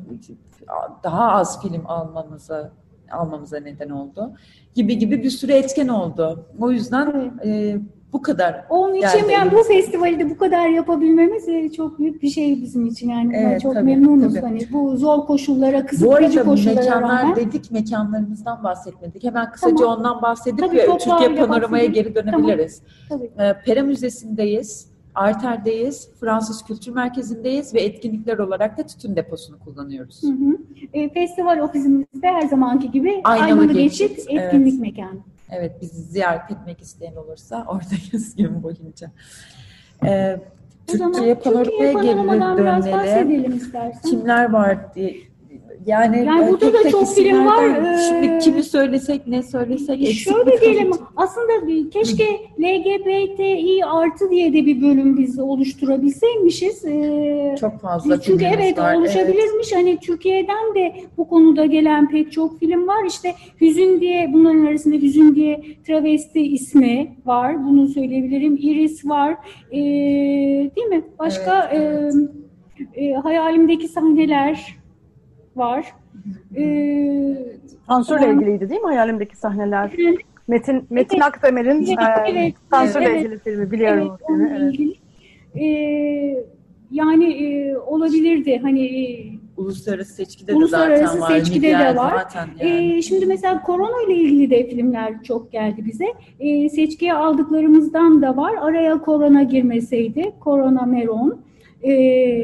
daha 1.03 1.31
az 1.31 1.61
film 1.61 1.83
almamıza 1.85 2.71
almamıza 3.11 3.59
neden 3.59 3.89
oldu. 3.89 4.31
Gibi 4.75 4.97
gibi 4.97 5.23
bir 5.23 5.29
sürü 5.29 5.51
etken 5.51 5.87
oldu. 5.87 6.45
O 6.59 6.71
yüzden 6.71 7.33
e, 7.45 7.77
bu 8.15 8.21
kadar. 8.21 8.65
Onun 8.69 8.93
için 8.95 9.29
yani 9.31 9.51
bu 9.51 9.63
festivali 9.63 10.19
de 10.19 10.29
bu 10.29 10.37
kadar 10.37 10.69
yapabilmemiz 10.69 11.47
e, 11.47 11.71
çok 11.71 11.99
büyük 11.99 12.21
bir 12.23 12.29
şey 12.29 12.61
bizim 12.61 12.85
için. 12.87 13.09
Yani 13.09 13.33
Evet, 13.35 13.61
çok 13.61 13.73
tabii, 13.73 13.85
memnunuz. 13.85 14.33
tabii. 14.33 14.45
Hani 14.45 14.59
bu 14.73 14.97
zor 14.97 15.25
koşullara, 15.25 15.81
Bu 15.83 15.85
kısıtlayıcı 15.87 16.39
arada 16.39 16.49
koşullara 16.51 16.75
mekanlar 16.79 17.21
rağmen. 17.23 17.35
dedik, 17.35 17.71
mekanlarımızdan 17.71 18.63
bahsetmedik. 18.63 19.23
Hemen 19.23 19.51
kısaca 19.51 19.75
Tamam. 19.75 19.97
ondan 19.99 20.21
bahsedip 20.21 20.59
Tabii, 20.59 20.81
çok 20.85 20.99
Türkiye 20.99 21.35
panoramaya 21.35 21.61
bahsedelim. 21.61 21.93
geri 21.93 22.15
dönebiliriz. 22.15 22.81
Tabii. 23.09 23.31
Ee, 23.39 23.53
Pera 23.65 23.83
Müzesi'ndeyiz, 23.83 24.87
Arter'deyiz, 25.15 26.09
Fransız 26.19 26.63
Kültür 26.63 26.91
Merkezi'ndeyiz 26.91 27.73
ve 27.73 27.81
etkinlikler 27.81 28.37
olarak 28.37 28.77
da 28.77 28.83
tütün 28.83 29.15
deposunu 29.15 29.59
kullanıyoruz. 29.59 30.23
Hı 30.23 30.27
hı. 30.27 30.57
E, 30.93 31.09
festival 31.09 31.59
ofisimizde 31.59 32.27
her 32.27 32.41
zamanki 32.47 32.91
gibi 32.91 33.21
Aynalı 33.23 33.45
aynalı, 33.45 33.73
geçit, 33.73 34.09
geçit, 34.09 34.27
evet. 34.31 34.43
etkinlik 34.53 34.79
mekanı. 34.79 35.19
Evet, 35.49 35.81
bizi 35.81 36.01
ziyaret 36.01 36.51
etmek 36.51 36.81
isteyen 36.81 37.15
olursa 37.15 37.65
oradayız 37.67 38.35
gün 38.35 38.63
boyunca. 38.63 39.11
Ee, 40.05 40.39
Türkiye 40.87 41.35
panoramaya 41.35 41.63
Türkiye 41.65 41.93
geri 41.93 42.15
panoramadan 42.15 42.57
biraz 42.57 42.91
bahsedelim 42.91 43.57
istersen. 43.57 44.09
Kimler 44.09 44.51
var 44.53 44.95
diye 44.95 45.34
yani, 45.85 46.25
Yani 46.25 46.45
e, 46.45 46.51
burada 46.51 46.73
da 46.73 46.89
çok 46.89 47.15
film 47.15 47.45
var. 47.45 47.63
Şimdi 48.09 48.25
Ee, 48.25 48.37
kimi 48.39 48.63
söylesek 48.63 49.27
ne 49.27 49.43
söylesek 49.43 50.01
eksik 50.01 50.17
Şöyle 50.33 50.61
diyelim 50.61 50.91
kalacak? 50.91 51.07
aslında 51.15 51.89
keşke 51.89 52.25
LGBTİ 52.59 53.85
artı 53.85 54.29
diye 54.29 54.53
de 54.53 54.65
bir 54.65 54.81
bölüm 54.81 55.17
biz 55.17 55.39
oluşturabilseymişiz. 55.39 56.85
Ee, 56.85 57.55
Çok 57.59 57.81
fazla 57.81 58.21
Çünkü 58.21 58.45
evet 58.45 58.77
var. 58.77 58.95
oluşabilirmiş. 58.95 59.73
Hani 59.73 59.97
Türkiye'den 59.99 60.75
de 60.75 60.95
bu 61.17 61.27
konuda 61.27 61.65
gelen 61.65 62.09
pek 62.09 62.31
çok 62.31 62.59
film 62.59 62.87
var. 62.87 63.05
İşte 63.07 63.33
Hüzün 63.61 63.99
diye 64.01 64.29
bunların 64.33 64.65
arasında 64.65 64.95
Hüzün 64.95 65.35
diye 65.35 65.61
travesti 65.87 66.41
ismi 66.41 67.15
var. 67.25 67.65
Bunu 67.65 67.87
söyleyebilirim. 67.87 68.57
Iris 68.61 69.05
var. 69.05 69.35
Ee, 69.71 69.75
değil 70.75 70.87
mi? 70.87 71.01
Başka 71.19 71.69
Evet, 71.73 72.13
e, 72.95 73.05
e, 73.05 73.13
hayalimdeki 73.13 73.87
sahneler 73.87 74.75
var. 75.55 75.93
Ee, 76.57 77.35
Sansürle 77.87 78.19
Tamam. 78.19 78.39
ilgiliydi 78.39 78.69
değil 78.69 78.81
mi 78.81 78.87
hayalimdeki 78.87 79.37
sahneler? 79.37 79.91
Evet. 79.99 80.17
Metin 80.47 80.85
Metin 80.89 81.15
Evet. 81.17 81.25
Akdemir'in 81.25 81.85
Evet, 82.27 82.53
e, 82.53 82.53
sansürle 82.71 83.05
evet. 83.05 83.21
ilgili 83.25 83.39
filmi 83.39 83.71
biliyorum. 83.71 84.07
Evet, 84.09 84.21
onunla 84.29 84.57
evet. 84.57 84.73
ilgili. 84.73 84.95
Ee, 85.55 86.45
yani 86.91 87.25
e, 87.43 87.77
olabilirdi. 87.77 88.57
Hani 88.63 88.85
e, 88.85 89.25
Uluslararası 89.57 90.13
seçkide 90.13 90.51
de 90.51 90.55
Uluslararası 90.55 91.17
zaten 91.17 91.21
var. 91.21 91.39
seçkide 91.39 91.69
de 91.69 91.95
var. 91.95 92.13
Zaten 92.17 92.49
yani. 92.59 92.95
Ee, 92.97 93.01
şimdi 93.01 93.25
mesela 93.25 93.61
korona 93.61 94.01
ile 94.07 94.15
ilgili 94.15 94.49
de 94.49 94.67
filmler 94.67 95.23
çok 95.23 95.51
geldi 95.51 95.85
bize. 95.85 96.05
Ee, 96.39 96.69
seçkiye 96.69 97.13
aldıklarımızdan 97.13 98.21
da 98.21 98.37
var. 98.37 98.53
Araya 98.61 99.01
korona 99.01 99.43
girmeseydi. 99.43 100.31
Korona 100.39 100.81
Meron. 100.85 101.39
Ee, 101.83 102.43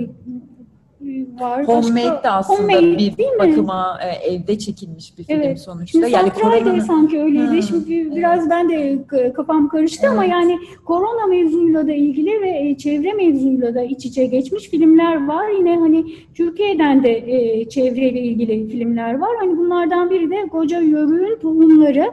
var. 1.39 1.67
Homemade 1.67 1.95
Başka- 2.11 2.23
de 2.23 2.29
aslında 2.29 2.59
Homemade, 2.59 2.97
bir 2.97 3.17
değil 3.17 3.29
mi? 3.31 3.39
bakıma 3.39 3.99
e, 4.03 4.33
evde 4.33 4.57
çekilmiş 4.59 5.17
bir 5.17 5.23
film 5.23 5.41
Evet. 5.41 5.59
sonuçta. 5.59 5.99
Şimdi 5.99 6.11
yani 6.11 6.29
koronanın 6.29 6.79
sanki 6.79 7.19
öyleydi. 7.21 7.47
Ha, 7.55 7.61
Şimdi 7.61 8.15
biraz 8.15 8.49
ben 8.49 8.69
de 8.69 8.97
k- 9.07 9.33
kafam 9.33 9.67
karıştı 9.69 10.07
ama 10.09 10.23
Evet. 10.25 10.31
yani 10.33 10.59
korona 10.85 11.27
mevzuyla 11.27 11.87
da 11.87 11.93
ilgili 11.93 12.41
ve 12.41 12.49
e, 12.69 12.77
çevre 12.77 13.13
mevzuyla 13.13 13.75
da 13.75 13.83
iç 13.83 14.05
içe 14.05 14.25
geçmiş 14.25 14.69
filmler 14.69 15.27
var. 15.27 15.49
Yine 15.57 15.77
hani 15.79 16.05
Türkiye'den 16.35 17.03
de 17.03 17.11
e, 17.17 17.69
çevreyle 17.69 18.19
ilgili 18.21 18.67
filmler 18.69 19.19
var. 19.19 19.29
Hani 19.39 19.57
bunlardan 19.57 20.09
biri 20.09 20.29
de 20.31 20.47
Koca 20.51 20.79
Yörük'ün 20.79 21.39
Tohumları. 21.41 22.11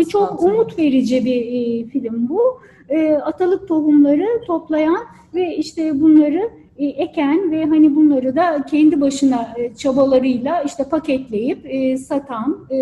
E, 0.00 0.04
çok 0.04 0.42
umut 0.42 0.78
verici 0.78 1.24
bir 1.24 1.40
e, 1.40 1.84
film 1.88 2.28
bu. 2.28 2.40
E, 2.88 3.12
atalık 3.12 3.68
tohumları 3.68 4.26
toplayan 4.46 4.98
ve 5.34 5.56
işte 5.56 6.00
bunları 6.00 6.38
e, 6.38 6.50
eken 6.78 7.50
ve 7.50 7.64
hani 7.64 7.96
bunları 7.96 8.36
da 8.36 8.64
kendi 8.70 9.00
başına 9.00 9.48
e, 9.56 9.74
çabalarıyla 9.74 10.62
işte 10.62 10.84
paketleyip 10.88 11.66
e, 11.66 11.96
satan 11.96 12.66
e, 12.70 12.76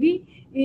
bir 0.00 0.22
e, 0.54 0.62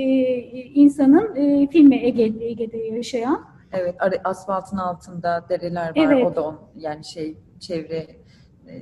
insanın 0.73 1.35
e, 1.35 1.67
filmi 1.67 1.95
Ege, 1.95 2.33
Ege'de 2.39 2.77
yaşayan. 2.77 3.45
Evet, 3.71 3.95
asfaltın 4.23 4.77
altında 4.77 5.45
dereler 5.49 5.87
var. 5.87 5.93
Evet. 5.95 6.25
O 6.25 6.35
da 6.35 6.43
on, 6.43 6.59
yani 6.75 7.05
şey 7.05 7.37
çevre 7.59 8.07
e, 8.67 8.73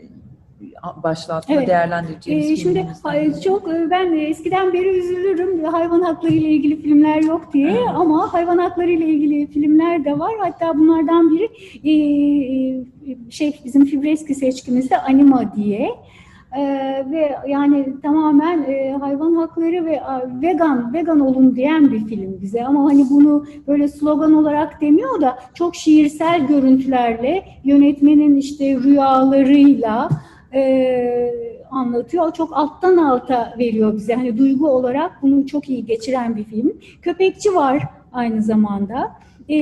başlığı 1.04 1.34
altında 1.34 1.58
Evet. 1.58 1.68
değerlendireceğimiz 1.68 2.52
E, 2.52 2.56
şimdi 2.56 2.88
çok 3.44 3.70
e, 3.70 3.90
ben 3.90 4.12
eskiden 4.12 4.74
beri 4.74 5.00
üzülürüm 5.00 5.64
hayvan 5.64 6.02
hakları 6.02 6.34
ile 6.34 6.50
ilgili 6.50 6.82
filmler 6.82 7.22
yok 7.22 7.54
diye 7.54 7.80
ama 7.90 8.34
hayvan 8.34 8.58
hakları 8.58 8.92
ile 8.92 9.06
ilgili 9.06 9.48
filmler 9.48 10.06
de 10.06 10.20
var. 10.20 10.34
Hatta 10.40 10.78
bunlardan 10.78 11.32
biri 11.32 11.50
e, 11.84 11.92
e, 13.12 13.32
şey 13.32 13.60
bizim 13.66 13.86
Fibreski 13.86 14.36
seçkimizde 14.36 14.98
Anima 14.98 15.56
diye. 15.56 15.90
E, 16.58 16.62
ve 17.12 17.36
yani 17.48 18.02
tamamen 18.02 18.64
e, 18.64 18.98
hayvan 19.00 19.36
hakları 19.36 19.86
ve 19.86 20.04
a, 20.04 20.42
vegan 20.42 20.94
vegan 20.94 21.20
olun 21.20 21.56
diyen 21.56 21.92
bir 21.92 22.06
film 22.06 22.42
bize 22.42 22.66
ama 22.66 22.86
hani 22.86 23.06
bunu 23.10 23.46
böyle 23.68 23.88
slogan 23.88 24.34
olarak 24.34 24.82
demiyor 24.82 25.22
da 25.22 25.40
çok 25.54 25.76
şiirsel 25.76 26.48
görüntülerle 26.48 27.44
yönetmenin 27.64 28.36
işte 28.36 28.76
rüyalarıyla 28.76 30.10
e, 30.58 31.64
anlatıyor. 31.72 32.34
Çok 32.34 32.58
alttan 32.58 32.98
alta 32.98 33.56
veriyor 33.60 33.96
bize. 33.96 34.16
Hani 34.16 34.38
duygu 34.38 34.70
olarak 34.70 35.22
bunu 35.22 35.48
çok 35.48 35.70
iyi 35.70 35.86
geçiren 35.86 36.36
bir 36.36 36.44
film. 36.44 36.74
Köpekçi 37.02 37.56
var 37.56 37.84
aynı 38.14 38.42
zamanda. 38.42 39.12
E, 39.50 39.58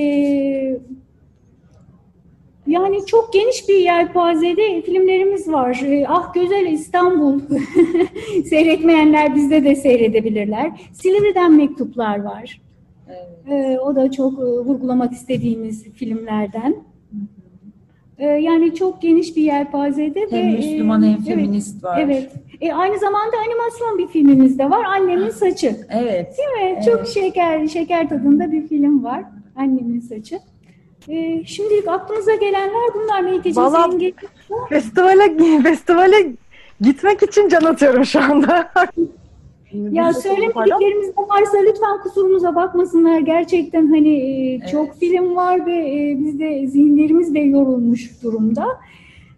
yani 2.68 3.06
çok 3.06 3.34
geniş 3.34 3.70
bir 3.70 3.78
yelpazede 3.78 4.82
filmlerimiz 4.82 5.52
var. 5.52 5.82
E, 5.86 6.06
ah 6.08 6.34
Güzel 6.34 6.66
İstanbul. 6.66 7.42
Seyretmeyenler 8.50 9.36
bizde 9.36 9.64
de 9.64 9.76
seyredebilirler. 9.76 10.90
Silivri'den 10.94 11.54
mektuplar 11.54 12.24
var. 12.24 12.62
Evet. 13.08 13.76
E, 13.76 13.80
o 13.80 13.96
da 13.96 14.12
çok 14.12 14.34
e, 14.40 14.44
vurgulamak 14.44 15.14
istediğimiz 15.14 15.84
filmlerden. 15.84 16.76
E, 18.20 18.26
yani 18.26 18.76
çok 18.76 19.02
geniş 19.02 19.36
bir 19.36 19.42
yelpazede 19.42 20.22
ve 20.22 20.32
Hem 20.32 20.50
e, 20.50 20.52
Müslüman 20.52 21.04
hem 21.04 21.10
evet, 21.12 21.26
feminist 21.28 21.84
var. 21.84 22.00
Evet. 22.02 22.32
E, 22.62 22.74
aynı 22.74 23.00
zamanda 23.00 23.38
animasyon 23.38 23.98
bir 23.98 24.08
filmimiz 24.08 24.60
de 24.60 24.70
var. 24.70 24.84
Annemin 24.86 25.30
Saçı. 25.30 25.76
Evet. 25.90 26.38
Değil 26.38 26.72
mi? 26.76 26.82
Çok 26.86 27.08
şeker 27.08 27.68
şeker 27.68 28.10
tadında 28.10 28.52
bir 28.52 28.68
film 28.68 29.04
var. 29.04 29.24
Annemin 29.56 30.00
Saçı. 30.00 30.40
E, 31.10 31.44
şimdilik 31.46 31.88
aklınıza 31.88 32.36
gelenler 32.36 32.90
bunlar. 32.96 33.22
Melike'ciğim 33.22 34.00
gel- 34.00 34.14
Festivale, 34.70 35.38
festivale 35.64 36.32
gitmek 36.82 37.24
için 37.24 37.50
can 37.50 37.64
atıyorum 37.64 38.06
şu 38.06 38.20
anda. 38.22 38.72
Ya 39.92 40.14
söylemediklerimiz 40.14 41.08
de 41.08 41.22
varsa 41.30 41.58
lütfen 41.58 42.02
kusurumuza 42.04 42.56
bakmasınlar. 42.56 43.20
Gerçekten 43.20 43.88
hani 43.88 44.16
e, 44.18 44.68
çok 44.72 44.96
film 45.00 45.36
var 45.36 45.66
ve 45.66 45.72
e, 45.72 46.18
biz 46.20 46.40
de 46.40 46.68
zihinlerimiz 46.68 47.34
de 47.34 47.40
yorulmuş 47.40 48.24
durumda. 48.24 48.66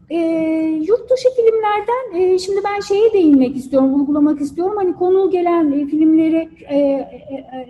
E, 0.09 0.17
yurt 0.87 1.11
dışı 1.11 1.29
filmlerden 1.35 2.19
e, 2.21 2.39
şimdi 2.39 2.59
ben 2.63 2.79
şeye 2.79 3.13
değinmek 3.13 3.55
istiyorum, 3.55 3.93
vurgulamak 3.93 4.41
istiyorum. 4.41 4.73
Hani 4.77 4.93
konu 4.93 5.31
gelen 5.31 5.71
e, 5.71 5.85
filmleri 5.85 6.49
e, 6.69 6.77
e, 6.77 7.07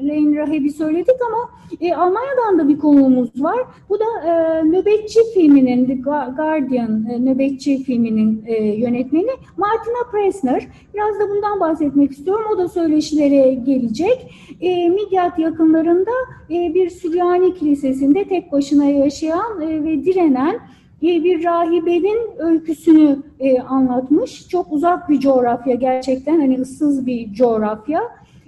Lane 0.02 0.38
Raheb'i 0.38 0.70
söyledik 0.70 1.16
ama 1.28 1.50
e, 1.82 1.94
Almanya'dan 1.94 2.60
da 2.60 2.68
bir 2.68 2.80
konuğumuz 2.80 3.44
var. 3.44 3.60
Bu 3.90 4.00
da 4.00 4.06
e, 4.26 4.64
Nöbetçi 4.64 5.20
filminin, 5.34 5.86
The 5.86 5.94
Gu- 5.94 6.36
Guardian 6.36 7.06
e, 7.10 7.26
Nöbetçi 7.26 7.84
filminin 7.84 8.44
e, 8.48 8.64
yönetmeni 8.64 9.32
Martina 9.58 10.12
Pressner. 10.12 10.68
Biraz 10.94 11.20
da 11.20 11.30
bundan 11.30 11.60
bahsetmek 11.60 12.12
istiyorum. 12.12 12.46
O 12.54 12.58
da 12.58 12.68
söyleşilere 12.68 13.54
gelecek. 13.54 14.32
E, 14.62 14.90
Midyat 14.90 15.40
yakınlarında 15.40 16.12
e, 16.50 16.74
bir 16.74 16.90
Süryani 16.90 17.54
kilisesinde 17.54 18.24
tek 18.24 18.52
başına 18.52 18.86
yaşayan 18.86 19.62
e, 19.62 19.84
ve 19.84 20.06
direnen 20.06 20.60
e, 21.04 21.24
bir 21.24 21.44
rahibenin 21.44 22.20
öyküsünü 22.38 23.20
e, 23.40 23.62
anlatmış. 23.62 24.48
Çok 24.48 24.72
uzak 24.72 25.10
bir 25.10 25.20
coğrafya 25.20 25.76
gerçekten 25.76 26.40
hani 26.40 26.62
ıssız 26.62 27.06
bir 27.06 27.34
coğrafya. 27.34 28.02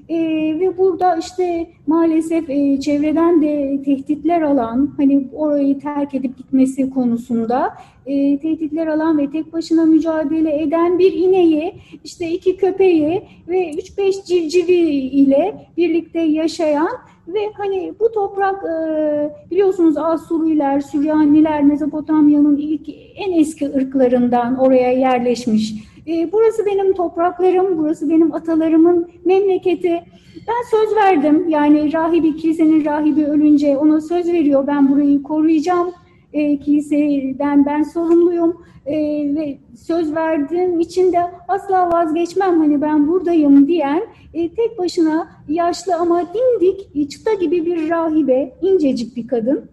E, 0.10 0.16
ve 0.60 0.78
burada 0.78 1.16
işte 1.16 1.68
maalesef 1.88 2.50
e, 2.50 2.80
çevreden 2.80 3.42
de 3.42 3.82
tehditler 3.86 4.42
alan, 4.42 4.94
hani 4.98 5.28
orayı 5.34 5.80
terk 5.80 6.14
edip 6.14 6.38
gitmesi 6.38 6.90
konusunda 6.90 7.74
e, 8.06 8.40
tehditler 8.40 8.88
alan 8.88 9.18
ve 9.18 9.32
tek 9.32 9.54
başına 9.54 9.86
mücadele 9.86 10.62
eden 10.62 11.00
bir 11.00 11.14
ineği, 11.14 11.74
işte 12.04 12.30
iki 12.32 12.58
köpeği 12.58 13.22
ve 13.48 13.72
3-5 13.72 14.26
civcivi 14.26 14.74
ile 14.92 15.68
birlikte 15.78 16.20
yaşayan 16.20 16.90
ve 17.28 17.40
hani 17.58 17.94
bu 18.00 18.12
toprak 18.12 18.64
e, 18.64 19.52
biliyorsunuz 19.52 19.98
Asuriler, 19.98 20.80
Süryaniler 20.80 21.64
Mezopotamya'nın 21.64 22.58
ilk 22.58 22.90
en 23.16 23.40
eski 23.40 23.66
ırklarından 23.66 24.60
oraya 24.60 24.92
yerleşmiş. 24.92 25.74
E, 26.10 26.32
burası 26.32 26.66
benim 26.66 26.94
topraklarım, 26.94 27.78
burası 27.78 28.10
benim 28.10 28.34
atalarımın 28.34 29.10
memleketi. 29.26 30.04
Ben 30.48 30.70
söz 30.72 30.96
verdim 30.96 31.50
yani 31.50 31.94
rahibi, 31.94 32.36
kilisenin 32.36 32.86
rahibi 32.86 33.26
ölünce 33.26 33.78
ona 33.78 34.02
söz 34.02 34.28
veriyor 34.28 34.68
ben 34.68 34.92
burayı 34.92 35.24
koruyacağım. 35.24 35.92
E, 36.34 36.60
kiliseden 36.60 37.66
ben 37.66 37.84
sorumluyum 37.84 38.70
E, 38.86 38.96
ve 39.36 39.58
söz 39.88 40.16
verdiğim 40.16 40.80
için 40.80 41.14
de 41.14 41.20
asla 41.48 41.92
vazgeçmem 41.92 42.60
hani 42.60 42.82
ben 42.82 43.08
buradayım 43.08 43.68
diyen 43.68 44.04
e, 44.34 44.50
tek 44.50 44.78
başına 44.78 45.28
yaşlı 45.48 45.96
ama 45.96 46.24
dimdik 46.34 47.12
çıta 47.12 47.34
gibi 47.34 47.66
bir 47.66 47.90
rahibe 47.90 48.54
incecik 48.62 49.16
bir 49.16 49.28
kadın. 49.28 49.70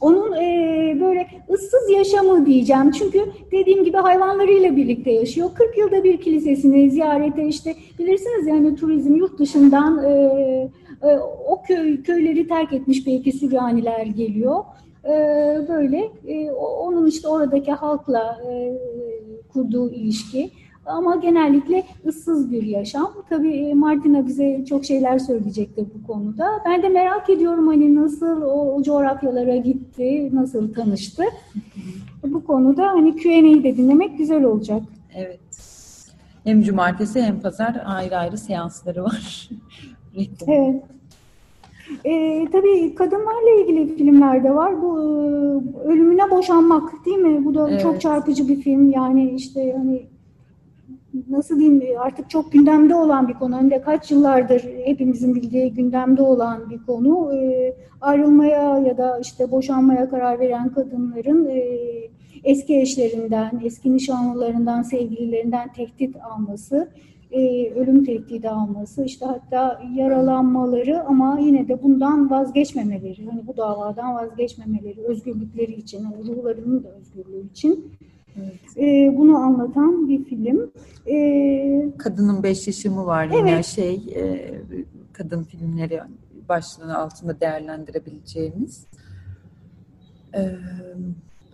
Onun 0.00 0.32
e, 0.32 0.96
böyle 1.00 1.26
ıssız 1.50 1.90
yaşamı 1.90 2.46
diyeceğim. 2.46 2.90
Çünkü 2.90 3.24
dediğim 3.52 3.84
gibi 3.84 3.96
hayvanlarıyla 3.96 4.76
birlikte 4.76 5.10
yaşıyor. 5.10 5.50
40 5.54 5.78
yılda 5.78 6.04
bir 6.04 6.20
kilisesini 6.20 6.90
ziyarete 6.90 7.46
işte 7.46 7.74
bilirsiniz 7.98 8.46
yani 8.46 8.76
turizm 8.76 9.14
yurt 9.14 9.38
dışından 9.38 10.04
e, 10.04 10.10
e, 11.02 11.18
o 11.46 11.62
köy 11.62 12.02
köyleri 12.02 12.48
terk 12.48 12.72
etmiş 12.72 13.06
belki 13.06 13.32
Süryaniler 13.32 14.06
geliyor. 14.06 14.64
E, 15.04 15.08
böyle 15.68 16.10
e, 16.26 16.50
onun 16.52 17.06
işte 17.06 17.28
oradaki 17.28 17.72
halkla 17.72 18.38
e, 18.50 18.78
kurduğu 19.52 19.90
ilişki. 19.90 20.50
Ama 20.88 21.16
genellikle 21.16 21.84
ıssız 22.06 22.52
bir 22.52 22.62
yaşam. 22.62 23.12
Tabii 23.28 23.54
e, 23.54 23.74
Martina 23.74 24.26
bize 24.26 24.64
çok 24.68 24.84
şeyler 24.84 25.18
söyleyecektir 25.18 25.86
bu 25.94 26.06
konuda. 26.06 26.62
Ben 26.66 26.82
de 26.82 26.88
merak 26.88 27.30
ediyorum 27.30 27.66
hani 27.66 27.94
nasıl 27.94 28.42
o, 28.42 28.74
o 28.74 28.82
coğrafyalara 28.82 29.56
gitti, 29.56 30.30
nasıl 30.32 30.74
tanıştı. 30.74 31.22
bu 32.24 32.44
konuda 32.44 32.86
hani 32.86 33.16
Q&A'yı 33.16 33.64
de 33.64 33.76
dinlemek 33.76 34.18
güzel 34.18 34.44
olacak. 34.44 34.82
Evet. 35.14 35.40
Hem 36.44 36.62
cumartesi 36.62 37.22
hem 37.22 37.40
pazar 37.40 37.82
ayrı 37.86 38.16
ayrı 38.16 38.38
seansları 38.38 39.04
var. 39.04 39.48
evet. 40.46 40.82
E, 42.04 42.44
tabii 42.52 42.94
kadınlarla 42.94 43.50
ilgili 43.60 43.96
filmler 43.96 44.44
de 44.44 44.54
var. 44.54 44.82
Bu 44.82 45.00
e, 45.00 45.04
ölümüne 45.88 46.30
boşanmak 46.30 46.92
değil 47.06 47.18
mi? 47.18 47.44
Bu 47.44 47.54
da 47.54 47.70
evet. 47.70 47.82
çok 47.82 48.00
çarpıcı 48.00 48.48
bir 48.48 48.60
film. 48.60 48.90
Yani 48.90 49.30
işte 49.30 49.74
hani 49.76 50.06
nasıl 51.28 51.58
diyeyim 51.58 51.82
artık 51.98 52.30
çok 52.30 52.52
gündemde 52.52 52.94
olan 52.94 53.28
bir 53.28 53.34
konu. 53.34 53.56
Hem 53.58 53.70
de 53.70 53.80
kaç 53.82 54.10
yıllardır 54.10 54.62
hepimizin 54.84 55.34
bildiği 55.34 55.74
gündemde 55.74 56.22
olan 56.22 56.70
bir 56.70 56.78
konu. 56.86 57.34
E, 57.34 57.74
ayrılmaya 58.00 58.78
ya 58.78 58.98
da 58.98 59.18
işte 59.18 59.50
boşanmaya 59.50 60.10
karar 60.10 60.40
veren 60.40 60.72
kadınların 60.72 61.46
e, 61.46 61.62
eski 62.44 62.80
eşlerinden, 62.80 63.60
eski 63.64 63.94
nişanlılarından, 63.94 64.82
sevgililerinden 64.82 65.72
tehdit 65.72 66.16
alması 66.16 66.88
e, 67.30 67.70
ölüm 67.70 68.04
tehdidi 68.04 68.48
alması, 68.48 69.04
işte 69.04 69.26
hatta 69.26 69.82
yaralanmaları 69.94 71.04
ama 71.04 71.38
yine 71.40 71.68
de 71.68 71.82
bundan 71.82 72.30
vazgeçmemeleri, 72.30 73.26
hani 73.26 73.46
bu 73.46 73.56
davadan 73.56 74.14
vazgeçmemeleri, 74.14 75.00
özgürlükleri 75.00 75.72
için, 75.72 76.04
hani 76.04 76.26
ruhlarının 76.26 76.84
da 76.84 76.88
özgürlüğü 76.88 77.46
için 77.50 77.92
evet. 78.38 78.76
e, 78.76 79.16
bunu 79.18 79.36
anlatan 79.36 80.08
bir 80.08 80.24
film. 80.24 80.70
E, 81.06 81.98
Kadının 81.98 82.42
beş 82.42 82.66
yaşamı 82.66 83.06
var 83.06 83.24
yine 83.24 83.50
evet. 83.50 83.64
şey, 83.64 83.94
e, 83.94 84.54
kadın 85.12 85.44
filmleri 85.44 86.00
başlığı 86.48 86.96
altında 86.96 87.40
değerlendirebileceğimiz. 87.40 88.86
E, 90.34 90.40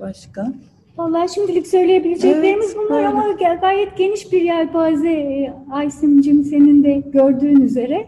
başka? 0.00 0.52
Vallahi 0.98 1.34
şimdilik 1.34 1.66
söyleyebileceklerimiz 1.66 2.66
evet, 2.66 2.76
bunlar 2.76 2.96
öyle. 2.96 3.08
ama 3.08 3.32
gayet 3.60 3.96
geniş 3.96 4.32
bir 4.32 4.40
yelpaze 4.40 5.10
e, 5.10 5.54
Aysim'cim 5.72 6.44
senin 6.44 6.84
de 6.84 7.02
gördüğün 7.10 7.60
üzere. 7.60 8.06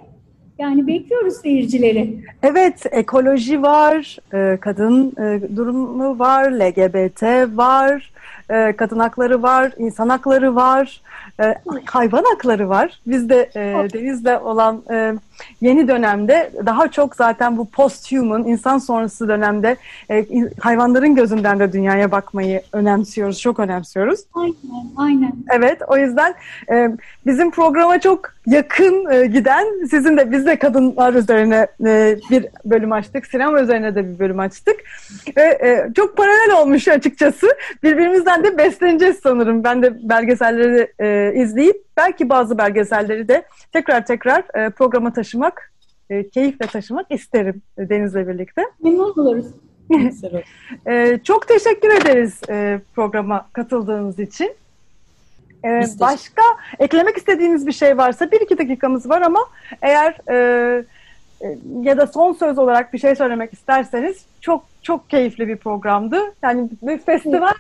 Yani 0.58 0.86
bekliyoruz 0.86 1.34
seyircileri. 1.34 2.20
Evet, 2.42 2.86
ekoloji 2.90 3.62
var, 3.62 4.18
e, 4.34 4.56
kadın 4.60 5.12
e, 5.20 5.56
durumu 5.56 6.18
var, 6.18 6.50
LGBT 6.50 7.22
var, 7.56 8.12
kadın 8.48 8.98
hakları 8.98 9.42
var, 9.42 9.72
insan 9.78 10.08
hakları 10.08 10.54
var, 10.54 11.02
hayvan 11.84 12.24
hakları 12.24 12.68
var. 12.68 13.00
Biz 13.06 13.28
de 13.28 13.50
Deniz'le 13.92 14.40
olan 14.42 14.82
yeni 15.60 15.88
dönemde 15.88 16.50
daha 16.66 16.88
çok 16.88 17.16
zaten 17.16 17.56
bu 17.56 17.70
post-human, 17.70 18.44
insan 18.44 18.78
sonrası 18.78 19.28
dönemde 19.28 19.76
e, 20.10 20.26
hayvanların 20.60 21.14
gözünden 21.14 21.60
de 21.60 21.72
dünyaya 21.72 22.10
bakmayı 22.12 22.62
önemsiyoruz, 22.72 23.40
çok 23.40 23.58
önemsiyoruz. 23.58 24.20
Aynen, 24.34 24.54
aynen. 24.96 25.32
Evet, 25.50 25.82
o 25.88 25.96
yüzden 25.96 26.34
e, 26.70 26.88
bizim 27.26 27.50
programa 27.50 28.00
çok 28.00 28.36
yakın 28.46 29.10
e, 29.10 29.26
giden, 29.26 29.86
sizin 29.90 30.16
de 30.16 30.32
biz 30.32 30.46
de 30.46 30.58
kadınlar 30.58 31.14
üzerine 31.14 31.66
e, 31.86 32.16
bir 32.30 32.46
bölüm 32.64 32.92
açtık, 32.92 33.26
sinema 33.26 33.60
üzerine 33.60 33.94
de 33.94 34.14
bir 34.14 34.18
bölüm 34.18 34.38
açtık. 34.38 34.76
Ve 35.36 35.42
e, 35.42 35.92
çok 35.96 36.16
paralel 36.16 36.60
olmuş 36.62 36.88
açıkçası. 36.88 37.46
Birbirimizden 37.82 38.44
de 38.44 38.58
besleneceğiz 38.58 39.20
sanırım. 39.22 39.64
Ben 39.64 39.82
de 39.82 40.08
belgeselleri 40.08 40.92
e, 40.98 41.32
izleyip 41.34 41.76
belki 41.96 42.28
bazı 42.28 42.58
belgeselleri 42.58 43.28
de 43.28 43.42
tekrar 43.72 44.06
tekrar 44.06 44.64
e, 44.66 44.70
programa 44.70 45.12
taşımak, 45.26 45.72
e, 46.10 46.28
keyifle 46.28 46.66
taşımak 46.66 47.06
isterim 47.10 47.62
Deniz'le 47.78 48.28
birlikte. 48.28 48.62
Memnun 48.82 49.12
oluruz. 49.12 49.46
e, 50.86 51.18
çok 51.24 51.48
teşekkür 51.48 51.90
ederiz 51.90 52.40
e, 52.48 52.80
programa 52.94 53.48
katıldığınız 53.52 54.18
için. 54.18 54.54
E, 55.64 55.82
başka 56.00 56.42
eklemek 56.78 57.16
istediğiniz 57.16 57.66
bir 57.66 57.72
şey 57.72 57.98
varsa 57.98 58.30
bir 58.30 58.40
iki 58.40 58.58
dakikamız 58.58 59.08
var 59.08 59.22
ama 59.22 59.40
eğer 59.82 60.30
e, 60.30 60.84
e, 61.42 61.58
ya 61.82 61.96
da 61.96 62.06
son 62.06 62.32
söz 62.32 62.58
olarak 62.58 62.92
bir 62.92 62.98
şey 62.98 63.14
söylemek 63.14 63.52
isterseniz 63.52 64.24
çok 64.40 64.64
çok 64.82 65.10
keyifli 65.10 65.48
bir 65.48 65.56
programdı. 65.56 66.20
Yani 66.42 66.68
bir 66.82 66.98
festival 66.98 67.54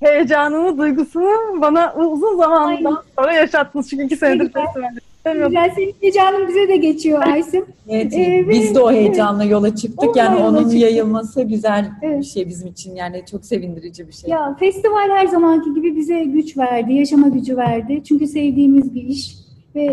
heyecanını, 0.00 0.78
duygusunu 0.78 1.60
bana 1.60 1.94
uzun 1.94 2.36
zamandan 2.36 3.02
sonra 3.18 3.32
yaşattınız. 3.32 3.90
Çünkü 3.90 4.04
iki 4.04 4.16
senedir 4.16 4.52
festivalde. 4.52 5.09
Güzel, 5.24 5.72
senin 5.74 5.94
heyecanın 6.00 6.48
bize 6.48 6.68
de 6.68 6.76
geçiyor 6.76 7.22
Aysim. 7.26 7.64
Evet, 7.88 8.12
ee, 8.14 8.44
biz 8.48 8.74
de 8.74 8.80
o 8.80 8.92
heyecanla 8.92 9.44
yola 9.44 9.76
çıktık. 9.76 10.16
Yani 10.16 10.42
onun 10.42 10.62
çıktık. 10.62 10.80
yayılması 10.80 11.42
güzel 11.42 11.90
evet. 12.02 12.18
bir 12.18 12.24
şey 12.24 12.48
bizim 12.48 12.68
için. 12.68 12.96
Yani 12.96 13.24
çok 13.30 13.44
sevindirici 13.44 14.08
bir 14.08 14.12
şey. 14.12 14.30
Ya 14.30 14.56
festival 14.60 15.10
her 15.10 15.26
zamanki 15.26 15.74
gibi 15.74 15.96
bize 15.96 16.24
güç 16.24 16.58
verdi, 16.58 16.92
yaşama 16.92 17.28
gücü 17.28 17.56
verdi. 17.56 18.02
Çünkü 18.04 18.26
sevdiğimiz 18.26 18.94
bir 18.94 19.02
iş 19.02 19.34
ve 19.74 19.84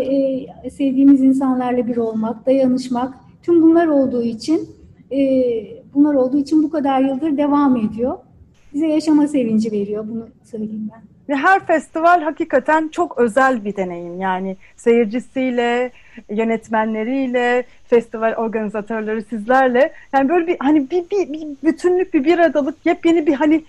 e, 0.64 0.70
sevdiğimiz 0.70 1.22
insanlarla 1.22 1.86
bir 1.86 1.96
olmak, 1.96 2.46
dayanışmak, 2.46 3.14
tüm 3.42 3.62
bunlar 3.62 3.86
olduğu 3.86 4.22
için 4.22 4.68
e, 5.12 5.18
bunlar 5.94 6.14
olduğu 6.14 6.38
için 6.38 6.62
bu 6.62 6.70
kadar 6.70 7.00
yıldır 7.00 7.36
devam 7.36 7.76
ediyor 7.76 8.18
bize 8.74 8.86
yaşama 8.86 9.28
sevinci 9.28 9.72
veriyor 9.72 10.08
bunu 10.08 10.28
söyleyeyim 10.44 10.90
ben. 10.94 11.07
Ve 11.28 11.34
her 11.34 11.66
festival 11.66 12.22
hakikaten 12.22 12.88
çok 12.88 13.18
özel 13.18 13.64
bir 13.64 13.76
deneyim. 13.76 14.20
Yani 14.20 14.56
seyircisiyle, 14.76 15.90
yönetmenleriyle, 16.30 17.64
festival 17.88 18.34
organizatörleri 18.34 19.22
sizlerle. 19.22 19.92
Yani 20.12 20.28
böyle 20.28 20.46
bir 20.46 20.56
hani 20.60 20.90
bir, 20.90 21.10
bir, 21.10 21.32
bir 21.32 21.46
bütünlük, 21.64 22.14
bir 22.14 22.24
bir 22.24 22.38
adalık, 22.38 22.86
yepyeni 22.86 23.26
bir 23.26 23.34
hani 23.34 23.64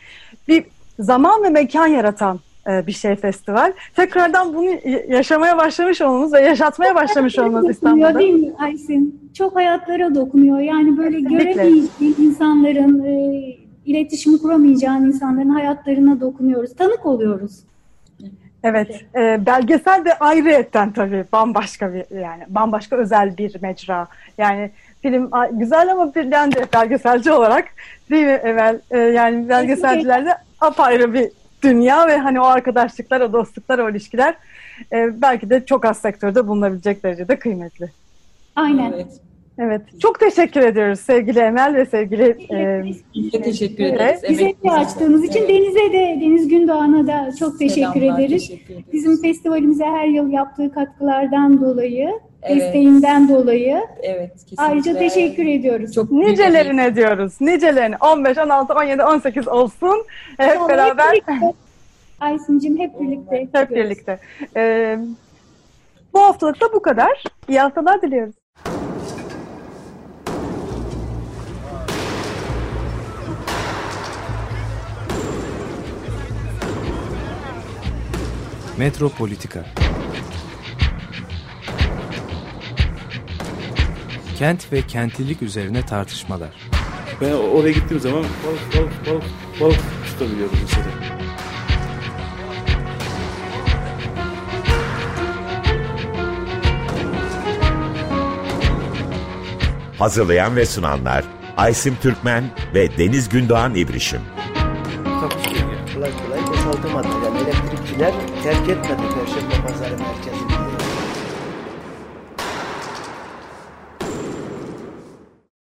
bir 0.48 0.64
zaman 1.00 1.44
ve 1.44 1.50
mekan 1.50 1.88
yaratan 1.88 2.40
e, 2.68 2.88
bir 2.88 2.92
şey 2.92 3.16
festival. 3.16 3.74
Tekrardan 3.96 4.54
bunu 4.54 4.70
yaşamaya 5.08 5.58
başlamış 5.58 6.02
olmamız 6.02 6.34
ve 6.34 6.42
yaşatmaya 6.42 6.96
başlamış 6.96 7.40
olmamız 7.40 7.70
İstanbul'da. 7.70 8.20
Değil 8.20 8.34
mi 8.34 8.54
Aysin? 8.60 9.32
Çok 9.34 9.56
hayatlara 9.56 10.16
dokunuyor. 10.16 10.60
Yani 10.60 10.98
böyle 10.98 11.20
göremeyeceğin 11.20 12.16
insanların 12.20 13.04
e, 13.04 13.69
iletişimi 13.90 14.38
kuramayacağın 14.38 15.06
insanların 15.06 15.50
hayatlarına 15.50 16.22
dokunuyoruz, 16.22 16.76
tanık 16.76 17.06
oluyoruz. 17.06 17.60
Evet, 18.64 19.06
e, 19.16 19.46
belgesel 19.46 20.06
de 20.06 20.14
ayrıyetten 20.14 20.92
tabii 20.92 21.26
bambaşka 21.32 21.94
bir 21.94 22.20
yani 22.20 22.44
bambaşka 22.50 22.96
özel 22.96 23.38
bir 23.38 23.62
mecra. 23.62 24.08
Yani 24.38 24.72
film 25.02 25.32
güzel 25.52 25.92
ama 25.92 26.16
bir 26.16 26.32
ben 26.32 26.52
de 26.52 26.66
belgeselci 26.74 27.32
olarak 27.32 27.68
değil 28.10 28.26
mi 28.26 28.40
Emel? 28.44 28.80
E, 28.92 28.98
yani 28.98 29.50
belgesellerde 29.50 30.38
apayrı 30.62 31.14
bir 31.14 31.30
dünya 31.62 32.08
ve 32.08 32.18
hani 32.18 32.42
o 32.42 32.46
arkadaşlıklar, 32.46 33.22
o 33.22 33.34
dostluklar, 33.34 33.80
o 33.80 33.90
ilişkiler 33.90 34.36
e, 34.94 35.22
belki 35.22 35.50
de 35.50 35.66
çok 35.66 35.86
az 35.86 35.98
sektörde 35.98 36.48
bulunabilecek 36.48 37.04
derecede 37.04 37.40
kıymetli. 37.40 37.92
Aynen. 38.56 38.92
Evet. 38.92 39.22
Evet. 39.60 39.82
Çok 40.02 40.20
teşekkür 40.20 40.62
ediyoruz 40.62 41.00
sevgili 41.00 41.40
Emel 41.40 41.76
ve 41.76 41.86
sevgili 41.86 42.38
Biz 43.14 43.34
e, 43.34 43.42
teşekkür 43.42 43.84
ederiz. 43.84 44.22
Bize 44.30 44.54
de 44.64 44.72
açtığınız 44.72 45.24
için 45.24 45.40
evet. 45.40 45.50
Deniz'e 45.50 45.94
de 45.94 46.20
Deniz 46.22 46.48
Gündoğan'a 46.48 47.08
da 47.08 47.36
çok 47.36 47.60
teşekkür 47.60 48.00
Selamlar, 48.00 48.20
ederiz. 48.20 48.48
Teşekkür 48.48 48.74
ederiz. 48.74 48.86
Bizim 48.94 49.22
festivalimize 49.22 49.86
her 49.86 50.08
yıl 50.08 50.30
yaptığı 50.30 50.72
katkılardan 50.72 51.62
dolayı, 51.62 52.12
evet. 52.42 52.62
desteğinden 52.62 53.30
dolayı 53.30 53.82
evet, 54.04 54.32
kesinlikle. 54.34 54.64
ayrıca 54.64 54.98
teşekkür 54.98 55.46
ediyoruz. 55.46 55.94
Çok 55.94 56.12
Nicelerine 56.12 56.96
diyoruz. 56.96 57.42
Nicelerine 57.42 57.96
15, 58.02 58.38
16, 58.38 58.74
17, 58.74 59.04
18 59.04 59.48
olsun. 59.48 60.06
Hep 60.38 60.58
Sonra 60.58 60.70
beraber. 60.70 61.14
Hep 61.14 61.56
Aysin'cim 62.20 62.78
hep 62.78 63.00
birlikte. 63.02 63.48
Hep 63.54 63.70
birlikte. 63.72 64.20
Ee, 64.56 65.00
bu 66.14 66.20
haftalık 66.20 66.62
da 66.62 66.74
bu 66.74 66.82
kadar. 66.82 67.24
İyi 67.48 67.60
haftalar 67.60 68.02
diliyoruz. 68.02 68.36
Metropolitika 78.80 79.66
Kent 84.38 84.74
ve 84.74 84.82
kentlilik 84.82 85.42
üzerine 85.42 85.86
tartışmalar. 85.86 86.50
Ben 87.22 87.32
oraya 87.32 87.72
gittiğim 87.72 88.02
zaman 88.02 88.24
balık 88.24 88.78
balık 88.78 89.08
balık 89.08 89.24
balık 89.62 89.80
tutabiliyorum 90.06 90.58
mesela. 90.62 90.86
Hazırlayan 99.98 100.56
ve 100.56 100.66
sunanlar 100.66 101.24
Aysim 101.58 101.98
Türkmen 102.02 102.44
ve 102.74 102.98
Deniz 102.98 103.30
Gündoğan 103.30 103.76
İbrişim. 103.76 104.22
Kolay 105.96 106.12
kolay 106.26 106.48
boşaltamadı. 106.48 107.08
Yani 107.26 107.38
elektrikçiler 107.38 108.14
terk 108.44 108.70
etmedi 108.70 109.02
Perşembe 109.16 109.68
Pazarı 109.68 109.98
merkezini. 109.98 110.39